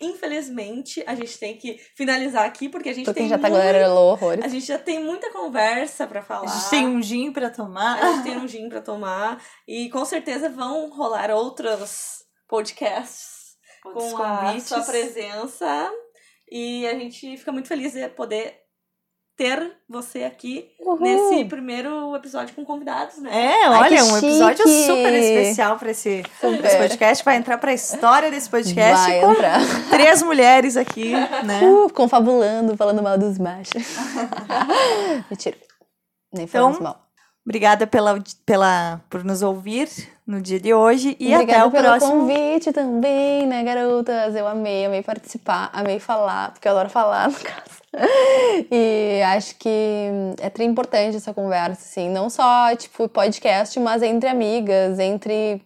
Infelizmente, 0.02 1.04
a 1.06 1.14
gente 1.16 1.38
tem 1.38 1.56
que 1.58 1.78
finalizar 1.96 2.46
aqui, 2.46 2.68
porque 2.68 2.90
a 2.90 2.94
gente 2.94 3.12
tem 3.14 3.30
já 3.30 3.38
tá 3.38 3.50
muito- 3.50 3.64
horrores. 3.64 4.44
A 4.44 4.48
gente 4.48 4.66
já 4.66 4.78
tem 4.80 5.04
muita 5.04 5.32
conversa 5.32 6.08
pra 6.08 6.22
falar. 6.22 6.50
A 6.50 6.54
gente 6.54 6.70
tem 6.70 6.88
um 6.88 7.02
gin 7.02 7.32
pra 7.32 7.50
tomar. 7.50 8.02
A 8.04 8.14
gente 8.14 8.24
tem 8.24 8.38
um 8.38 8.48
gin 8.48 8.68
pra 8.70 8.82
tomar. 8.82 9.42
E 9.68 9.90
com 9.90 10.04
certeza 10.06 10.50
vão 10.50 10.90
rolar 10.90 11.30
outros 11.32 12.24
podcasts 12.48 13.56
Outros 13.86 14.14
com 14.14 14.24
a 14.24 14.38
convites. 14.46 14.68
sua 14.68 14.82
presença. 14.82 15.92
E 16.52 16.86
a 16.88 16.94
gente 16.96 17.38
fica 17.38 17.52
muito 17.52 17.68
feliz 17.68 17.94
de 17.94 18.08
poder 18.10 18.61
ter 19.38 19.72
você 19.90 20.24
aqui 20.24 20.68
Uhul. 20.80 21.00
nesse 21.00 21.46
primeiro 21.46 22.16
episódio 22.16 22.54
com 22.54 22.64
convidados, 22.64 23.18
né? 23.18 23.30
É, 23.32 23.66
Ai, 23.66 23.70
olha, 23.70 23.98
que 23.98 24.04
um 24.04 24.18
episódio 24.18 24.68
chique. 24.68 24.86
super 24.86 25.14
especial 25.14 25.78
pra 25.80 25.92
esse, 25.92 26.24
Super. 26.40 26.66
esse 26.66 26.78
podcast. 26.78 27.26
Vai 27.26 27.36
entrar 27.38 27.58
pra 27.58 27.74
história 27.74 28.30
desse 28.30 28.50
podcast 28.50 29.08
Vai 29.10 29.20
com 29.22 29.32
entrar. 29.32 29.60
três 29.90 30.22
mulheres 30.22 30.78
aqui, 30.78 31.12
né? 31.12 31.62
Uh, 31.64 31.90
confabulando, 31.94 32.78
falando 32.78 33.02
mal 33.02 33.18
dos 33.18 33.40
machos. 33.40 33.74
Mentira. 35.30 35.58
Nem 36.34 36.48
falamos 36.48 36.78
Então, 36.78 36.88
mal. 36.92 37.02
Obrigada 37.44 37.88
pela, 37.88 38.22
pela, 38.46 39.02
por 39.10 39.24
nos 39.24 39.42
ouvir 39.42 39.90
no 40.28 40.40
dia 40.40 40.60
de 40.60 40.72
hoje 40.74 41.18
e 41.20 41.34
Obrigada 41.34 41.58
até 41.60 41.68
o 41.68 41.72
pelo 41.72 41.84
próximo. 41.86 42.12
convite 42.12 42.72
também, 42.72 43.48
né, 43.48 43.64
garotas? 43.64 44.36
Eu 44.36 44.48
amei, 44.48 44.86
amei 44.86 45.02
participar, 45.02 45.72
amei 45.74 46.00
falar, 46.00 46.52
porque 46.52 46.68
eu 46.68 46.72
adoro 46.74 46.90
falar, 46.90 47.30
no 47.30 47.40
caso. 47.40 47.81
E 48.72 49.22
acho 49.24 49.56
que 49.56 50.08
é 50.40 50.50
tri 50.50 50.64
importante 50.66 51.18
essa 51.18 51.34
conversa, 51.34 51.82
assim, 51.82 52.10
não 52.10 52.30
só, 52.30 52.76
tipo, 52.76 53.08
podcast, 53.10 53.78
mas 53.80 54.02
entre 54.02 54.30
amigas, 54.30 55.00
entre 55.00 55.62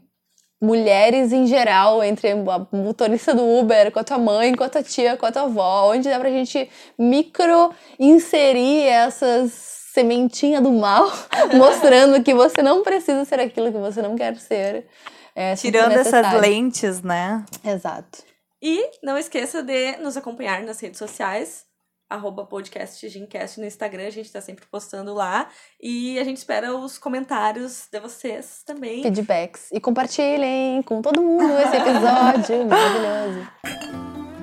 mulheres 0.62 1.32
em 1.32 1.46
geral, 1.46 2.04
entre 2.04 2.32
a 2.32 2.68
motorista 2.72 3.34
do 3.34 3.44
Uber, 3.46 3.92
com 3.92 4.00
a 4.00 4.04
tua 4.04 4.18
mãe, 4.18 4.56
com 4.56 4.64
a 4.64 4.70
tua 4.70 4.82
tia, 4.82 5.18
com 5.18 5.26
a 5.26 5.32
tua 5.32 5.44
avó, 5.44 5.92
onde 5.92 6.10
dá 6.10 6.20
pra 6.20 6.30
gente 6.30 6.70
micro 6.98 7.72
inserir 8.00 8.84
essas 8.88 9.52
sementinhas 9.94 10.64
do 10.64 10.72
mal, 10.72 11.12
mostrando 11.56 12.22
que 12.24 12.34
você 12.34 12.62
não 12.62 12.84
precisa 12.84 13.24
ser 13.26 13.40
aquilo 13.40 13.72
que 13.72 13.78
você 13.78 14.02
não 14.02 14.16
quer 14.16 14.36
ser. 14.38 14.88
É 15.36 15.56
Tirando 15.56 15.92
essas 15.92 16.14
necessário. 16.14 16.40
lentes, 16.40 17.02
né? 17.02 17.44
Exato. 17.64 18.24
E 18.62 18.90
não 19.04 19.18
esqueça 19.18 19.62
de 19.62 19.98
nos 19.98 20.16
acompanhar 20.16 20.62
nas 20.64 20.80
redes 20.80 20.98
sociais, 20.98 21.66
arroba 22.10 22.46
podcast 22.46 23.08
Gincast 23.10 23.60
no 23.60 23.66
Instagram, 23.66 24.08
a 24.08 24.12
gente 24.12 24.32
tá 24.32 24.42
sempre 24.42 24.66
postando 24.66 25.14
lá. 25.14 25.50
E 25.82 26.18
a 26.20 26.24
gente 26.24 26.38
espera 26.38 26.76
os 26.76 26.98
comentários 26.98 27.88
de 27.92 28.00
vocês 28.00 28.64
também. 28.66 29.04
Feedbacks. 29.04 29.70
E 29.72 29.80
compartilhem 29.80 30.82
com 30.84 31.02
todo 31.02 31.22
mundo 31.22 31.54
esse 31.60 31.76
episódio 31.76 32.66
maravilhoso. 32.70 34.35